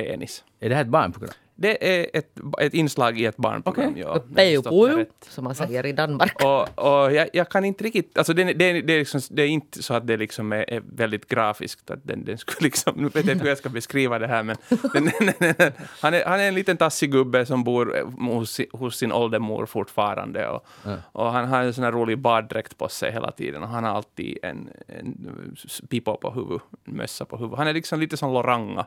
penis. 0.01 0.43
Är 0.59 0.69
det 0.69 0.75
här 0.75 0.81
ett 0.81 0.87
barnprogram? 0.87 1.33
Det 1.59 1.99
är 1.99 2.07
ett, 2.13 2.39
ett 2.61 2.73
inslag 2.73 3.19
i 3.19 3.25
ett 3.25 3.37
barnprogram. 3.37 3.89
Okay. 3.89 4.01
Ja, 4.01 4.19
Pejo 4.35 5.05
som 5.21 5.43
man 5.43 5.55
säger 5.55 5.85
i 5.85 5.91
Danmark. 5.91 6.43
Och, 6.43 6.79
och 6.85 7.13
jag, 7.13 7.29
jag, 7.33 7.49
kan 7.49 7.65
inte 7.65 7.83
riktigt... 7.83 8.17
Alltså 8.17 8.33
det, 8.33 8.43
det, 8.43 8.81
det, 8.81 8.93
är 8.93 8.99
liksom, 8.99 9.21
det 9.29 9.41
är 9.41 9.47
inte 9.47 9.83
så 9.83 9.93
att 9.93 10.07
det 10.07 10.17
liksom 10.17 10.53
är, 10.53 10.69
är 10.69 10.83
väldigt 10.95 11.27
grafiskt. 11.27 11.91
Att 11.91 11.99
den, 12.03 12.25
den 12.25 12.37
skulle 12.37 12.65
liksom, 12.65 12.93
nu 12.95 13.03
vet 13.03 13.15
jag 13.25 13.33
inte 13.33 13.43
hur 13.43 13.49
jag 13.49 13.57
ska 13.57 13.69
beskriva 13.69 14.19
det 14.19 14.27
här, 14.27 14.43
men 14.43 14.55
den, 14.93 15.11
den, 15.57 15.71
han, 16.01 16.13
är, 16.13 16.25
han 16.25 16.39
är 16.39 16.47
en 16.47 16.55
liten 16.55 16.77
tassig 16.77 17.11
gubbe 17.11 17.45
som 17.45 17.63
bor 17.63 18.11
hos, 18.29 18.61
hos 18.71 18.97
sin 18.97 19.11
åldermor 19.11 19.65
fortfarande. 19.65 20.47
Och, 20.47 20.65
mm. 20.85 20.97
och 21.11 21.31
han 21.31 21.47
har 21.47 21.63
en 21.63 21.73
sån 21.73 21.83
här 21.83 21.91
rolig 21.91 22.19
baddräkt 22.19 22.77
på 22.77 22.89
sig 22.89 23.11
hela 23.11 23.31
tiden. 23.31 23.63
Och 23.63 23.69
han 23.69 23.83
har 23.83 23.91
alltid 23.91 24.37
en, 24.43 24.69
en 24.87 25.55
pipa 25.89 26.15
på 26.15 26.31
huvudet, 26.31 26.63
en 26.85 26.93
mössa 26.97 27.25
på 27.25 27.37
huvudet. 27.37 27.57
Han 27.57 27.67
är 27.67 27.73
liksom 27.73 27.99
lite 27.99 28.17
som 28.17 28.33
Loranga 28.33 28.85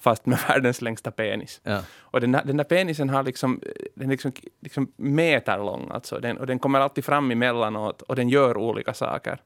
fast 0.00 0.26
med 0.26 0.38
världens 0.48 0.82
längsta 0.82 1.10
penis. 1.10 1.60
Ja. 1.62 1.80
Och 1.98 2.20
den, 2.20 2.32
den 2.32 2.56
där 2.56 2.64
penisen 2.64 3.10
har 3.10 3.22
liksom, 3.22 3.60
den 3.94 4.06
är 4.06 4.10
liksom, 4.10 4.32
liksom 4.60 4.92
meter 4.96 5.58
lång, 5.58 5.90
alltså. 5.90 6.18
Den, 6.18 6.38
och 6.38 6.46
den 6.46 6.58
kommer 6.58 6.80
alltid 6.80 7.04
fram 7.04 7.30
emellanåt 7.30 8.02
och 8.02 8.16
den 8.16 8.28
gör 8.28 8.56
olika 8.56 8.94
saker. 8.94 9.40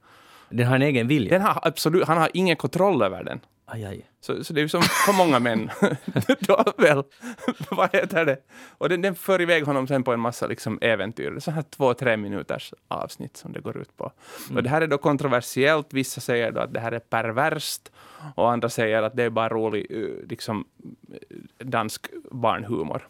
Den 0.48 0.66
har 0.66 0.76
en 0.76 0.82
egen 0.82 1.08
vilja? 1.08 1.30
Den 1.30 1.42
har 1.42 1.60
absolut, 1.62 2.08
han 2.08 2.18
har 2.18 2.30
ingen 2.34 2.56
kontroll 2.56 3.02
över 3.02 3.24
den. 3.24 3.40
Aj, 3.72 3.84
aj. 3.84 4.06
Så, 4.20 4.44
så 4.44 4.52
det 4.52 4.60
är 4.60 4.68
som 4.68 4.82
för 4.82 5.12
många 5.12 5.38
män. 5.38 5.70
Då 6.40 6.64
väl, 6.78 7.02
vad 7.70 7.92
heter 7.92 8.24
det? 8.24 8.36
Och 8.78 8.88
den, 8.88 9.02
den 9.02 9.14
för 9.14 9.40
iväg 9.40 9.64
honom 9.64 9.86
sen 9.86 10.02
på 10.02 10.12
en 10.12 10.20
massa 10.20 10.46
liksom 10.46 10.78
äventyr. 10.80 11.38
Så 11.38 11.50
här 11.50 11.62
två, 11.62 11.94
tre 11.94 12.16
minuters 12.16 12.74
avsnitt 12.88 13.36
som 13.36 13.52
det 13.52 13.60
går 13.60 13.76
ut 13.76 13.96
på. 13.96 14.12
Mm. 14.44 14.56
Och 14.56 14.62
det 14.62 14.68
här 14.68 14.80
är 14.80 14.86
då 14.86 14.98
kontroversiellt. 14.98 15.92
Vissa 15.92 16.20
säger 16.20 16.52
då 16.52 16.60
att 16.60 16.72
det 16.72 16.80
här 16.80 16.92
är 16.92 16.98
perverst 16.98 17.92
och 18.34 18.52
andra 18.52 18.68
säger 18.68 19.02
att 19.02 19.16
det 19.16 19.22
är 19.22 19.30
bara 19.30 19.48
rolig 19.48 19.86
eh, 19.90 20.28
liksom, 20.28 20.64
eh, 21.12 21.66
dansk 21.66 22.06
barnhumor. 22.30 23.08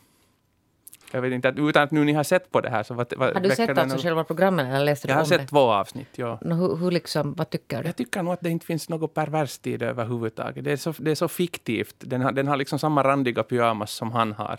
Jag 1.14 1.22
vet 1.22 1.32
inte, 1.32 1.54
utan 1.56 1.82
att 1.82 1.90
nu 1.90 2.04
ni 2.04 2.12
har 2.12 2.24
sett 2.24 2.50
på 2.50 2.60
det 2.60 2.70
här 2.70 2.82
så 2.82 2.94
vad, 2.94 3.12
vad 3.16 3.34
Har 3.34 3.40
du 3.40 3.50
sett 3.50 3.78
alltså 3.78 3.98
själva 3.98 4.24
programmet 4.24 4.66
eller 4.66 4.84
läste 4.84 5.06
du 5.08 5.12
Jag 5.12 5.18
har 5.18 5.24
sett 5.24 5.48
två 5.48 5.58
avsnitt, 5.58 6.08
ja. 6.14 6.38
No, 6.42 6.54
hur, 6.54 6.76
hur 6.76 6.90
liksom, 6.90 7.34
vad 7.34 7.50
tycker 7.50 7.82
du? 7.82 7.88
Jag 7.88 7.96
tycker 7.96 8.22
nog 8.22 8.32
att 8.32 8.40
det 8.40 8.50
inte 8.50 8.66
finns 8.66 8.88
något 8.88 9.14
perverst 9.14 9.66
i 9.66 9.76
det 9.76 9.86
överhuvudtaget. 9.86 10.64
Det 10.64 10.72
är 10.72 10.76
så, 10.76 10.94
det 10.98 11.10
är 11.10 11.14
så 11.14 11.28
fiktivt. 11.28 11.94
Den 11.98 12.22
har, 12.22 12.32
den 12.32 12.48
har 12.48 12.56
liksom 12.56 12.78
samma 12.78 13.04
randiga 13.04 13.42
pyjamas 13.42 13.92
som 13.92 14.12
han 14.12 14.32
har. 14.32 14.58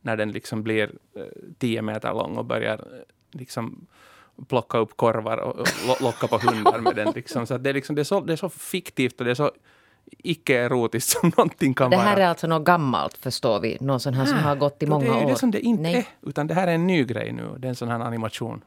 När 0.00 0.16
den 0.16 0.32
liksom 0.32 0.62
blir 0.62 0.90
eh, 1.16 1.22
tio 1.58 1.82
meter 1.82 2.14
lång 2.14 2.36
och 2.36 2.44
börjar 2.44 2.74
eh, 2.74 3.38
liksom 3.38 3.86
plocka 4.48 4.78
upp 4.78 4.96
korvar 4.96 5.36
och, 5.36 5.60
och 5.60 6.02
locka 6.02 6.26
på 6.26 6.38
hundar 6.38 6.78
med 6.78 6.96
den. 6.96 7.12
Liksom. 7.14 7.46
Så 7.46 7.58
det, 7.58 7.70
är 7.70 7.74
liksom, 7.74 7.94
det, 7.94 8.02
är 8.02 8.04
så, 8.04 8.20
det 8.20 8.32
är 8.32 8.36
så 8.36 8.48
fiktivt 8.48 9.20
och 9.20 9.24
det 9.24 9.30
är 9.30 9.34
så 9.34 9.52
icke-erotiskt 10.18 11.10
som 11.20 11.32
någonting 11.36 11.74
kan 11.74 11.90
vara. 11.90 12.00
Det 12.00 12.06
här 12.06 12.14
vara. 12.16 12.24
är 12.24 12.28
alltså 12.28 12.46
något 12.46 12.64
gammalt, 12.64 13.16
förstår 13.16 13.60
vi. 13.60 13.76
Någon 13.80 14.00
sån 14.00 14.14
här 14.14 14.26
som 14.26 14.38
har 14.38 14.56
gått 14.56 14.82
i 14.82 14.86
många 14.86 15.10
år. 15.10 15.14
Det 15.14 15.22
är 15.22 15.26
det 15.26 15.36
som 15.36 15.50
det 15.50 15.60
inte 15.60 15.82
Nej. 15.82 15.94
är, 15.94 16.28
utan 16.28 16.46
det 16.46 16.54
här 16.54 16.68
är 16.68 16.74
en 16.74 16.86
ny 16.86 17.04
grej 17.04 17.32
nu. 17.32 17.54
Det 17.58 17.66
är 17.66 17.68
en 17.68 17.76
sån 17.76 17.88
här 17.88 18.00
animation. 18.00 18.64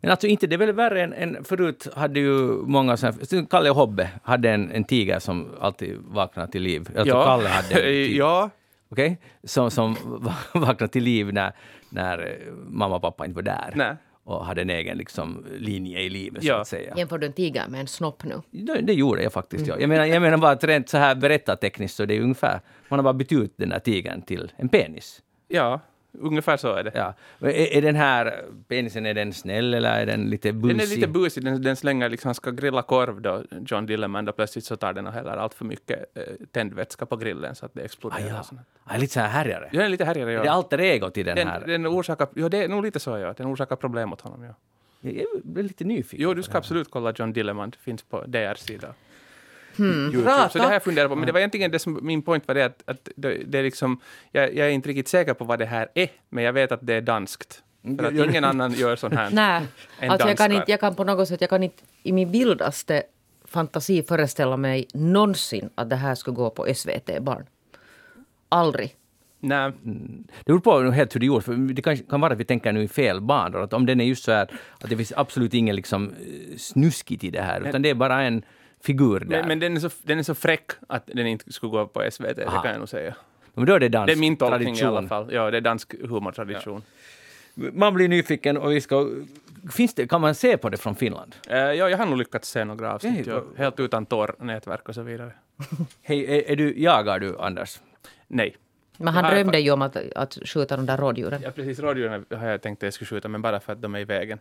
Men 0.00 0.10
alltså 0.10 0.26
inte, 0.26 0.46
det 0.46 0.56
är 0.56 0.58
väl 0.58 0.72
värre 0.72 1.02
än, 1.02 1.12
än 1.12 1.44
förut 1.44 1.88
hade 1.94 2.20
ju 2.20 2.38
många 2.66 2.96
så 2.96 3.06
här, 3.06 3.46
Kalle 3.46 3.70
Hobbe 3.70 4.10
hade 4.22 4.50
en, 4.50 4.70
en 4.70 4.84
tiger 4.84 5.18
som 5.18 5.48
alltid 5.60 5.98
vaknade 6.00 6.52
till 6.52 6.62
liv. 6.62 6.88
Alltså 6.96 7.16
ja. 7.16 7.24
Kalle 7.24 7.48
hade 7.48 7.74
en 7.74 7.82
tiger. 7.82 8.18
ja. 8.18 8.50
Okej? 8.90 9.06
Okay? 9.06 9.16
Som, 9.44 9.70
som 9.70 9.96
vaknade 10.54 10.88
till 10.88 11.04
liv 11.04 11.32
när, 11.32 11.52
när 11.90 12.38
mamma 12.66 12.96
och 12.96 13.02
pappa 13.02 13.24
inte 13.24 13.34
var 13.34 13.42
där. 13.42 13.72
Nej 13.74 13.96
och 14.28 14.46
hade 14.46 14.62
en 14.62 14.70
egen 14.70 14.98
liksom, 14.98 15.46
linje 15.58 16.00
i 16.00 16.08
livet. 16.08 16.44
Ja. 16.44 16.54
Så 16.54 16.60
att 16.60 16.68
säga. 16.68 16.94
Jämför 16.96 17.18
du 17.18 17.26
en 17.26 17.32
tiger 17.32 17.68
med 17.68 17.80
en 17.80 17.86
snopp 17.86 18.24
nu? 18.24 18.42
Det, 18.50 18.80
det 18.80 18.92
gjorde 18.92 19.22
jag 19.22 19.32
faktiskt. 19.32 19.62
Mm. 19.62 19.74
Ja. 19.74 19.80
Jag, 19.80 19.88
menar, 19.88 20.04
jag 20.04 20.22
menar 20.22 20.38
bara 20.38 20.50
att 20.50 20.64
rent 20.64 20.88
så 20.88 20.98
här 20.98 21.14
berättartekniskt 21.14 21.96
så 21.96 22.04
det 22.04 22.16
är 22.16 22.20
ungefär, 22.20 22.60
man 22.88 22.98
har 22.98 23.04
bara 23.04 23.14
bytt 23.14 23.32
ut 23.32 23.52
den 23.56 23.68
där 23.68 23.78
tigern 23.78 24.22
till 24.22 24.52
en 24.56 24.68
penis. 24.68 25.22
Ja, 25.48 25.80
Ungefär 26.20 26.56
så 26.56 26.74
är 26.74 26.84
det. 26.84 26.90
Ja. 26.94 27.14
Är, 27.40 27.76
är 27.76 27.82
den 27.82 27.96
här 27.96 28.44
penisen 28.68 29.06
är 29.06 29.14
den 29.14 29.32
snäll 29.32 29.74
eller 29.74 29.90
är 29.90 30.06
den 30.06 30.30
lite 30.30 30.52
busig? 30.52 30.76
Den 30.76 30.86
är 30.86 30.90
lite 30.96 31.08
busig. 31.08 31.44
Den, 31.44 31.62
den 31.62 31.76
slänger 31.76 32.08
liksom, 32.08 32.34
ska 32.34 32.50
grilla 32.50 32.82
korv 32.82 33.20
då, 33.20 33.42
John 33.66 33.86
Dilleman, 33.86 34.24
då 34.24 34.32
plötsligt 34.32 34.64
så 34.64 34.76
tar 34.76 34.92
den 34.92 35.06
och 35.06 35.12
häller 35.12 35.36
allt 35.36 35.54
för 35.54 35.64
mycket 35.64 36.04
eh, 36.14 36.22
tändvätska 36.52 37.06
på 37.06 37.16
grillen 37.16 37.54
så 37.54 37.66
att 37.66 37.74
det 37.74 37.82
exploderar. 37.82 38.40
Ah, 38.40 38.44
ja. 38.50 38.58
Ah, 38.84 38.96
lite 38.96 39.12
så 39.12 39.20
här 39.20 39.28
härjare? 39.28 39.68
Ja, 39.72 39.78
den 39.78 39.86
är 39.86 39.88
lite 39.88 40.04
härjare. 40.04 40.32
Ja. 40.32 40.42
Det 40.42 40.48
är 40.48 40.52
alter 40.52 40.78
egot 40.78 41.16
i 41.16 41.22
den, 41.22 41.36
den 41.36 41.48
här? 41.48 41.66
Den 41.66 41.86
orsakar, 41.86 42.28
ja, 42.34 42.48
det 42.48 42.64
är 42.64 42.68
nog 42.68 42.84
lite 42.84 43.00
så, 43.00 43.18
ja. 43.18 43.34
Den 43.36 43.46
orsakar 43.46 43.76
problem 43.76 44.12
åt 44.12 44.20
honom, 44.20 44.42
ja. 44.44 44.54
Jag 45.00 45.58
är 45.58 45.62
lite 45.62 45.84
nyfiken. 45.84 46.22
Jo, 46.22 46.34
du 46.34 46.42
ska 46.42 46.58
absolut 46.58 46.90
kolla 46.90 47.12
John 47.16 47.32
Dilleman. 47.32 47.70
Det 47.70 47.78
finns 47.78 48.02
på 48.02 48.24
DR-sida. 48.26 48.94
Hmm. 49.78 50.12
Så 50.12 50.58
det 50.58 50.64
här 50.64 50.72
jag 50.72 50.82
funderar 50.82 51.08
på. 51.08 51.14
Men 51.14 51.26
det 51.26 51.32
var 51.32 51.40
egentligen 51.40 51.70
det 51.70 51.78
som 51.78 51.98
min 52.02 52.22
point 52.22 52.48
var 52.48 52.54
det 52.54 52.64
att, 52.64 52.82
att 52.86 53.08
det, 53.16 53.42
det 53.46 53.58
är 53.58 53.62
liksom, 53.62 54.00
jag, 54.32 54.54
jag, 54.54 54.66
är 54.66 54.70
inte 54.70 54.88
riktigt 54.88 55.08
säker 55.08 55.34
på 55.34 55.44
vad 55.44 55.58
det 55.58 55.66
här 55.66 55.88
är, 55.94 56.08
men 56.28 56.44
jag 56.44 56.52
vet 56.52 56.72
att 56.72 56.80
det 56.82 56.94
är 56.94 57.00
danskt. 57.00 57.62
För 57.98 58.04
att 58.04 58.30
ingen 58.30 58.44
annan 58.44 58.72
gör 58.72 58.96
sånt 58.96 59.14
här 59.14 59.30
Nej, 59.32 59.66
alltså 60.00 60.28
jag 60.28 60.38
kan, 60.38 60.52
inte, 60.52 60.70
jag 60.70 60.80
kan 60.80 60.94
på 60.94 61.04
något 61.04 61.28
sätt, 61.28 61.40
jag 61.40 61.50
kan 61.50 61.62
inte 61.62 61.82
i 62.02 62.12
min 62.12 62.30
vildaste 62.30 63.02
fantasi 63.44 64.02
föreställa 64.02 64.56
mig 64.56 64.86
någonsin 64.94 65.70
att 65.74 65.90
det 65.90 65.96
här 65.96 66.14
skulle 66.14 66.34
gå 66.34 66.50
på 66.50 66.74
SVT 66.74 67.22
Barn. 67.22 67.46
Aldrig. 68.48 68.94
Nej. 69.40 69.72
Mm. 69.84 70.24
Det 70.44 70.52
beror 70.52 70.60
på 70.60 70.90
helt 70.90 71.14
hur 71.14 71.20
det 71.20 71.26
gjorts. 71.26 71.46
Det 71.74 71.82
kan, 71.82 71.96
kan 71.96 72.20
vara 72.20 72.32
att 72.32 72.38
vi 72.38 72.44
tänker 72.44 72.72
nu 72.72 72.82
i 72.82 72.88
fel 72.88 73.20
banor. 73.20 73.62
Att 73.62 73.72
om 73.72 73.86
den 73.86 74.00
är 74.00 74.04
just 74.04 74.24
så 74.24 74.32
här 74.32 74.48
att 74.80 74.90
det 74.90 74.96
finns 74.96 75.12
absolut 75.16 75.54
ingen 75.54 75.76
liksom 75.76 76.08
eh, 76.08 76.56
snuskigt 76.56 77.24
i 77.24 77.30
det 77.30 77.42
här, 77.42 77.68
utan 77.68 77.82
det 77.82 77.90
är 77.90 77.94
bara 77.94 78.22
en 78.22 78.42
figur 78.80 79.20
där. 79.20 79.26
Men, 79.26 79.48
men 79.48 79.58
den, 79.58 79.76
är 79.76 79.80
så, 79.80 79.90
den 80.02 80.18
är 80.18 80.22
så 80.22 80.34
fräck 80.34 80.70
att 80.86 81.06
den 81.06 81.26
inte 81.26 81.52
skulle 81.52 81.70
gå 81.70 81.86
på 81.86 82.10
SVT, 82.10 82.24
Aha. 82.24 82.32
det 82.34 82.44
kan 82.44 82.70
jag 82.70 82.78
nog 82.78 82.88
säga. 82.88 83.14
Men 83.54 83.66
då 83.66 83.74
är 83.74 83.80
det 83.80 83.88
dansk 83.88 84.06
Det 84.06 84.12
är 84.12 84.20
min 84.20 84.36
tolkning 84.36 84.74
tradition. 84.74 84.94
i 84.94 84.98
alla 84.98 85.08
fall. 85.08 85.32
Ja, 85.32 85.50
det 85.50 85.56
är 85.56 85.60
dansk 85.60 85.94
humortradition. 86.00 86.82
Ja. 87.54 87.70
Man 87.72 87.94
blir 87.94 88.08
nyfiken 88.08 88.56
och 88.56 88.72
vi 88.72 88.80
ska... 88.80 89.10
Finns 89.72 89.94
det, 89.94 90.06
kan 90.06 90.20
man 90.20 90.34
se 90.34 90.56
på 90.56 90.68
det 90.68 90.76
från 90.76 90.96
Finland? 90.96 91.36
Uh, 91.50 91.56
ja, 91.56 91.74
jag 91.74 91.98
har 91.98 92.06
nog 92.06 92.18
lyckats 92.18 92.48
se 92.48 92.64
några 92.64 92.94
avsnitt. 92.94 93.26
Ja, 93.26 93.42
helt 93.56 93.80
utan 93.80 94.06
Tor-nätverk 94.06 94.88
och 94.88 94.94
så 94.94 95.02
vidare. 95.02 95.32
Hej, 96.02 96.24
är, 96.24 96.50
är, 96.50 96.56
du, 96.56 96.82
jagar 96.82 97.18
du 97.18 97.38
Anders? 97.38 97.80
Nej. 98.26 98.56
Men 98.96 99.14
han 99.14 99.34
drömde 99.34 99.60
ju 99.60 99.70
om 99.70 99.82
att, 99.82 99.96
att 100.14 100.38
skjuta 100.44 100.76
de 100.76 100.86
där 100.86 100.96
rådjuren. 100.96 101.40
Ja, 101.44 101.50
precis. 101.50 101.78
Rådjuren 101.78 102.24
har 102.30 102.46
jag 102.46 102.62
tänkt 102.62 102.78
att 102.78 102.82
jag 102.82 102.94
skulle 102.94 103.08
skjuta, 103.08 103.28
men 103.28 103.42
bara 103.42 103.60
för 103.60 103.72
att 103.72 103.82
de 103.82 103.94
är 103.94 103.98
i 103.98 104.04
vägen. 104.04 104.38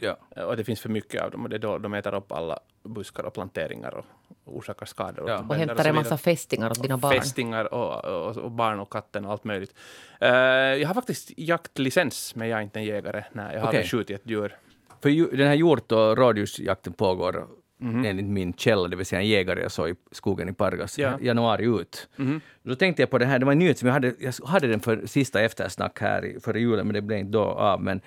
Ja. 0.00 0.44
Och 0.44 0.56
det 0.56 0.64
finns 0.64 0.80
för 0.80 0.88
mycket 0.88 1.22
av 1.22 1.30
dem 1.30 1.42
och 1.42 1.48
det 1.48 1.56
är 1.56 1.58
då 1.58 1.78
de 1.78 1.94
äter 1.94 2.14
upp 2.14 2.32
alla 2.32 2.58
buskar 2.82 3.24
och 3.24 3.34
planteringar 3.34 3.94
och 3.94 4.04
orsakar 4.44 4.86
skador. 4.86 5.30
Ja. 5.30 5.44
Och 5.48 5.54
hämtar 5.54 5.84
en 5.84 5.94
massa 5.94 6.18
fästingar 6.18 6.70
åt 6.70 6.82
dina 6.82 6.96
barn. 6.96 7.14
Fästingar 7.14 7.74
och, 7.74 8.04
och, 8.04 8.36
och, 8.36 8.50
barn 8.50 8.80
och 8.80 8.92
katten 8.92 9.24
och 9.24 9.32
allt 9.32 9.44
möjligt. 9.44 9.74
Uh, 10.22 10.28
jag 10.28 10.88
har 10.88 10.94
faktiskt 10.94 11.30
jaktlicens, 11.36 12.34
men 12.34 12.48
jag 12.48 12.58
är 12.58 12.62
inte 12.62 12.78
en 12.78 12.84
jägare. 12.84 13.24
Nej, 13.32 13.54
jag 13.54 13.60
har 13.60 13.68
okay. 13.68 13.86
skjutit 13.86 14.20
ett 14.20 14.30
djur. 14.30 14.56
För 15.02 15.36
den 15.36 15.46
här 15.46 15.54
hjort 15.54 15.92
och 15.92 16.18
rådjursjakten 16.18 16.92
pågår 16.92 17.46
Mm. 17.82 18.04
enligt 18.04 18.26
min 18.26 18.52
källa, 18.52 18.88
det 18.88 18.96
vill 18.96 19.06
säga 19.06 19.20
en 19.20 19.28
jägare 19.28 19.62
jag 19.62 19.72
såg 19.72 19.88
i 19.88 19.94
skogen 20.10 20.48
i 20.48 20.52
Pargas, 20.52 20.98
ja. 20.98 21.18
januari 21.20 21.64
ut. 21.64 22.08
Mm. 22.18 22.40
Då 22.62 22.74
tänkte 22.74 23.02
jag 23.02 23.10
på 23.10 23.18
det 23.18 23.26
här, 23.26 23.38
det 23.38 23.44
var 23.44 23.52
en 23.52 23.58
nyhet 23.58 23.78
som 23.78 23.86
jag 23.86 23.92
hade, 23.92 24.14
jag 24.18 24.34
hade 24.46 24.66
den 24.66 24.80
för 24.80 25.06
sista 25.06 25.40
eftersnack 25.40 26.00
här 26.00 26.36
före 26.40 26.60
julen, 26.60 26.86
men 26.86 26.94
det 26.94 27.00
blev 27.00 27.18
inte 27.18 27.32
då 27.32 27.42
av. 27.42 27.82
Men 27.82 28.00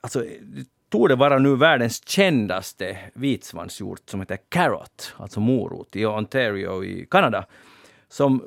alltså, 0.00 0.24
tog 0.88 1.08
det 1.08 1.16
vara 1.16 1.38
nu 1.38 1.56
världens 1.56 2.08
kändaste 2.08 2.98
vitsvanshjort 3.14 4.10
som 4.10 4.20
heter 4.20 4.38
Carrot, 4.48 5.14
alltså 5.16 5.40
morot, 5.40 5.96
i 5.96 6.06
Ontario 6.06 6.84
i 6.84 7.06
Kanada. 7.10 7.46
Som 8.08 8.42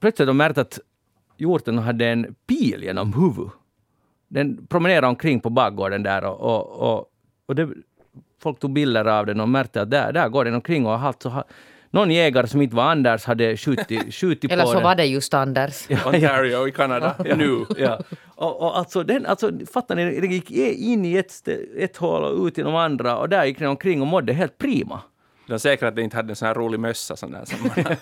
plötsligt 0.00 0.36
märkte 0.36 0.60
att 0.60 0.78
hjorten 1.36 1.78
hade 1.78 2.06
en 2.06 2.34
pil 2.46 2.82
genom 2.82 3.12
huvudet. 3.12 3.52
Den 4.28 4.66
promenerade 4.66 5.06
omkring 5.06 5.40
på 5.40 5.50
bakgården 5.50 6.02
där 6.02 6.24
och, 6.24 6.40
och, 6.40 6.90
och, 6.90 7.06
och 7.46 7.54
det, 7.54 7.68
folk 8.42 8.58
tog 8.58 8.72
bilder 8.72 9.04
av 9.04 9.26
den 9.26 9.40
och 9.40 9.48
märkte 9.48 9.82
att 9.82 9.90
där, 9.90 10.12
där 10.12 10.28
går 10.28 10.44
den 10.44 10.54
omkring 10.54 10.86
och 10.86 10.98
har 10.98 11.08
alltså 11.08 11.44
någon 11.90 12.10
jägare 12.10 12.46
som 12.46 12.62
inte 12.62 12.76
var 12.76 12.90
Anders 12.90 13.24
hade 13.24 13.56
skjutit, 13.56 14.14
skjutit 14.14 14.50
på 14.50 14.56
den. 14.56 14.60
Eller 14.60 14.72
så 14.72 14.80
var 14.80 14.94
det 14.94 15.04
just 15.04 15.34
Anders. 15.34 15.86
Ja, 15.88 15.98
Ontario 16.06 16.68
i 16.68 16.72
Kanada, 16.72 17.14
nu. 17.18 17.64
Ja. 17.78 18.00
Och, 18.26 18.60
och 18.60 18.78
alltså, 18.78 19.02
den, 19.02 19.26
alltså, 19.26 19.52
fattar 19.72 19.96
ni, 19.96 20.20
den 20.20 20.30
gick 20.30 20.50
in 20.50 21.04
i 21.04 21.16
ett, 21.16 21.48
ett 21.76 21.96
hål 21.96 22.24
och 22.24 22.46
ut 22.46 22.58
i 22.58 22.62
de 22.62 22.74
andra 22.74 23.18
och 23.18 23.28
där 23.28 23.44
gick 23.44 23.58
den 23.58 23.68
omkring 23.68 24.00
och 24.00 24.06
mådde 24.06 24.32
helt 24.32 24.58
prima. 24.58 25.00
De 25.48 25.54
är 25.54 25.58
säkra 25.58 25.88
att 25.88 25.94
den 25.94 26.04
inte 26.04 26.16
hade 26.16 26.32
en 26.32 26.36
sån 26.36 26.48
här 26.48 26.54
rolig 26.54 26.80
mössa 26.80 27.16
sån 27.16 27.32
där, 27.32 27.44
som 27.44 27.58
man 27.62 27.96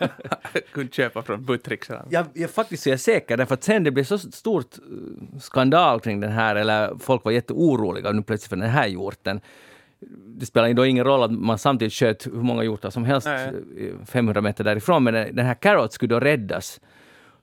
kunde 0.73 0.93
köpa 0.93 1.23
från 1.23 1.45
Buttricks. 1.45 1.91
Jag, 2.11 2.27
jag 2.33 2.51
faktiskt 2.51 2.87
är 2.87 2.97
säker, 2.97 3.37
därför 3.37 3.55
att 3.55 3.65
sen 3.65 3.85
det 3.85 3.91
blev 3.91 4.05
så 4.05 4.19
stort 4.19 4.79
uh, 4.79 5.39
skandal 5.41 6.01
kring 6.01 6.21
den 6.21 6.33
här, 6.33 6.57
eller 6.57 6.95
folk 6.99 7.25
var 7.25 7.33
jätteoroliga 7.33 8.13
nu 8.13 8.23
plötsligt 8.23 8.49
för 8.49 8.57
den 8.57 8.71
här 8.71 8.87
hjorten 8.87 9.41
det 10.39 10.47
spelar 10.47 10.73
då 10.73 10.87
ingen 10.87 11.05
roll 11.05 11.23
att 11.23 11.31
man 11.31 11.59
samtidigt 11.59 11.93
sköt 11.93 12.27
hur 12.27 12.43
många 12.43 12.65
hjortar 12.65 12.91
som 12.91 13.05
helst 13.05 13.27
Nej. 13.27 13.95
500 14.07 14.41
meter 14.41 14.65
därifrån, 14.65 15.05
men 15.05 15.15
den 15.15 15.47
här 15.47 15.55
Carrot 15.55 15.93
skulle 15.93 16.15
då 16.15 16.21
räddas. 16.21 16.81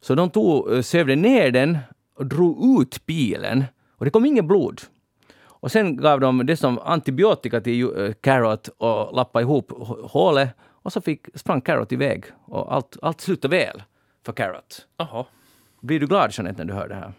Så 0.01 0.15
de 0.15 0.29
tog, 0.29 0.73
eh, 0.73 0.81
sövde 0.81 1.15
ner 1.15 1.51
den 1.51 1.77
och 2.17 2.25
drog 2.25 2.81
ut 2.81 3.05
pilen 3.05 3.63
och 3.97 4.05
det 4.05 4.11
kom 4.11 4.25
inget 4.25 4.45
blod. 4.45 4.81
Och 5.63 5.71
sen 5.71 5.97
gav 5.97 6.19
de 6.19 6.45
det 6.45 6.57
som 6.57 6.79
antibiotika 6.79 7.61
till 7.61 7.83
uh, 7.83 8.13
Carrot 8.13 8.67
och 8.67 9.15
lappade 9.15 9.43
ihop 9.43 9.71
hålet 10.03 10.49
och 10.61 10.93
så 10.93 11.01
fick, 11.01 11.27
sprang 11.35 11.61
Carrot 11.61 11.91
iväg 11.91 12.25
och 12.45 12.73
allt, 12.73 12.97
allt 13.01 13.21
slutade 13.21 13.57
väl 13.57 13.83
för 14.25 14.33
Carrot. 14.33 14.87
Aha. 14.97 15.27
Blir 15.81 15.99
du 15.99 16.07
glad 16.07 16.31
Jeanette 16.33 16.63
när 16.63 16.73
du 16.73 16.73
hör 16.73 16.87
det 16.87 16.95
här? 16.95 17.13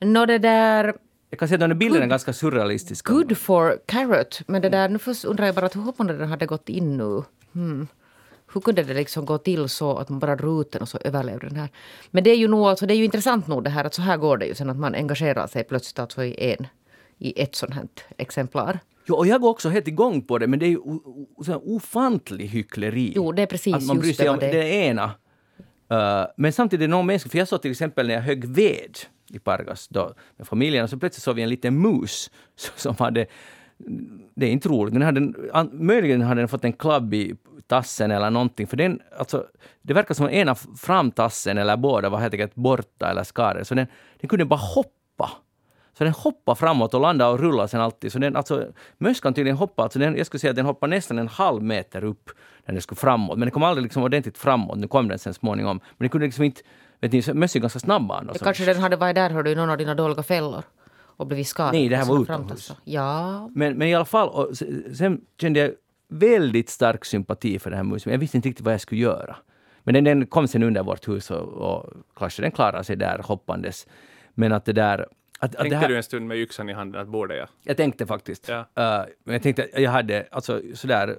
Nå 0.00 0.26
det 0.26 0.38
där... 0.38 0.94
Jag 1.32 1.38
kan 1.38 1.48
säga 1.48 1.64
att 1.64 1.68
den 1.70 1.78
bilden 1.78 2.02
är 2.02 2.06
ganska 2.06 2.32
surrealistisk. 2.32 3.06
Good 3.06 3.38
for 3.38 3.78
Carrot. 3.86 4.40
Men 4.46 4.62
det 4.62 4.68
där, 4.68 4.88
nu 4.88 4.98
först 4.98 5.24
undrar 5.24 5.46
jag 5.46 5.54
bara 5.54 5.68
hur 5.74 5.80
hoppande 5.80 6.16
den 6.16 6.28
hade 6.28 6.46
gått 6.46 6.68
in 6.68 6.96
nu. 6.96 7.22
Hmm. 7.52 7.88
Hur 8.54 8.60
kunde 8.60 8.82
det 8.82 8.94
liksom 8.94 9.24
gå 9.24 9.38
till 9.38 9.68
så 9.68 9.96
att 9.96 10.08
man 10.08 10.18
bara 10.18 10.36
drog 10.36 10.60
ut 10.60 10.72
den 10.72 10.82
och 10.82 10.88
så 10.88 10.98
överlevde 10.98 11.48
den 11.48 11.56
här? 11.56 11.68
Men 12.10 12.24
det 12.24 12.30
är 12.30 12.36
ju 12.36 12.48
nog, 12.48 12.66
alltså, 12.66 12.86
det 12.86 12.94
är 12.94 12.96
ju 12.96 13.04
intressant 13.04 13.46
nog 13.46 13.64
det 13.64 13.70
här 13.70 13.84
att 13.84 13.94
så 13.94 14.02
här 14.02 14.16
går 14.16 14.36
det 14.36 14.46
ju 14.46 14.54
sen 14.54 14.70
att 14.70 14.76
man 14.76 14.94
engagerar 14.94 15.46
sig 15.46 15.64
plötsligt 15.64 15.98
alltså 15.98 16.24
i 16.24 16.52
en, 16.52 16.66
i 17.18 17.42
ett 17.42 17.54
sånt 17.54 17.74
här 17.74 17.88
exemplar. 18.16 18.78
Jo, 19.06 19.14
och 19.14 19.26
jag 19.26 19.40
går 19.40 19.50
också 19.50 19.68
helt 19.68 19.88
igång 19.88 20.22
på 20.22 20.38
det, 20.38 20.46
men 20.46 20.58
det 20.58 20.66
är 20.66 20.70
ju 20.70 20.80
ofantlig 21.46 22.46
hyckleri. 22.46 23.12
Jo, 23.16 23.32
det 23.32 23.42
är 23.42 23.46
precis 23.46 23.74
att 23.74 23.86
man 23.86 23.98
bryr 23.98 24.12
sig 24.12 24.28
om 24.28 24.38
det, 24.38 24.52
det 24.52 24.68
ena. 24.68 25.04
Uh, 25.04 26.26
men 26.36 26.52
samtidigt 26.52 26.84
är 26.84 26.88
det 26.88 26.90
någon 26.90 27.06
mänsklig, 27.06 27.32
för 27.32 27.38
jag 27.38 27.48
såg 27.48 27.62
till 27.62 27.70
exempel 27.70 28.06
när 28.06 28.14
jag 28.14 28.22
högg 28.22 28.44
ved 28.44 28.98
i 29.32 29.38
Pargas 29.38 29.88
då, 29.88 30.14
med 30.36 30.46
familjen, 30.46 30.84
och 30.84 30.90
så 30.90 30.98
plötsligt 30.98 31.22
såg 31.22 31.36
vi 31.36 31.42
en 31.42 31.48
liten 31.48 31.78
mus 31.78 32.30
som 32.76 32.96
hade 32.98 33.26
det 34.34 34.46
är 34.46 34.50
inte 34.50 34.68
roligt. 34.68 34.94
Den 34.94 35.02
hade, 35.02 35.32
möjligen 35.72 36.22
hade 36.22 36.40
den 36.40 36.48
fått 36.48 36.64
en 36.64 36.72
klabb 36.72 37.14
i 37.14 37.34
tassen 37.66 38.10
eller 38.10 38.30
någonting. 38.30 38.66
För 38.66 38.76
den, 38.76 39.00
alltså, 39.18 39.46
det 39.82 39.94
verkar 39.94 40.14
som 40.14 40.26
att 40.26 40.32
ena 40.32 40.54
framtassen 40.54 41.58
eller 41.58 41.76
båda 41.76 42.08
var 42.08 42.18
helt 42.18 42.34
enkelt 42.34 42.54
borta 42.54 43.10
eller 43.10 43.24
skadade. 43.24 43.64
Så 43.64 43.74
den, 43.74 43.86
den 44.20 44.28
kunde 44.28 44.44
bara 44.44 44.60
hoppa. 44.60 45.30
Så 45.98 46.04
den 46.04 46.12
hoppade 46.12 46.56
framåt 46.56 46.94
och 46.94 47.00
landade 47.00 47.32
och 47.32 47.40
rullade 47.40 47.68
sen 47.68 47.80
alltid. 47.80 48.12
Så 48.12 48.18
den, 48.18 48.36
alltså, 48.36 48.66
möss 48.98 49.20
kan 49.20 49.34
tydligen 49.34 49.56
hoppa, 49.56 49.82
alltså 49.82 49.98
den, 49.98 50.16
jag 50.16 50.26
skulle 50.26 50.38
säga 50.38 50.50
att 50.50 50.56
den 50.56 50.66
hoppade 50.66 50.96
nästan 50.96 51.18
en 51.18 51.28
halv 51.28 51.62
meter 51.62 52.04
upp 52.04 52.30
när 52.66 52.72
den 52.72 52.82
skulle 52.82 52.96
framåt. 52.96 53.38
Men 53.38 53.46
den 53.46 53.50
kom 53.50 53.62
aldrig 53.62 53.82
liksom 53.82 54.02
ordentligt 54.02 54.38
framåt. 54.38 54.78
Nu 54.78 54.88
kom 54.88 55.08
den 55.08 55.18
sen 55.18 55.34
småningom. 55.34 55.76
Men 55.76 56.04
den 56.04 56.08
kunde 56.08 56.26
liksom 56.26 56.44
inte, 56.44 56.60
vet 57.02 57.12
ni, 57.12 57.34
möss 57.34 57.56
är 57.56 57.60
ganska 57.60 57.78
snabba. 57.78 58.24
Kanske 58.40 58.64
den 58.64 58.76
hade 58.76 58.96
varit 58.96 59.14
där, 59.14 59.30
hörde 59.30 59.50
i 59.50 59.54
någon 59.54 59.70
av 59.70 59.78
dina 59.78 59.94
dåliga 59.94 60.22
fällor 60.22 60.62
och 61.16 61.26
blivit 61.26 61.46
skadad. 61.46 61.72
Nej, 61.72 61.88
det 61.88 61.96
här 61.96 62.04
var 62.04 62.22
utomhus. 62.22 62.72
Ja. 62.84 63.50
Men, 63.54 63.78
men 63.78 63.88
i 63.88 63.94
alla 63.94 64.04
fall, 64.04 64.28
och 64.28 64.56
sen 64.96 65.20
kände 65.40 65.60
jag 65.60 65.70
väldigt 66.08 66.70
stark 66.70 67.04
sympati 67.04 67.58
för 67.58 67.70
den 67.70 67.76
här 67.76 67.84
musen. 67.84 68.12
Jag 68.12 68.18
visste 68.18 68.36
inte 68.36 68.48
riktigt 68.48 68.64
vad 68.64 68.74
jag 68.74 68.80
skulle 68.80 69.00
göra. 69.00 69.36
Men 69.84 69.94
den, 69.94 70.04
den 70.04 70.26
kom 70.26 70.48
sen 70.48 70.62
under 70.62 70.82
vårt 70.82 71.08
hus 71.08 71.30
och, 71.30 71.48
och 71.48 71.92
kanske 72.16 72.42
den 72.42 72.50
klarade 72.50 72.84
sig 72.84 72.96
där 72.96 73.18
hoppandes. 73.18 73.86
Men 74.34 74.52
att 74.52 74.64
det 74.64 74.72
där... 74.72 75.06
Att, 75.38 75.52
tänkte 75.52 75.76
här, 75.76 75.88
du 75.88 75.96
en 75.96 76.02
stund 76.02 76.26
med 76.26 76.36
yxan 76.36 76.68
i 76.68 76.72
handen 76.72 77.00
att 77.00 77.08
borde 77.08 77.36
jag? 77.36 77.48
Jag 77.62 77.76
tänkte 77.76 78.06
faktiskt. 78.06 78.48
Ja. 78.48 78.58
Uh, 78.58 78.64
men 79.24 79.32
jag 79.32 79.42
tänkte 79.42 79.68
jag 79.74 79.90
hade, 79.90 80.26
alltså 80.30 80.60
sådär, 80.74 81.18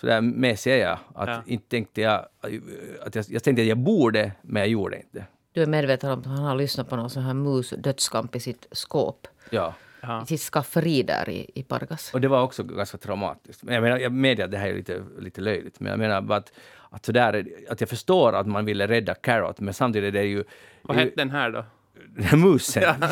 sådär 0.00 0.20
mesig 0.20 0.72
är 0.72 0.76
jag. 0.78 0.98
Att 1.14 1.28
Ja. 1.28 1.42
inte 1.46 1.68
tänkte 1.68 2.00
jag, 2.00 2.26
att 3.02 3.14
jag, 3.14 3.24
jag 3.28 3.42
tänkte 3.42 3.62
att 3.62 3.68
jag 3.68 3.78
borde, 3.78 4.32
men 4.42 4.60
jag 4.60 4.68
gjorde 4.68 4.96
inte. 4.96 5.24
Du 5.52 5.62
är 5.62 5.66
medveten 5.66 6.10
om 6.10 6.20
att 6.20 6.26
han 6.26 6.38
har 6.38 6.54
lyssnat 6.54 6.88
på 6.88 6.96
någon 6.96 7.10
sån 7.10 7.22
här 7.22 7.34
mus-dödskamp 7.34 8.36
i 8.36 8.40
sitt 8.40 8.66
skåp. 8.72 9.28
Ja. 9.50 9.74
I 10.22 10.26
sitt 10.26 10.40
skafferi 10.40 11.02
där 11.02 11.28
i, 11.28 11.50
i 11.54 11.62
Pargas. 11.62 12.14
Och 12.14 12.20
det 12.20 12.28
var 12.28 12.42
också 12.42 12.62
ganska 12.62 12.98
traumatiskt. 12.98 13.62
Men 13.62 13.74
jag, 13.74 13.82
menar, 13.82 13.98
jag 13.98 14.12
medger 14.12 14.44
att 14.44 14.50
det 14.50 14.58
här 14.58 14.68
är 14.68 14.74
lite, 14.74 15.02
lite 15.18 15.40
löjligt, 15.40 15.80
men 15.80 15.90
jag 15.90 15.98
menar 15.98 16.20
bara 16.20 16.38
att, 16.38 16.52
att, 16.90 17.04
sådär, 17.04 17.46
att 17.70 17.80
jag 17.80 17.90
förstår 17.90 18.32
att 18.32 18.46
man 18.46 18.64
ville 18.64 18.86
rädda 18.86 19.14
Carrot, 19.14 19.60
men 19.60 19.74
samtidigt 19.74 20.08
är 20.08 20.12
det 20.18 20.24
ju... 20.24 20.44
Vad 20.82 20.96
hette 20.96 21.12
den 21.16 21.30
här 21.30 21.50
då? 21.50 21.64
Den 22.16 22.40
musen. 22.40 23.02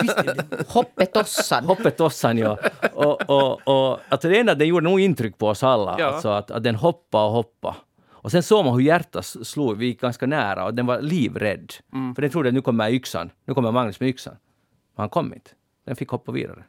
Hoppetossan. 0.68 1.64
Hoppetossan, 1.64 2.38
ja. 2.38 2.58
Och, 2.92 3.30
och, 3.30 3.68
och, 3.68 4.00
alltså 4.08 4.28
det 4.28 4.38
enda, 4.38 4.54
den 4.54 4.68
gjorde 4.68 4.84
nog 4.84 5.00
intryck 5.00 5.38
på 5.38 5.48
oss 5.48 5.62
alla. 5.62 5.96
Ja. 5.98 6.06
Alltså 6.06 6.28
att, 6.28 6.50
att 6.50 6.62
den 6.62 6.74
hoppade 6.74 7.24
och 7.24 7.32
hoppade. 7.32 7.76
Och 8.10 8.30
sen 8.30 8.42
såg 8.42 8.64
man 8.64 8.74
hur 8.74 8.80
hjärtat 8.80 9.24
slog. 9.24 9.76
Vi 9.76 9.86
gick 9.86 10.00
ganska 10.00 10.26
nära 10.26 10.64
och 10.64 10.74
den 10.74 10.86
var 10.86 11.00
livrädd. 11.00 11.72
För 12.14 12.22
den 12.22 12.30
trodde 12.30 12.48
att 12.48 12.54
nu 12.54 12.62
kommer 12.62 12.90
yxan. 12.90 13.30
Nu 13.44 13.54
kommer 13.54 13.72
Magnus 13.72 14.00
med 14.00 14.08
yxan. 14.08 14.36
Men 14.96 15.02
han 15.02 15.08
kom 15.08 15.34
inte. 15.34 15.50
Den 15.86 15.96
fick 15.96 16.08
hoppa 16.08 16.32
vidare. 16.32 16.64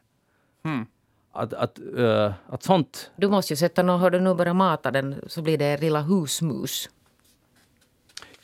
Hmm. 0.64 0.86
Att, 1.32 1.52
att, 1.52 1.78
uh, 1.98 2.32
att 2.48 2.62
sånt... 2.62 3.10
Du 3.16 3.28
måste 3.28 3.52
ju 3.52 3.56
sätta 3.56 3.82
någon, 3.82 4.00
hör 4.00 4.10
du 4.10 4.20
nu 4.20 4.34
börjar 4.34 4.54
mata 4.54 4.90
den 4.90 5.14
så 5.26 5.42
blir 5.42 5.58
det 5.58 5.80
lilla 5.80 6.00
husmus. 6.00 6.90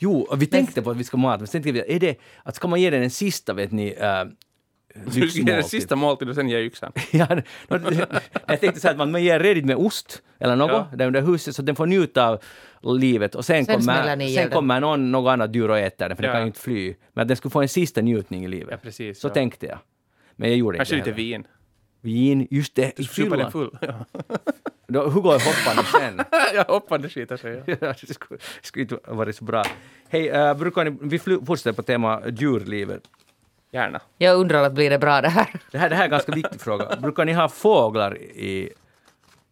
Jo, 0.03 0.19
och 0.21 0.41
vi 0.41 0.45
tänkte 0.45 0.81
på 0.81 0.91
att 0.91 0.97
vi 0.97 1.03
ska 1.03 1.17
mata, 1.17 1.37
men 1.37 1.47
sen 1.47 1.63
tänkte 1.63 1.83
vi, 1.87 1.95
är 1.95 1.99
det, 1.99 2.15
att 2.43 2.55
ska 2.55 2.67
man 2.67 2.81
ge 2.81 2.89
den 2.89 3.03
en 3.03 3.09
sista, 3.09 3.53
vet 3.53 3.71
ni, 3.71 3.91
uh, 3.95 5.11
ska 5.11 5.19
ge 5.25 5.43
den 5.43 5.63
sista 5.63 5.95
måltid 5.95 6.29
och 6.29 6.35
sen 6.35 6.49
ge 6.49 6.59
yxan. 6.59 6.91
ja, 7.11 7.27
no, 7.67 7.79
jag 8.47 8.59
tänkte 8.59 8.79
så 8.79 8.87
här 8.87 8.91
att 8.93 8.97
man, 8.97 9.11
man 9.11 9.23
ger 9.23 9.39
redigt 9.39 9.65
med 9.65 9.75
ost 9.75 10.21
eller 10.39 10.55
något 10.55 10.71
Ja. 10.71 10.97
där 10.97 11.07
under 11.07 11.21
huset 11.21 11.55
så 11.55 11.61
att 11.61 11.65
den 11.65 11.75
får 11.75 11.85
njuta 11.85 12.27
av 12.27 12.41
livet 12.99 13.35
och 13.35 13.45
sen, 13.45 13.65
Sen 13.65 13.75
kommer, 13.75 14.17
sen 14.17 14.35
den. 14.35 14.49
kommer 14.49 14.79
någon, 14.81 15.11
något 15.11 15.29
annat 15.31 15.55
djur 15.55 15.69
och 15.69 15.79
äter 15.79 16.07
den 16.09 16.15
för 16.17 16.23
den 16.23 16.29
Ja. 16.29 16.33
kan 16.35 16.41
ju 16.41 16.47
inte 16.47 16.59
fly. 16.59 16.95
Men 17.13 17.21
att 17.21 17.27
den 17.27 17.37
skulle 17.37 17.51
få 17.51 17.61
en 17.61 17.69
sista 17.69 18.01
njutning 18.01 18.45
i 18.45 18.47
livet. 18.47 18.69
Ja, 18.71 18.77
precis, 18.77 19.19
så 19.19 19.27
ja. 19.27 19.33
tänkte 19.33 19.65
jag. 19.65 19.79
Men 20.35 20.49
jag 20.49 20.57
gjorde 20.57 20.77
Kanske 20.77 20.95
inte 20.97 21.09
lite 21.09 21.21
heller. 21.21 21.37
vin. 21.37 21.47
Vin, 22.01 22.47
just 22.51 22.75
det, 22.75 22.85
i 22.85 22.93
den 22.97 23.05
fyllan. 23.05 23.51
full. 23.51 23.77
Ja. 23.81 24.05
Då- 24.87 25.09
Hur 25.09 25.21
går 25.21 25.31
hoppande 25.33 25.83
sen? 25.91 26.25
jag 26.55 26.65
hoppade 26.65 27.09
skiter 27.09 27.37
sig. 27.37 27.63
Ja. 27.65 27.75
Ja, 27.81 27.93
det 28.07 28.13
skulle, 28.13 28.39
skulle 28.61 28.81
inte 28.83 28.97
varit 29.07 29.35
så 29.35 29.43
bra. 29.43 29.63
Hej, 30.09 30.31
uh, 30.49 30.53
brukar 30.53 30.85
ni, 30.85 30.97
vi 31.01 31.19
fortsätter 31.19 31.73
på 31.73 31.83
tema 31.83 32.21
djurlivet. 32.27 33.03
Gärna. 33.71 34.01
Jag 34.17 34.35
undrar 34.37 34.63
att 34.63 34.73
blir 34.73 34.89
det 34.89 34.99
bra 34.99 35.21
det 35.21 35.29
här. 35.29 35.61
Det 35.71 35.77
här, 35.77 35.89
det 35.89 35.95
här 35.95 36.01
är 36.01 36.05
en 36.05 36.11
ganska 36.11 36.31
viktig 36.31 36.61
fråga. 36.61 36.95
Brukar 37.01 37.25
ni 37.25 37.33
ha 37.33 37.49
fåglar 37.49 38.17
i, 38.17 38.69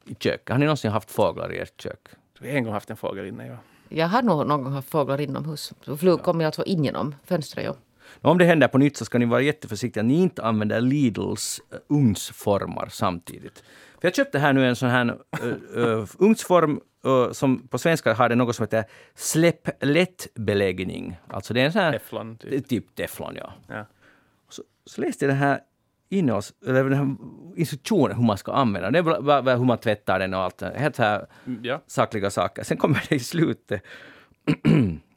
i 0.05 0.15
köket? 0.19 0.49
Har 0.49 0.57
ni 0.57 0.65
någonsin 0.65 0.91
haft 0.91 1.11
fåglar 1.11 1.53
i 1.53 1.59
ert 1.59 1.81
kök? 1.81 1.99
Vi 2.39 2.49
har 2.49 2.57
en 2.57 2.63
gång 2.63 2.73
haft 2.73 2.89
en 2.89 2.97
fågel 2.97 3.25
inne. 3.25 3.47
Ja. 3.47 3.57
Jag 3.89 4.07
har 4.07 4.21
nog 4.21 4.47
någon 4.47 4.63
gång 4.63 4.73
haft 4.73 4.89
fåglar 4.89 5.21
inomhus. 5.21 5.73
Flug 5.99 6.21
kommer 6.21 6.45
alltså 6.45 6.63
in 6.63 6.83
genom 6.83 7.15
fönstret. 7.25 7.65
Ja. 7.65 7.75
Om 8.21 8.37
det 8.37 8.45
händer 8.45 8.67
på 8.67 8.77
nytt 8.77 8.97
så 8.97 9.05
ska 9.05 9.17
ni 9.17 9.25
vara 9.25 9.41
jätteförsiktiga. 9.41 10.03
Ni 10.03 10.21
inte 10.21 10.43
använder 10.43 10.81
Lidls 10.81 11.61
uh, 11.73 11.79
ugnsformar 11.97 12.87
samtidigt. 12.91 13.63
För 14.01 14.07
jag 14.07 14.15
köpte 14.15 14.39
här 14.39 14.53
nu 14.53 14.67
en 14.67 14.75
sån 14.75 14.89
här 14.89 15.17
uh, 15.75 16.05
ugnsform 16.17 16.81
uh, 17.05 17.31
som 17.31 17.67
på 17.67 17.77
svenska 17.77 18.13
har 18.13 18.29
det 18.29 18.35
något 18.35 18.55
som 18.55 18.63
heter 18.63 18.83
släpp 19.15 19.83
lätt-beläggning. 19.83 21.17
Alltså 21.27 21.53
det 21.53 21.61
är 21.61 21.65
en 21.65 21.71
sån 21.71 21.81
här... 21.81 21.91
Teflon, 21.91 22.37
typ. 22.37 22.67
Typ 22.67 22.95
teflon, 22.95 23.35
ja. 23.35 23.53
Ja. 23.67 23.85
Så, 24.49 24.63
så 24.85 25.01
läste 25.01 25.25
jag 25.25 25.29
den 25.29 25.37
här 25.39 25.59
innehålls, 26.09 26.53
eller 26.67 26.83
den 26.83 26.93
här 26.93 27.15
instruktionen 27.55 28.17
hur 28.17 28.23
man 28.23 28.37
ska 28.37 28.51
använda 28.53 28.91
den. 28.91 29.05
Det 29.05 29.11
är 29.11 29.57
hur 29.57 29.65
man 29.65 29.77
tvättar 29.77 30.19
den 30.19 30.33
och 30.33 30.39
allt. 30.39 30.61
Helt 30.61 30.95
så 30.95 31.03
här 31.03 31.25
Mm, 31.45 31.59
ja. 31.63 31.81
sakliga 31.87 32.29
saker. 32.29 32.63
Sen 32.63 32.77
kommer 32.77 33.05
det 33.09 33.15
i 33.15 33.19
slutet. 33.19 33.83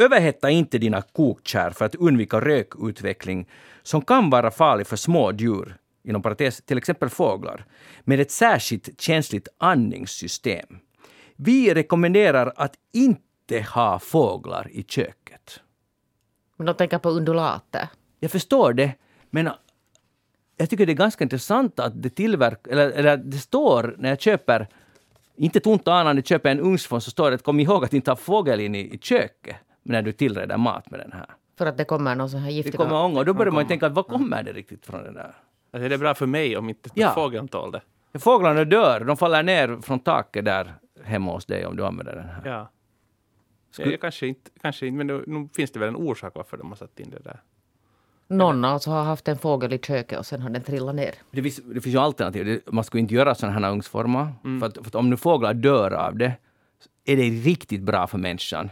Överhetta 0.00 0.50
inte 0.50 0.78
dina 0.78 1.02
kokkärl 1.02 1.72
för 1.72 1.84
att 1.84 1.94
undvika 1.94 2.40
rökutveckling 2.40 3.48
som 3.82 4.02
kan 4.02 4.30
vara 4.30 4.50
farlig 4.50 4.86
för 4.86 4.96
små 4.96 5.32
djur, 5.32 5.76
inom 6.02 6.22
parentes 6.22 6.62
till 6.62 6.78
exempel 6.78 7.08
fåglar, 7.08 7.64
med 8.00 8.20
ett 8.20 8.30
särskilt 8.30 9.00
känsligt 9.00 9.48
andningssystem. 9.58 10.78
Vi 11.36 11.74
rekommenderar 11.74 12.52
att 12.56 12.74
inte 12.92 13.66
ha 13.74 13.98
fåglar 13.98 14.68
i 14.70 14.82
köket. 14.82 15.60
Men 16.56 16.66
de 16.66 16.74
tänker 16.74 16.98
på 16.98 17.10
undulater. 17.10 17.88
Jag 18.20 18.30
förstår 18.30 18.72
det, 18.72 18.92
men 19.30 19.50
jag 20.56 20.70
tycker 20.70 20.86
det 20.86 20.92
är 20.92 20.94
ganska 20.94 21.24
intressant 21.24 21.80
att 21.80 22.02
det 22.02 22.10
tillverkar, 22.10 22.70
eller, 22.70 22.90
eller 22.90 23.16
det 23.16 23.38
står 23.38 23.94
när 23.98 24.08
jag 24.08 24.20
köper, 24.20 24.68
inte 25.36 25.60
ont 25.60 25.88
anande 25.88 26.22
köper 26.22 26.50
en 26.50 26.60
ugnsform 26.60 27.00
så 27.00 27.10
står 27.10 27.30
det 27.30 27.34
att 27.34 27.42
kom 27.42 27.60
ihåg 27.60 27.84
att 27.84 27.94
inte 27.94 28.10
ha 28.10 28.16
fågel 28.16 28.60
in 28.60 28.74
i, 28.74 28.94
i 28.94 28.98
köket 28.98 29.56
när 29.82 30.02
du 30.02 30.12
tillreder 30.12 30.56
mat 30.56 30.90
med 30.90 31.00
den 31.00 31.12
här. 31.12 31.26
För 31.58 31.66
att 31.66 31.76
det 31.78 31.84
kommer 31.84 32.14
någon 32.14 32.30
sån 32.30 32.40
här 32.40 32.46
Det 32.46 32.52
giftig... 32.54 32.74
kommer 32.76 32.94
ånga 33.04 33.18
och 33.18 33.24
då 33.26 33.34
börjar 33.34 33.52
man 33.52 33.62
ju 33.62 33.68
tänka 33.68 33.86
att 33.86 33.92
vad 33.92 34.06
kommer 34.06 34.42
det 34.42 34.52
riktigt 34.52 34.86
från 34.86 35.02
den 35.04 35.14
där? 35.14 35.34
Alltså, 35.72 35.88
det 35.88 35.94
är 35.94 35.98
bra 35.98 36.14
för 36.14 36.26
mig 36.26 36.56
om 36.56 36.68
inte 36.68 36.90
Ja. 36.94 37.10
fågeln 37.14 37.48
tål 37.48 37.72
det. 37.72 38.18
Fåglarna 38.18 38.64
dör, 38.64 39.04
de 39.04 39.16
faller 39.16 39.42
ner 39.42 39.78
från 39.82 40.00
taket 40.00 40.44
där 40.44 40.74
hemma 41.04 41.32
hos 41.32 41.46
dig 41.46 41.66
om 41.66 41.76
du 41.76 41.86
använder 41.86 42.14
den 42.14 42.28
här. 42.28 42.42
Ja. 42.44 42.70
Skulle- 43.70 43.90
Jag, 43.90 44.00
kanske 44.00 44.26
inte, 44.26 44.50
kanske 44.62 44.86
inte, 44.86 44.96
men 44.96 45.06
nu, 45.06 45.24
nu 45.26 45.48
finns 45.56 45.70
det 45.70 45.78
väl 45.78 45.88
en 45.88 45.96
orsak 45.96 46.32
varför 46.34 46.56
de 46.56 46.68
har 46.68 46.76
satt 46.76 47.00
in 47.00 47.10
det 47.10 47.18
där. 47.18 47.40
Någon 48.28 48.64
alltså 48.64 48.90
har 48.90 49.02
haft 49.04 49.28
en 49.28 49.38
fågel 49.38 49.72
i 49.72 49.78
köket 49.78 50.18
och 50.18 50.26
sen 50.26 50.42
har 50.42 50.50
den 50.50 50.62
trillat 50.62 50.94
ner. 50.94 51.14
Det 51.30 51.42
finns, 51.42 51.56
det 51.56 51.80
finns 51.80 51.94
ju 51.94 51.98
alternativ. 51.98 52.44
Det- 52.46 52.72
Man 52.72 52.84
skulle 52.84 53.00
inte 53.00 53.14
göra 53.14 53.34
sådana 53.34 53.60
här 53.66 53.72
ugnsformar. 53.72 54.28
För, 54.60 54.66
att, 54.66 54.74
för 54.74 54.86
att 54.86 54.94
om 54.94 55.10
nu 55.10 55.16
fåglar 55.16 55.54
dör 55.54 55.90
av 55.90 56.16
det, 56.16 56.32
är 57.04 57.16
det 57.16 57.22
riktigt 57.22 57.82
bra 57.82 58.06
för 58.06 58.18
människan. 58.18 58.70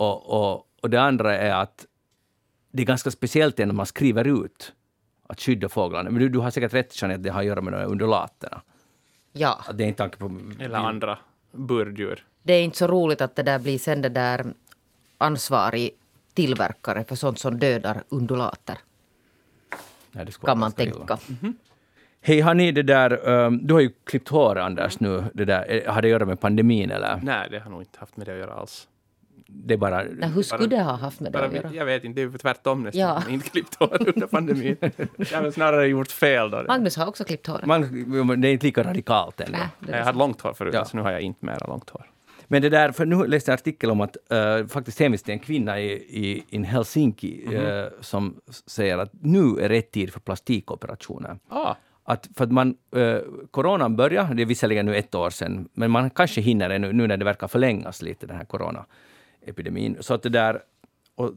Och, 0.00 0.26
och, 0.26 0.66
och 0.82 0.90
det 0.90 1.00
andra 1.00 1.36
är 1.36 1.54
att 1.54 1.86
det 2.70 2.82
är 2.82 2.86
ganska 2.86 3.10
speciellt 3.10 3.58
när 3.58 3.66
man 3.66 3.86
skriver 3.86 4.44
ut 4.44 4.72
att 5.26 5.40
skydda 5.40 5.68
fåglarna. 5.68 6.10
Men 6.10 6.22
du, 6.22 6.28
du 6.28 6.38
har 6.38 6.50
säkert 6.50 6.74
rätt, 6.74 7.02
Jeanette, 7.02 7.22
det 7.22 7.30
har 7.30 7.40
att 7.40 7.46
göra 7.46 7.60
med 7.60 7.72
de 7.72 7.84
undulaterna. 7.84 8.62
Ja, 9.32 9.60
Att 9.68 9.78
det 9.78 9.84
är 9.84 9.88
inte 9.88 9.98
tanke 9.98 10.16
på... 10.18 10.40
Eller 10.60 10.78
andra 10.78 11.18
burrdjur. 11.52 12.24
det 12.42 12.52
är 12.52 12.62
inte 12.62 12.78
så 12.78 12.86
roligt 12.86 13.20
att 13.20 13.36
det 13.36 13.42
där 13.42 13.58
blir 13.58 13.78
sen 13.78 14.02
det 14.02 14.08
där 14.08 14.46
ansvarig 15.18 15.90
tillverkare 16.34 17.04
för 17.04 17.16
sånt 17.16 17.38
som 17.38 17.58
dödar 17.58 18.02
undulater. 18.08 18.78
Nej, 20.12 20.26
kan 20.42 20.58
man 20.58 20.72
tänka. 20.72 21.18
Hej, 22.20 22.40
har 22.40 22.54
ni 22.54 22.72
det 22.72 22.82
där, 22.82 23.28
um, 23.28 23.66
du 23.66 23.74
har 23.74 23.80
ju 23.80 23.90
klippt 24.04 24.28
hår 24.28 24.58
Anders 24.58 25.00
nu, 25.00 25.24
det 25.34 25.44
där, 25.44 25.84
har 25.86 26.02
det 26.02 26.08
att 26.08 26.12
göra 26.12 26.26
med 26.26 26.40
pandemin 26.40 26.90
eller? 26.90 27.20
Nej, 27.22 27.48
det 27.50 27.58
har 27.58 27.70
nog 27.70 27.82
inte 27.82 27.98
haft 27.98 28.16
med 28.16 28.26
det 28.26 28.32
att 28.32 28.38
göra 28.38 28.52
alls. 28.54 28.88
Det 29.52 29.76
bara... 29.76 30.02
Nej, 30.02 30.28
hur 30.30 30.42
skulle 30.42 30.66
det 30.66 30.82
ha 30.82 30.92
haft 30.96 31.20
med 31.20 31.32
det 31.32 31.38
Bara, 31.38 31.46
att 31.48 31.52
göra? 31.54 31.70
jag 31.74 31.84
vet 31.84 32.04
inte, 32.04 32.20
det 32.20 32.26
är 32.26 32.30
ju 32.30 32.38
tvärtom 32.38 32.82
nästan. 32.82 33.00
Ja. 33.00 33.22
Inte 33.28 33.48
klippt 33.50 33.74
hår 33.74 33.96
under 34.14 34.26
pandemin. 34.30 34.76
Jag 35.16 35.42
har 35.42 35.50
snarare 35.50 35.86
gjort 35.86 36.10
fel 36.10 36.50
då. 36.50 36.64
Magnus 36.68 36.96
har 36.96 37.06
också 37.06 37.24
klippt 37.24 37.46
håret. 37.46 37.66
Man, 37.66 38.40
det 38.40 38.48
är 38.48 38.52
inte 38.52 38.66
lika 38.66 38.82
radikalt 38.82 39.40
är 39.40 39.68
Jag 39.88 40.04
hade 40.04 40.18
långt 40.18 40.40
hår 40.40 40.52
förut, 40.52 40.74
Ja. 40.74 40.84
så 40.84 40.96
nu 40.96 41.02
har 41.02 41.10
jag 41.12 41.20
inte 41.20 41.46
mera 41.46 41.66
långt 41.66 41.90
hår. 41.90 42.06
Men 42.48 42.62
det 42.62 42.68
där, 42.68 42.92
för 42.92 43.06
nu 43.06 43.26
läste 43.26 43.50
jag 43.50 43.54
en 43.54 43.60
artikel 43.60 43.90
om 43.90 44.00
att 44.00 44.16
uh, 44.32 44.66
faktiskt 44.66 45.00
hänvisar 45.00 45.24
till 45.24 45.32
en 45.34 45.38
kvinna 45.38 45.80
i, 45.80 45.92
i 45.92 46.44
in 46.48 46.64
Helsinki 46.64 47.54
eh, 47.56 47.84
som 48.00 48.40
s- 48.48 48.62
säger 48.70 48.98
att 48.98 49.10
nu 49.20 49.40
är 49.60 49.68
rätt 49.68 49.90
tid 49.92 50.12
för 50.12 50.20
plastikoperationer. 50.20 51.38
Ah, 51.48 51.74
Att, 52.04 52.28
för 52.36 52.44
att 52.44 52.52
man, 52.52 52.74
uh, 52.96 53.18
coronan 53.50 53.96
började, 53.96 54.34
det 54.34 54.42
är 54.42 54.46
visserligen 54.46 54.86
nu 54.86 54.96
ett 54.96 55.14
år 55.14 55.30
sedan, 55.30 55.68
men 55.72 55.90
man 55.90 56.10
kanske 56.10 56.40
hinner 56.40 56.70
ännu, 56.70 56.92
nu 56.92 57.06
när 57.06 57.16
det 57.16 57.24
verkar 57.24 57.48
förlängas 57.48 58.02
lite, 58.02 58.26
den 58.26 58.36
här 58.36 58.44
coronaepidemin. 59.40 59.96
Så 60.00 60.14
att 60.14 60.22
det 60.22 60.28
där, 60.28 60.62
och 61.14 61.32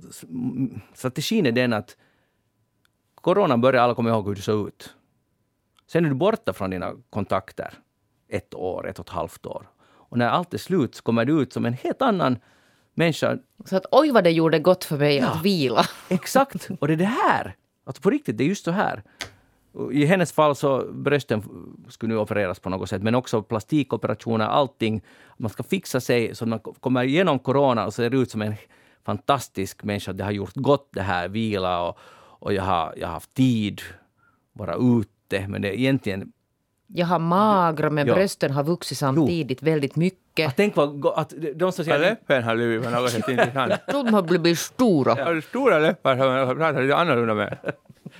strategin 0.94 1.46
är 1.46 1.52
den 1.52 1.74
att 1.74 1.98
coronan 3.16 3.62
började, 3.62 3.84
alla 3.84 3.96
kommer 3.96 4.10
ihåg 4.10 4.28
hur 4.28 4.36
det 4.36 4.42
såg 4.42 4.68
ut. 4.68 4.96
Sen 5.88 6.06
är 6.06 6.10
du 6.10 6.16
borta 6.16 6.54
från 6.54 6.70
dina 6.70 6.94
kontakter 7.10 7.74
ett 8.30 8.54
år, 8.54 8.90
ett 8.90 9.00
och 9.00 9.06
ett 9.06 9.14
halvt 9.14 9.46
år. 9.46 9.70
Och 10.10 10.18
när 10.18 10.30
allt 10.30 10.54
är 10.54 10.58
slut 10.58 10.96
så 10.96 11.04
kommer 11.04 11.26
du 11.26 11.42
ut 11.42 11.54
som 11.54 11.66
en 11.66 11.74
helt 11.74 12.02
annan 12.02 12.40
människa. 12.96 13.38
Så 13.66 13.78
att 13.78 13.86
oj 13.92 14.12
vad 14.12 14.24
det 14.24 14.32
gjorde 14.32 14.60
gott 14.60 14.84
för 14.84 14.98
mig 14.98 15.20
att 15.20 15.42
vila. 15.42 15.86
Exakt! 16.10 16.70
Och 16.80 16.88
det 16.88 16.94
är 16.94 16.98
det 16.98 17.06
här! 17.06 17.56
Alltså 17.86 18.02
på 18.02 18.10
riktigt, 18.10 18.38
det 18.38 18.44
är 18.44 18.48
just 18.48 18.66
så 18.66 18.72
här. 18.72 19.04
I 19.92 20.06
hennes 20.06 20.32
fall 20.32 20.56
så 20.56 20.86
brösten 20.92 21.44
skulle 21.90 22.14
nu 22.14 22.20
opereras 22.20 22.60
på 22.60 22.70
något 22.70 22.90
sätt, 22.90 23.04
men 23.04 23.16
också 23.16 23.42
plastikoperationer, 23.44 24.46
allting. 24.46 25.02
Man 25.38 25.50
ska 25.50 25.64
fixa 25.64 26.00
sig 26.02 26.36
så 26.36 26.46
man 26.46 26.60
kommer 26.60 27.04
igenom 27.04 27.40
corona 27.40 27.86
och 27.86 27.94
ser 27.94 28.16
ut 28.16 28.32
som 28.32 28.42
en 28.42 28.56
fantastisk 29.06 29.84
människa. 29.84 30.14
Det 30.14 30.24
har 30.24 30.32
gjort 30.32 30.56
gott 30.56 30.90
det 30.94 31.02
här, 31.02 31.28
vila 31.28 31.82
och, 31.88 31.98
och 32.40 32.54
jag, 32.54 32.64
har, 32.64 32.94
jag 32.98 33.08
har 33.08 33.14
haft 33.14 33.34
tid, 33.34 33.82
vara 34.54 34.76
ute. 34.76 35.48
Men 35.48 35.62
det 35.62 35.68
är 35.68 35.74
egentligen 35.74 36.32
Jag 36.88 37.06
har 37.06 37.20
magra 37.20 37.90
men 37.90 38.08
Ja. 38.08 38.16
brösten 38.16 38.52
har 38.52 38.64
vuxit 38.64 38.98
samtidigt 38.98 39.62
väldigt 39.64 39.96
mycket. 39.96 40.48
Att 40.48 40.56
tänk 40.56 40.76
vad, 40.76 41.06
att 41.06 41.34
de 41.56 41.72
som 41.72 41.86
ja, 41.86 41.94
säger... 41.94 42.00
läppen 42.00 42.44
har 42.44 42.56
blivit 42.56 42.92
något 42.92 43.12
helt 43.14 43.30
intressant. 43.30 43.74
De 43.92 44.14
har 44.14 44.22
blivit 44.22 44.60
stora. 44.60 45.26
Har 45.26 45.34
du 45.34 45.42
stora 45.42 45.80
läppar 45.80 46.18
som 46.18 46.26
jag 46.26 46.58
pratar 46.58 46.82
lite 46.82 46.96
annorlunda 46.96 47.34
med? 47.34 47.58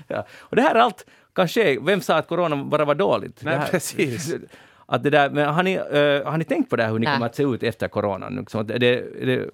Ja. 0.08 0.26
Och 0.40 0.56
det 0.56 0.62
här 0.62 0.76
är 0.76 0.80
allt 0.80 1.06
kan 1.36 1.48
ske. 1.48 1.80
Vem 1.80 2.02
sa 2.02 2.16
att 2.18 2.28
corona 2.28 2.64
bara 2.64 2.86
var 2.86 2.96
dåligt? 2.96 3.40
Nej, 3.44 3.54
det 3.54 3.60
här, 3.60 3.68
precis. 3.68 4.34
Att 4.86 5.04
det 5.04 5.10
där, 5.10 5.30
men 5.30 5.54
har, 5.54 5.64
ni, 5.64 5.74
eh, 5.74 6.32
har 6.32 6.38
ni 6.38 6.44
tänkt 6.46 6.70
på 6.70 6.76
det 6.76 6.84
här, 6.84 6.92
hur 6.92 7.00
ni 7.00 7.06
Nej. 7.06 7.16
kommer 7.16 7.26
att 7.26 7.36
se 7.36 7.44
ut 7.44 7.64
efter 7.64 7.88
coronan? 7.88 8.36
Liksom, 8.36 8.68
det, 8.68 8.78
det, 8.78 9.26
det, 9.26 9.50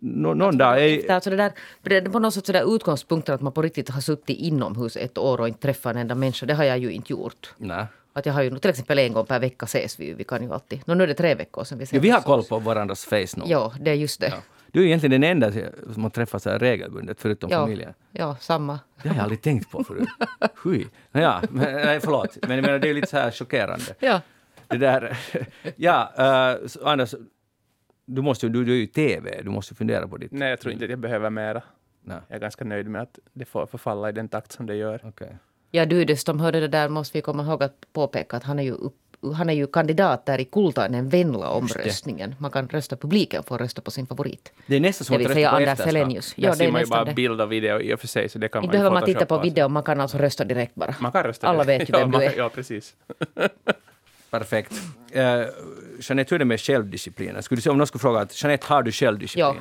nå- 0.00 0.34
någon 0.34 0.58
dag... 0.58 0.84
Är, 0.84 0.98
Efter, 0.98 1.14
alltså 1.14 1.30
det, 1.30 1.36
där, 1.36 1.52
det 1.82 1.96
är 1.96 2.02
på 2.02 2.18
något 2.18 2.34
sätt 2.34 2.46
sådär 2.46 2.74
utgångspunkten 2.76 3.34
att 3.34 3.40
man 3.40 3.52
på 3.52 3.62
riktigt 3.62 3.88
har 3.88 4.00
suttit 4.00 4.38
inomhus 4.38 4.96
ett 4.96 5.18
år 5.18 5.40
och 5.40 5.48
inte 5.48 5.60
träffat 5.60 5.94
en 5.94 6.00
enda 6.00 6.14
människa. 6.14 6.46
Det 6.46 6.54
har 6.54 6.64
jag 6.64 6.78
ju 6.78 6.90
inte 6.92 7.12
gjort. 7.12 7.54
nej. 7.56 7.86
Att 8.16 8.26
jag 8.26 8.32
har 8.32 8.42
ju 8.42 8.58
till 8.58 8.70
exempel 8.70 8.98
en 8.98 9.12
gång 9.12 9.26
per 9.26 9.40
vecka 9.40 9.64
ses 9.64 10.00
vi. 10.00 10.12
Vi 10.12 10.24
kan 10.24 10.42
ju 10.42 10.52
alltid. 10.52 10.80
Nå, 10.84 10.94
nu 10.94 11.02
är 11.04 11.08
det 11.08 11.14
tre 11.14 11.34
veckor 11.34 11.64
sedan 11.64 11.78
vi 11.78 11.84
ses. 11.84 11.94
Ja, 11.96 12.00
vi 12.00 12.10
har 12.10 12.20
koll 12.20 12.44
på 12.44 12.58
varandras 12.58 13.04
face 13.04 13.26
nu. 13.36 13.42
Ja, 13.46 13.72
det 13.80 13.90
är 13.90 13.94
just 13.94 14.20
det. 14.20 14.26
Ja, 14.28 14.36
Du 14.74 14.82
är 14.82 14.86
egentligen 14.86 15.20
den 15.20 15.30
enda 15.30 15.52
som 15.92 16.02
har 16.02 16.10
träffat 16.10 16.42
så 16.42 16.50
här 16.50 16.58
regelbundet, 16.58 17.20
förutom 17.20 17.50
ja, 17.50 17.60
familjen. 17.60 17.94
samma. 18.40 18.80
Det 19.02 19.08
har 19.08 19.16
jag 19.16 19.22
aldrig 19.22 19.42
tänkt 19.42 19.70
på 19.70 19.84
förut. 19.84 20.08
Hui. 20.62 20.86
Ja, 21.12 21.42
men, 21.50 21.74
nej, 21.74 22.00
förlåt. 22.00 22.38
Men 22.42 22.56
jag 22.56 22.66
menar, 22.66 22.78
det 22.78 22.90
är 22.90 22.94
lite 22.94 23.06
så 23.06 23.16
här 23.16 23.30
chockerande. 23.30 23.94
Ja. 24.00 24.20
Det 24.66 24.76
där... 24.76 25.18
Ja, 25.76 26.12
uh, 26.18 26.88
Anders, 26.88 27.14
du, 28.06 28.22
måste, 28.22 28.48
du, 28.48 28.64
du 28.64 28.72
är 28.72 28.76
ju 28.76 28.86
TV, 28.86 29.42
du 29.42 29.50
måste 29.50 29.74
fundera 29.74 30.08
på 30.08 30.16
ditt... 30.16 30.32
Nej, 30.32 30.50
jag 30.50 30.60
tror 30.60 30.72
inte 30.72 30.84
att 30.84 30.90
jag 30.90 30.98
behöver 30.98 31.30
mera. 31.30 31.62
Nej. 32.02 32.18
Jag 32.28 32.36
är 32.36 32.40
ganska 32.40 32.64
nöjd 32.64 32.88
med 32.88 33.02
att 33.02 33.18
det 33.32 33.44
får 33.44 33.66
förfalla 33.66 34.08
i 34.08 34.12
den 34.12 34.28
takt 34.28 34.52
som 34.52 34.66
det 34.66 34.74
gör. 34.74 35.00
Okej. 35.04 35.36
Ja, 35.70 35.86
du 35.86 36.04
dessutom 36.04 36.40
hörde 36.40 36.60
det 36.60 36.68
där 36.68 36.88
måste 36.88 37.18
vi 37.18 37.22
komma 37.22 37.42
ihåg 37.42 37.62
att 37.62 37.86
påpeka 37.92 38.36
att 38.36 38.44
han 38.44 38.58
är 38.58 38.62
ju, 38.62 38.72
upp, 38.72 38.96
han 39.32 39.50
är 39.50 39.54
ju 39.54 39.66
kandidat 39.66 40.26
där 40.26 40.40
i 40.40 40.44
Kultainen 40.44 41.08
Venla-omröstningen. 41.08 42.34
Man 42.38 42.50
kan 42.50 42.68
rösta, 42.68 42.96
publiken 42.96 43.42
får 43.42 43.58
rösta 43.58 43.82
på 43.82 43.90
sin 43.90 44.06
favorit. 44.06 44.52
Det 44.66 44.76
är 44.76 44.80
nästan 44.80 45.04
som 45.04 45.14
att 45.14 45.20
vill 45.20 45.28
rösta 45.28 45.50
på 45.50 45.56
Anders. 45.56 45.80
Helenius. 45.80 46.34
Där 46.34 46.42
Ja, 46.42 46.50
det 46.50 46.56
ser 46.56 46.72
man 46.72 46.80
ju 46.80 46.86
bara 46.86 47.04
det. 47.04 47.14
bild 47.14 47.40
och 47.40 47.52
video 47.52 47.80
i 47.80 47.94
och 47.94 48.00
för 48.00 48.06
sig, 48.06 48.28
så 48.28 48.38
det 48.38 48.48
kan 48.48 48.62
man 48.62 48.70
behöver 48.70 48.90
man 48.90 49.04
titta 49.04 49.20
på 49.20 49.26
photoshoppa. 49.26 49.44
video, 49.44 49.68
man 49.68 49.82
kan 49.82 50.00
alltså 50.00 50.18
rösta 50.18 50.44
direkt 50.44 50.74
bara. 50.74 50.94
Man 51.00 51.12
kan 51.12 51.22
rösta 51.22 51.46
Alla 51.48 51.64
direkt. 51.64 51.80
vet 51.80 51.88
ju 51.88 51.92
vem 52.00 52.12
ja, 52.12 52.18
du 52.18 52.24
är. 52.24 52.36
Ja, 52.36 52.48
precis. 52.48 52.94
Perfekt. 54.30 54.72
Uh, 55.16 55.20
Jeanette, 56.00 56.30
hur 56.30 56.34
är 56.34 56.38
det 56.38 56.44
med 56.44 56.60
självdisciplinen? 56.60 57.42
Skulle 57.42 57.56
du 57.56 57.62
säga 57.62 57.70
om 57.72 57.78
någon 57.78 57.86
skulle 57.86 58.00
fråga 58.00 58.20
att 58.20 58.42
Jeanette, 58.42 58.66
har 58.66 58.82
du 58.82 58.92
självdisciplin? 58.92 59.44
Ja. 59.46 59.54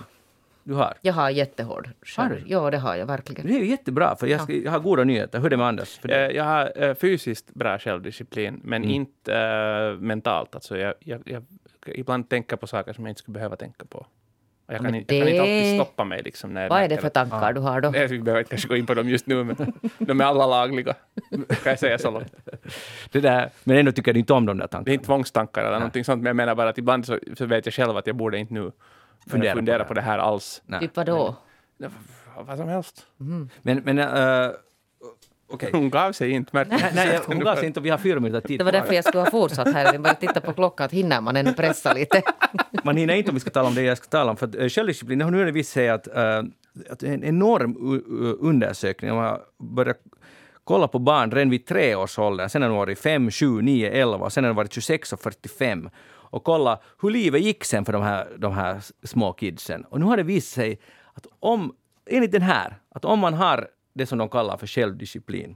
Du 0.63 0.73
har? 0.73 0.93
Jag 1.01 1.13
har 1.13 1.29
jättehård 1.29 1.89
du? 2.29 2.43
Ja, 2.45 2.71
det 2.71 2.77
har 2.77 2.95
jag 2.95 3.05
verkligen. 3.05 3.47
Det 3.47 3.53
är 3.53 3.59
ju 3.59 3.65
jättebra, 3.65 4.15
för 4.15 4.27
jag, 4.27 4.41
ska, 4.41 4.53
jag 4.53 4.71
har 4.71 4.79
goda 4.79 5.03
nyheter. 5.03 5.39
Hur 5.39 5.45
är 5.45 5.49
det 5.49 5.57
med 5.57 5.67
Anders? 5.67 5.97
För 5.99 6.09
Eh, 6.11 6.17
det? 6.17 6.31
Jag 6.33 6.43
har 6.43 6.83
eh, 6.83 6.93
fysiskt 6.93 7.53
bra 7.53 7.79
självdisciplin, 7.79 8.59
men 8.63 8.83
Mm. 8.83 8.95
inte 8.95 9.35
eh, 9.37 10.01
mentalt. 10.01 10.55
Alltså 10.55 10.77
jag, 10.77 10.93
jag, 10.99 11.21
jag 11.25 11.43
ibland 11.85 12.29
tänker 12.29 12.55
på 12.55 12.67
saker 12.67 12.93
som 12.93 13.05
jag 13.05 13.11
inte 13.11 13.19
skulle 13.19 13.33
behöva 13.33 13.55
tänka 13.55 13.85
på. 13.85 14.05
Jag, 14.67 14.81
kan, 14.81 14.95
inte- 14.95 15.15
jag 15.15 15.23
kan 15.27 15.31
inte 15.33 15.41
alltid 15.41 15.75
stoppa 15.81 16.03
mig. 16.03 16.21
Liksom, 16.23 16.53
när 16.53 16.61
jag 16.61 16.69
Vad 16.69 16.81
är 16.83 16.87
det 16.87 16.97
för 16.97 17.07
att- 17.07 17.13
tankar 17.13 17.53
du 17.53 17.61
har 17.61 17.81
då? 17.81 17.89
Nej, 17.89 18.07
Vi 18.07 18.19
behöver 18.19 18.39
inte 18.41 18.49
kanske 18.49 18.67
gå 18.67 18.75
in 18.75 18.85
på 18.85 18.93
dem 18.93 19.09
just 19.09 19.27
nu, 19.27 19.43
men 19.43 19.55
de 19.97 20.21
är 20.21 20.25
alla 20.25 20.45
lagliga. 20.47 20.93
Kan 21.29 21.45
jag 21.65 21.79
säga 21.79 21.97
så 21.97 22.11
långt. 22.11 22.33
det 23.11 23.19
där, 23.19 23.49
men 23.63 23.77
ändå 23.77 23.91
tycker 23.91 24.13
du 24.13 24.19
inte 24.19 24.33
om 24.33 24.45
de 24.45 24.57
där 24.57 24.63
Det 24.63 24.65
är 24.65 24.67
tankarna? 24.67 24.93
inte 24.93 25.05
tvångstankar 25.05 25.61
eller 25.61 25.77
någonting 25.79 26.03
sånt, 26.03 26.21
men 26.21 26.27
jag 26.29 26.35
menar 26.35 26.55
bara 26.55 26.69
att 26.69 26.77
ibland 26.77 27.05
så, 27.05 27.19
så 27.37 27.45
vet 27.45 27.65
jag 27.65 27.73
själv 27.73 27.97
att 27.97 28.07
jag 28.07 28.15
borde 28.15 28.37
inte 28.37 28.53
nu 28.53 28.71
Fundera 29.27 29.55
fundera, 29.55 29.77
på 29.77 29.83
det. 29.83 29.87
på, 29.87 29.93
det 29.93 30.01
här 30.01 30.17
alls. 30.19 30.61
Nej. 30.65 30.79
Typ 30.79 30.95
vadå? 30.95 31.35
Vad 32.37 32.57
som 32.57 32.67
helst. 32.67 33.05
Men, 33.61 33.77
men 33.77 33.99
uh, 33.99 34.51
okej. 35.49 35.69
Hon 35.71 35.89
gav 35.89 36.11
sig 36.11 36.31
inte. 36.31 36.49
Men 36.53 36.67
Nej, 36.67 36.91
nej, 36.95 37.19
hon 37.25 37.39
gav 37.39 37.55
sig 37.55 37.65
inte 37.65 37.79
och 37.79 37.85
vi 37.85 37.89
har 37.89 37.97
fyra 37.97 38.19
minuter 38.19 38.47
tid 38.47 38.59
Det 38.59 38.63
var 38.63 38.71
därför 38.71 38.93
jag 38.93 39.05
skulle 39.05 39.23
ha 39.23 39.31
fortsatt 39.31 39.73
här. 39.73 39.93
Jag 39.93 40.01
bara 40.01 40.13
titta 40.13 40.41
på 40.41 40.53
klockan, 40.53 40.85
att 40.85 40.91
hinner 40.91 41.21
man 41.21 41.35
ännu 41.35 41.53
pressa 41.53 41.93
lite? 41.93 42.21
Man 42.83 42.97
hinner 42.97 43.13
inte 43.13 43.29
om 43.29 43.35
vi 43.35 43.39
ska 43.39 43.49
tala 43.49 43.67
om 43.67 43.75
det 43.75 43.81
jag 43.81 43.97
ska 43.97 44.07
tala 44.07 44.31
om. 44.31 44.37
För 44.37 44.47
att, 44.47 44.55
uh, 44.55 44.69
självdisciplin, 44.69 45.17
nu 45.17 45.41
är 45.41 45.45
det 45.45 45.51
visst 45.51 45.71
säga 45.71 45.93
att, 45.93 46.07
uh, 46.07 46.49
att 46.89 47.03
en 47.03 47.23
enorm 47.23 48.01
undersökning, 48.39 49.11
om 49.11 49.17
man 49.17 49.39
börjar 49.59 49.95
kolla 50.63 50.87
på 50.87 50.99
barn 50.99 51.31
redan 51.31 51.49
vid 51.49 51.65
tre 51.65 51.95
års 51.95 52.19
ålder, 52.19 52.47
sen 52.47 52.61
har 52.61 52.69
det 52.69 52.75
varit 52.75 52.99
5, 52.99 53.31
7, 53.31 53.61
9, 53.61 53.91
11 53.91 54.25
och 54.25 54.33
sen 54.33 54.43
har 54.43 54.51
det 54.51 54.55
varit 54.55 54.73
26 54.73 55.13
och 55.13 55.19
45 55.19 55.89
och 56.33 56.43
kolla 56.43 56.79
hur 57.01 57.09
livet 57.09 57.41
gick 57.41 57.63
sen 57.63 57.85
för 57.85 57.93
de 57.93 58.01
här, 58.01 58.37
de 58.37 58.53
här 58.53 58.81
små 59.03 59.33
kidsen. 59.33 59.85
Och 59.85 59.99
nu 59.99 60.05
har 60.05 60.17
det 60.17 60.23
visat 60.23 60.53
sig 60.53 60.79
att 61.13 61.27
om, 61.39 61.75
enligt 62.09 62.31
den 62.31 62.41
här, 62.41 62.77
att 62.89 63.05
om 63.05 63.19
man 63.19 63.33
har 63.33 63.67
det 63.93 64.05
som 64.05 64.17
de 64.17 64.29
kallar 64.29 64.57
för 64.57 64.67
självdisciplin, 64.67 65.55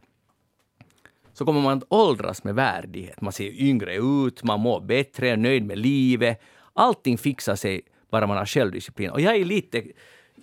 så 1.34 1.46
kommer 1.46 1.62
man 1.62 1.78
att 1.78 1.84
åldras 1.90 2.44
med 2.44 2.56
värdighet. 2.56 3.22
Man 3.22 3.34
ser 3.34 3.62
yngre 3.62 3.96
ut, 3.96 4.44
man 4.44 4.60
mår 4.60 4.82
bättre, 4.82 5.30
är 5.30 5.38
nöjd 5.38 5.66
med 5.66 5.78
livet. 5.78 6.42
Allting 6.74 7.18
fixar 7.18 7.56
sig 7.56 7.82
bara 8.12 8.28
man 8.28 8.38
har 8.38 8.46
självdisciplin. 8.46 9.10
Och 9.10 9.22
jag 9.22 9.36
är 9.36 9.46
lite... 9.46 9.84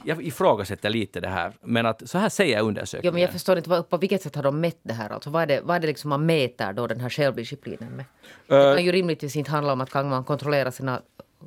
Jag 0.02 0.22
ifrågasätter 0.26 0.90
lite 0.90 1.20
det 1.20 1.28
här, 1.28 1.52
men 1.62 1.86
att 1.86 2.08
så 2.08 2.18
här 2.18 2.28
säger 2.28 2.62
undersökningen. 2.62 3.14
men 3.14 3.22
jag 3.22 3.32
förstår 3.32 3.56
inte, 3.56 3.70
vad- 3.70 3.88
på 3.88 3.96
vilket 3.96 4.22
sätt 4.22 4.36
har 4.36 4.42
de 4.42 4.60
mätt 4.60 4.78
det 4.82 4.92
här? 4.94 5.10
Alltså, 5.10 5.30
vad, 5.30 5.42
är 5.42 5.46
det, 5.46 5.60
vad 5.64 5.76
är 5.76 5.80
det 5.80 5.86
liksom 5.86 6.08
man 6.08 6.26
mäter 6.26 6.72
då 6.72 6.86
den 6.86 7.00
här 7.00 7.08
självdisciplinen 7.10 7.92
med? 7.96 8.04
Det 8.46 8.74
kan 8.76 8.84
ju 8.84 8.92
rimligtvis 8.92 9.36
inte 9.36 9.50
handla 9.50 9.72
om 9.72 9.80
att 9.80 9.90
kan 9.90 10.08
man 10.08 10.24
kontrollera 10.24 10.70
sina 10.70 11.00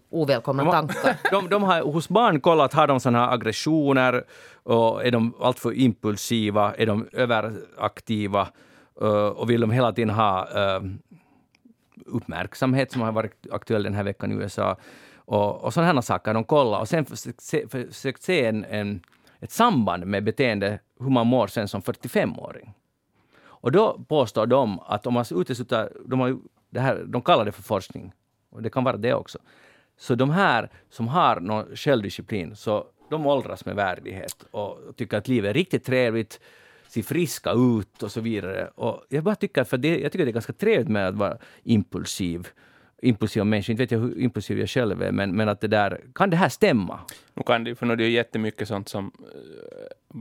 ovälkomna 0.10 0.72
tankar. 0.72 1.16
De, 1.32 1.50
de 1.50 1.64
har 1.64 1.82
hos 1.82 2.10
barn 2.10 2.42
kollat, 2.42 2.74
har 2.74 2.88
de 2.88 3.00
såna 3.00 3.20
här 3.26 3.34
aggressioner? 3.34 4.24
Och 4.64 5.06
är 5.06 5.12
de 5.12 5.34
alltför 5.42 5.74
impulsiva? 5.74 6.74
Är 6.78 6.86
de 6.86 7.08
överaktiva? 7.14 8.48
Uh, 9.02 9.10
och 9.10 9.50
vill 9.50 9.62
de 9.62 9.72
hela 9.72 9.94
tiden 9.94 10.10
ha 10.10 10.48
uh, 10.56 10.84
uppmärksamhet 12.06 12.92
som 12.92 13.02
har 13.02 13.12
varit 13.12 13.34
aktuell 13.52 13.84
den 13.84 13.94
här 13.94 14.04
veckan 14.04 14.32
i 14.32 14.36
USA? 14.36 14.76
Och, 15.28 15.64
och 15.64 15.74
sådana 15.74 15.94
här 15.94 16.02
saker 16.02 16.34
de 16.34 16.44
kollar 16.44 16.80
och 16.80 16.88
sen 16.88 17.06
försökt 17.06 17.42
se, 17.42 17.68
försökt 17.68 18.24
se 18.24 18.46
en, 18.46 18.66
en, 18.66 19.02
ett 19.40 19.52
samband 19.52 20.06
med 20.06 20.24
beteende, 20.24 20.80
hur 21.00 21.10
man 21.10 21.28
mår 21.28 21.48
sen 21.48 21.68
som 21.68 21.82
45-åring. 21.82 22.74
Och 23.40 23.72
då 23.72 24.06
påstår 24.08 24.46
de 24.46 24.80
att 24.80 25.08
om 25.08 25.14
man 25.14 25.26
utesluter, 25.32 25.92
de, 26.06 26.20
har, 26.20 26.38
det 26.70 26.80
här, 26.80 27.04
de 27.08 27.22
kallar 27.22 27.46
det 27.46 27.52
för 27.52 27.64
forskning, 27.64 28.14
och 28.50 28.62
det 28.62 28.70
kan 28.70 28.84
vara 28.84 28.98
det 28.98 29.14
också. 29.14 29.40
Så 29.98 30.16
de 30.16 30.30
här 30.30 30.70
som 30.90 31.08
har 31.08 31.40
någon 31.40 31.76
självdisciplin, 31.76 32.56
så 32.56 32.86
de 33.10 33.26
åldras 33.26 33.66
med 33.66 33.76
värdighet 33.76 34.46
och 34.52 34.80
tycker 34.96 35.18
att 35.18 35.28
livet 35.28 35.50
är 35.50 35.54
riktigt 35.54 35.86
trevligt, 35.86 36.40
ser 36.88 37.04
friska 37.04 37.52
ut 37.52 38.04
och 38.04 38.12
så 38.12 38.22
vidare. 38.22 38.68
Och 38.76 39.04
jag 39.10 39.24
bara 39.24 39.36
tycker, 39.36 39.64
för 39.64 39.78
det, 39.78 40.00
jag 40.00 40.12
tycker 40.12 40.26
det 40.26 40.32
är 40.32 40.34
ganska 40.34 40.54
trevligt 40.54 40.90
med 40.90 41.08
att 41.08 41.16
vara 41.16 41.38
impulsiv 41.64 42.48
impulsiva 43.02 43.44
människor. 43.44 43.72
Inte 43.72 43.84
vet 43.84 43.92
jag 43.92 44.00
hur 44.00 44.20
impulsiv 44.20 44.60
jag 44.60 44.70
själv 44.70 45.02
är, 45.02 45.12
men, 45.12 45.36
men 45.36 45.50
att 45.50 45.62
det 45.62 45.68
där, 45.68 46.02
kan 46.16 46.30
det 46.30 46.38
här 46.38 46.50
stämma? 46.50 47.00
Nu 47.34 47.44
kan 47.44 47.64
det 47.64 47.76
för 47.76 47.86
nu 47.86 47.94
är 47.94 47.98
det 47.98 48.04
ju 48.04 48.12
jättemycket 48.12 48.68
sånt 48.68 48.90
som, 48.90 49.12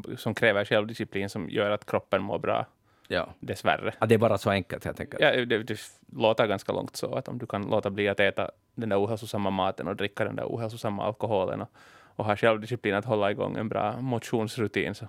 eh, 0.09 0.17
som 0.17 0.35
kräver 0.35 0.65
självdisciplin 0.65 1.29
som 1.29 1.51
gör 1.51 1.71
att 1.71 1.87
kroppen 1.87 2.23
mår 2.23 2.39
bra. 2.39 2.67
Ja. 3.09 3.29
Dessvärre. 3.41 3.95
Ja, 4.01 4.07
det 4.07 4.15
är 4.15 4.19
bara 4.19 4.39
så 4.39 4.51
enkelt 4.51 4.85
helt 4.85 5.01
enkelt. 5.01 5.23
Ja, 5.23 5.45
det, 5.45 5.63
det 5.63 5.81
låter 6.13 6.47
ganska 6.47 6.73
långt 6.73 6.97
så 6.97 7.15
att 7.15 7.29
om 7.29 7.39
du 7.39 7.47
kan 7.47 7.63
låta 7.63 7.91
bli 7.91 8.09
att 8.09 8.21
äta 8.21 8.51
den 8.75 8.89
där 8.89 9.05
ohälsosamma 9.05 9.51
maten 9.51 9.89
och 9.89 9.97
dricka 9.97 10.25
den 10.25 10.37
där 10.37 10.45
ohälsosamma 10.45 11.05
alkoholen 11.05 11.61
och, 11.61 11.71
och 12.17 12.25
ha 12.25 12.37
självdisciplin 12.37 12.95
att 12.95 13.05
hålla 13.05 13.31
igång 13.31 13.57
en 13.57 13.69
bra 13.69 14.01
motionsrutin 14.01 14.95
så 14.95 15.09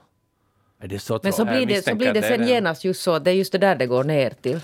men 0.80 1.00
så 1.00 1.46
blir 1.46 1.66
det, 1.66 1.82
så 1.82 1.96
blir 1.96 2.14
det 2.14 2.22
sen 2.22 2.48
genast 2.48 2.84
just 2.84 3.02
så 3.02 3.12
att 3.12 3.26
det 3.26 3.32
är 3.32 3.36
just 3.36 3.52
det 3.52 3.58
där 3.58 3.76
det 3.76 3.86
går 3.86 4.04
ner 4.04 4.30
till. 4.30 4.60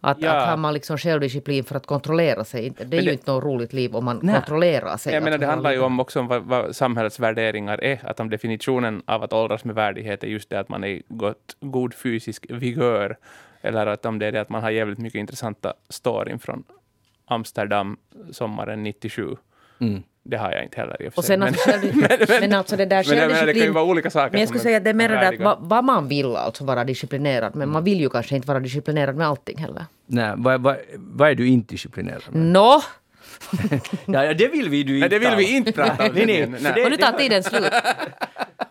Att, 0.00 0.22
ja. 0.22 0.32
att 0.32 0.48
har 0.48 0.56
man 0.56 0.74
liksom 0.74 0.98
självdisciplin 0.98 1.64
för 1.64 1.74
att 1.74 1.86
kontrollera 1.86 2.44
sig. 2.44 2.70
Det 2.70 2.82
är 2.82 2.86
det, 2.86 2.96
ju 2.96 3.12
inte 3.12 3.32
något 3.32 3.44
roligt 3.44 3.72
liv 3.72 3.96
om 3.96 4.04
man 4.04 4.20
nej. 4.22 4.34
kontrollerar 4.34 4.96
sig. 4.96 5.14
Jag 5.14 5.22
menar, 5.22 5.38
det 5.38 5.46
handlar 5.46 5.72
ju 5.72 5.80
om 5.80 6.00
också 6.00 6.20
om 6.20 6.26
vad, 6.26 6.42
vad 6.42 6.76
samhällets 6.76 7.20
värderingar 7.20 7.84
är. 7.84 8.00
Att 8.02 8.20
om 8.20 8.30
definitionen 8.30 9.02
av 9.06 9.22
att 9.22 9.32
åldras 9.32 9.64
med 9.64 9.74
värdighet 9.74 10.24
är 10.24 10.28
just 10.28 10.50
det 10.50 10.60
att 10.60 10.68
man 10.68 10.84
är 10.84 11.02
gott, 11.08 11.56
god 11.60 11.94
fysisk 11.94 12.46
vigör. 12.48 13.16
Eller 13.60 13.86
att 13.86 14.06
om 14.06 14.18
det 14.18 14.26
är 14.26 14.32
det 14.32 14.40
att 14.40 14.48
man 14.48 14.62
har 14.62 14.70
jävligt 14.70 14.98
mycket 14.98 15.18
intressanta 15.18 15.74
storyn 15.88 16.38
från 16.38 16.64
Amsterdam 17.24 17.96
sommaren 18.30 18.82
97. 18.82 19.36
Mm. 19.80 20.02
Det 20.28 20.36
har 20.36 20.52
jag 20.52 20.62
inte 20.62 20.80
heller 20.80 21.02
i 21.02 21.08
och 21.08 21.14
för 21.14 21.22
sig. 21.22 21.36
Men, 21.36 21.48
alltså, 21.48 21.70
men, 21.92 22.40
men, 22.40 22.52
alltså 22.52 22.76
det 22.76 22.86
där 22.86 23.04
men 23.08 23.46
det 23.46 23.52
kan 23.52 23.62
ju 23.62 23.70
vara 23.70 23.84
olika 23.84 24.10
saker. 24.10 24.32
Men 24.32 24.40
jag 24.40 24.48
skulle 24.48 24.62
säga 24.62 24.76
att 24.76 24.84
det 24.84 24.90
är 24.90 24.94
mer 24.94 25.08
det 25.08 25.28
att 25.28 25.40
vad, 25.40 25.58
vad, 25.60 25.84
man 25.84 26.08
vill 26.08 26.36
alltså 26.36 26.64
vara 26.64 26.84
disciplinerad 26.84 27.56
men 27.56 27.68
man 27.68 27.84
vill 27.84 28.00
ju 28.00 28.08
kanske 28.08 28.36
inte 28.36 28.48
vara 28.48 28.60
disciplinerad 28.60 29.16
med 29.16 29.26
allting 29.26 29.58
heller. 29.58 29.84
Nej, 30.06 30.34
vad, 30.36 30.60
vad, 30.60 30.76
vad 30.96 31.30
är 31.30 31.34
du 31.34 31.48
inte 31.48 31.74
disciplinerad 31.74 32.22
med? 32.30 32.42
Nå! 32.42 32.82
ja, 34.06 34.24
ja, 34.24 34.34
det 34.34 34.48
vill 34.48 34.68
vi 34.68 34.76
ju 34.76 34.94
inte. 34.94 35.08
Nej, 35.08 35.08
det 35.08 35.18
vill 35.18 35.36
vi 35.36 35.56
inte 35.56 35.72
prata 35.72 36.06
om. 36.06 36.10
nej, 36.14 36.26
nej, 36.26 36.60
nej. 36.60 36.84
Och 36.84 36.90
nu 36.90 36.96
tar 36.96 37.12
tiden 37.12 37.42
slut. 37.42 37.72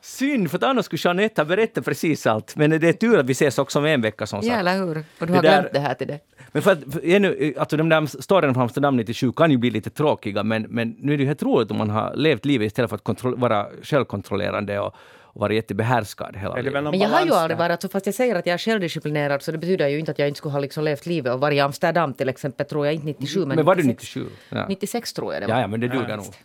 Synd, 0.02 0.52
för 0.52 0.64
annars 0.64 0.86
skulle 0.86 1.00
Jeanette 1.04 1.42
ha 1.42 1.46
berättat 1.46 1.86
precis 1.86 2.28
allt. 2.28 2.56
Men 2.56 2.70
det 2.70 2.90
är 2.90 2.94
tur 2.94 3.20
att 3.20 3.26
vi 3.26 3.32
ses 3.32 3.58
också 3.58 3.80
om 3.80 3.86
en 3.86 4.02
vecka 4.02 4.28
som 4.28 4.42
sagt. 4.42 4.54
Ja, 4.54 4.60
eller 4.60 4.78
hur. 4.78 5.04
Och 5.20 5.28
du 5.28 5.34
har 5.34 5.42
det 5.42 5.48
glömt 5.48 5.74
det 5.74 5.80
här 5.80 5.94
till 5.94 6.08
det. 6.08 6.20
Men 6.56 6.62
för 6.62 6.72
att, 6.72 6.94
för 6.94 7.02
ännu, 7.04 7.54
alltså 7.58 7.78
de 7.78 7.90
där 7.90 8.22
storyn 8.22 8.54
från 8.54 8.64
Amsterdam 8.64 8.98
97 8.98 9.32
kan 9.32 9.52
ju 9.52 9.58
bli 9.58 9.70
lite 9.70 9.90
tråkiga, 9.90 10.44
men, 10.44 10.62
men 10.70 10.96
nu 11.00 11.14
är 11.14 11.18
det 11.18 11.24
ju 11.24 11.28
helt 11.28 11.44
roligt 11.44 11.72
om 11.72 11.78
man 11.78 11.90
har 11.90 12.16
levt 12.16 12.46
livet 12.46 12.66
istället 12.66 12.90
för 12.90 12.98
att 12.98 13.24
vara 13.24 13.68
självkontrollerande 13.82 14.80
och, 14.80 14.96
och 15.22 15.42
vara 15.42 15.54
jättebehärskad 15.54 16.36
hela 16.36 16.56
livet. 16.56 16.84
Men 16.84 17.00
jag 17.00 17.10
har 17.10 17.26
ju 17.26 17.34
aldrig 17.34 17.58
varit, 17.58 17.72
alltså, 17.72 17.90
fast 17.90 18.06
jag 18.06 18.16
säger 18.16 18.36
att 18.36 18.46
jag 18.46 18.54
är 18.54 18.58
självdisciplinerad, 18.58 19.42
så 19.42 19.52
det 19.52 19.58
betyder 19.58 19.88
ju 19.88 20.00
inte 20.00 20.12
att 20.12 20.20
jag 20.20 20.28
inte 20.28 20.38
skulle 20.38 20.52
ha 20.52 20.60
liksom 20.60 20.84
levt 20.84 21.06
livet 21.06 21.34
och 21.34 21.40
varit 21.40 21.56
i 21.56 21.60
Amsterdam 21.60 22.14
till 22.14 22.30
exempel, 22.30 22.66
tror 22.66 22.86
jag 22.86 22.94
inte 22.96 23.06
97. 23.06 23.46
Men, 23.46 23.56
men 23.56 23.66
var 23.66 23.76
96, 23.76 24.14
du 24.14 24.20
97? 24.20 24.36
Ja. 24.50 24.68
96 24.68 25.14
tror 25.14 25.34
jag 25.34 25.42
det 25.42 25.48
var. 25.48 25.56
Ja, 25.56 25.62
ja 25.62 25.68
men 25.68 25.80
det 25.80 25.88
duger 25.88 26.10
ja. 26.10 26.16
nog. 26.16 26.36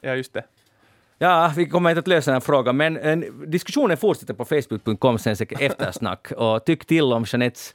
Ja, 0.00 0.14
just 0.14 0.32
det. 0.32 0.44
Ja, 1.18 1.52
vi 1.56 1.66
kommer 1.66 1.90
inte 1.90 2.00
att 2.00 2.08
lösa 2.08 2.30
den 2.30 2.34
här 2.34 2.40
frågan, 2.40 2.76
men 2.76 2.96
en, 2.96 3.24
diskussionen 3.46 3.96
fortsätter 3.96 4.34
på 4.34 4.44
facebook.com 4.44 5.18
sen 5.18 5.36
eftersnack 5.50 6.32
och 6.32 6.64
tyck 6.64 6.84
till 6.84 7.12
om 7.12 7.24
Jeanettes 7.32 7.74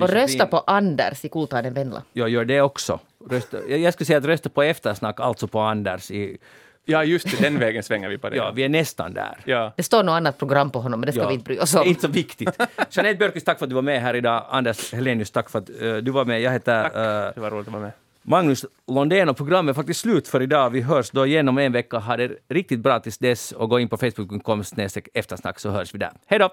och 0.00 0.08
rösta 0.08 0.46
på 0.46 0.58
Anders 0.58 1.24
i 1.24 1.28
Kultainen 1.28 1.74
Venla. 1.74 2.02
Ja, 2.12 2.28
gör 2.28 2.44
det 2.44 2.60
också. 2.60 3.00
Rösta, 3.30 3.68
jag 3.68 3.94
skulle 3.94 4.06
säga 4.06 4.18
att 4.18 4.24
rösta 4.24 4.48
på 4.48 4.62
eftersnack, 4.62 5.20
alltså 5.20 5.46
på 5.46 5.60
Anders 5.60 6.10
i 6.10 6.38
Ja, 6.84 7.04
just 7.04 7.30
det, 7.30 7.42
den 7.42 7.58
vägen 7.58 7.82
svänger 7.82 8.08
vi 8.08 8.18
på 8.18 8.28
det. 8.28 8.36
Ja, 8.36 8.50
vi 8.50 8.64
är 8.64 8.68
nästan 8.68 9.14
där. 9.14 9.38
Ja. 9.44 9.72
Det 9.76 9.82
står 9.82 10.02
något 10.02 10.12
annat 10.12 10.38
program 10.38 10.70
på 10.70 10.80
honom, 10.80 11.00
men 11.00 11.06
det 11.06 11.12
ska 11.12 11.22
ja. 11.22 11.28
vi 11.28 11.34
inte 11.34 11.44
bry 11.44 11.58
oss 11.58 11.74
om. 11.74 11.80
Det 11.80 11.86
är 11.86 11.88
inte 11.88 12.00
så 12.00 12.08
viktigt. 12.08 12.48
Jeanette 12.90 13.18
Björkqvist, 13.18 13.46
tack 13.46 13.58
för 13.58 13.66
att 13.66 13.70
du 13.70 13.74
var 13.74 13.82
med 13.82 14.02
här 14.02 14.14
idag. 14.14 14.44
Anders 14.50 14.92
Helenius, 14.92 15.30
tack 15.30 15.50
för 15.50 15.58
att 15.58 15.70
uh, 15.82 15.96
du 15.96 16.10
var 16.10 16.24
med. 16.24 16.40
Jag 16.40 16.52
heter... 16.52 16.82
Tack, 16.82 16.96
uh, 16.96 17.34
det 17.34 17.40
var 17.40 17.50
roligt 17.50 17.66
att 17.66 17.72
vara 17.72 17.82
med. 17.82 17.92
Magnus 18.22 18.66
Londén 18.86 19.28
och 19.28 19.36
programmet 19.36 19.72
är 19.72 19.74
faktiskt 19.74 20.00
slut 20.00 20.28
för 20.28 20.42
idag. 20.42 20.70
Vi 20.70 20.80
hörs 20.80 21.10
då 21.10 21.26
igen 21.26 21.48
om 21.48 21.58
en 21.58 21.72
vecka. 21.72 21.98
Ha 21.98 22.16
det 22.16 22.30
riktigt 22.48 22.80
bra 22.80 23.00
tills 23.00 23.18
dess 23.18 23.52
och 23.52 23.70
gå 23.70 23.80
in 23.80 23.88
på 23.88 23.96
facebook.com 23.96 24.62
eftersnack 25.14 25.58
så 25.58 25.70
hörs 25.70 25.94
vi 25.94 25.98
där. 25.98 26.12
Hej 26.26 26.38
då! 26.38 26.50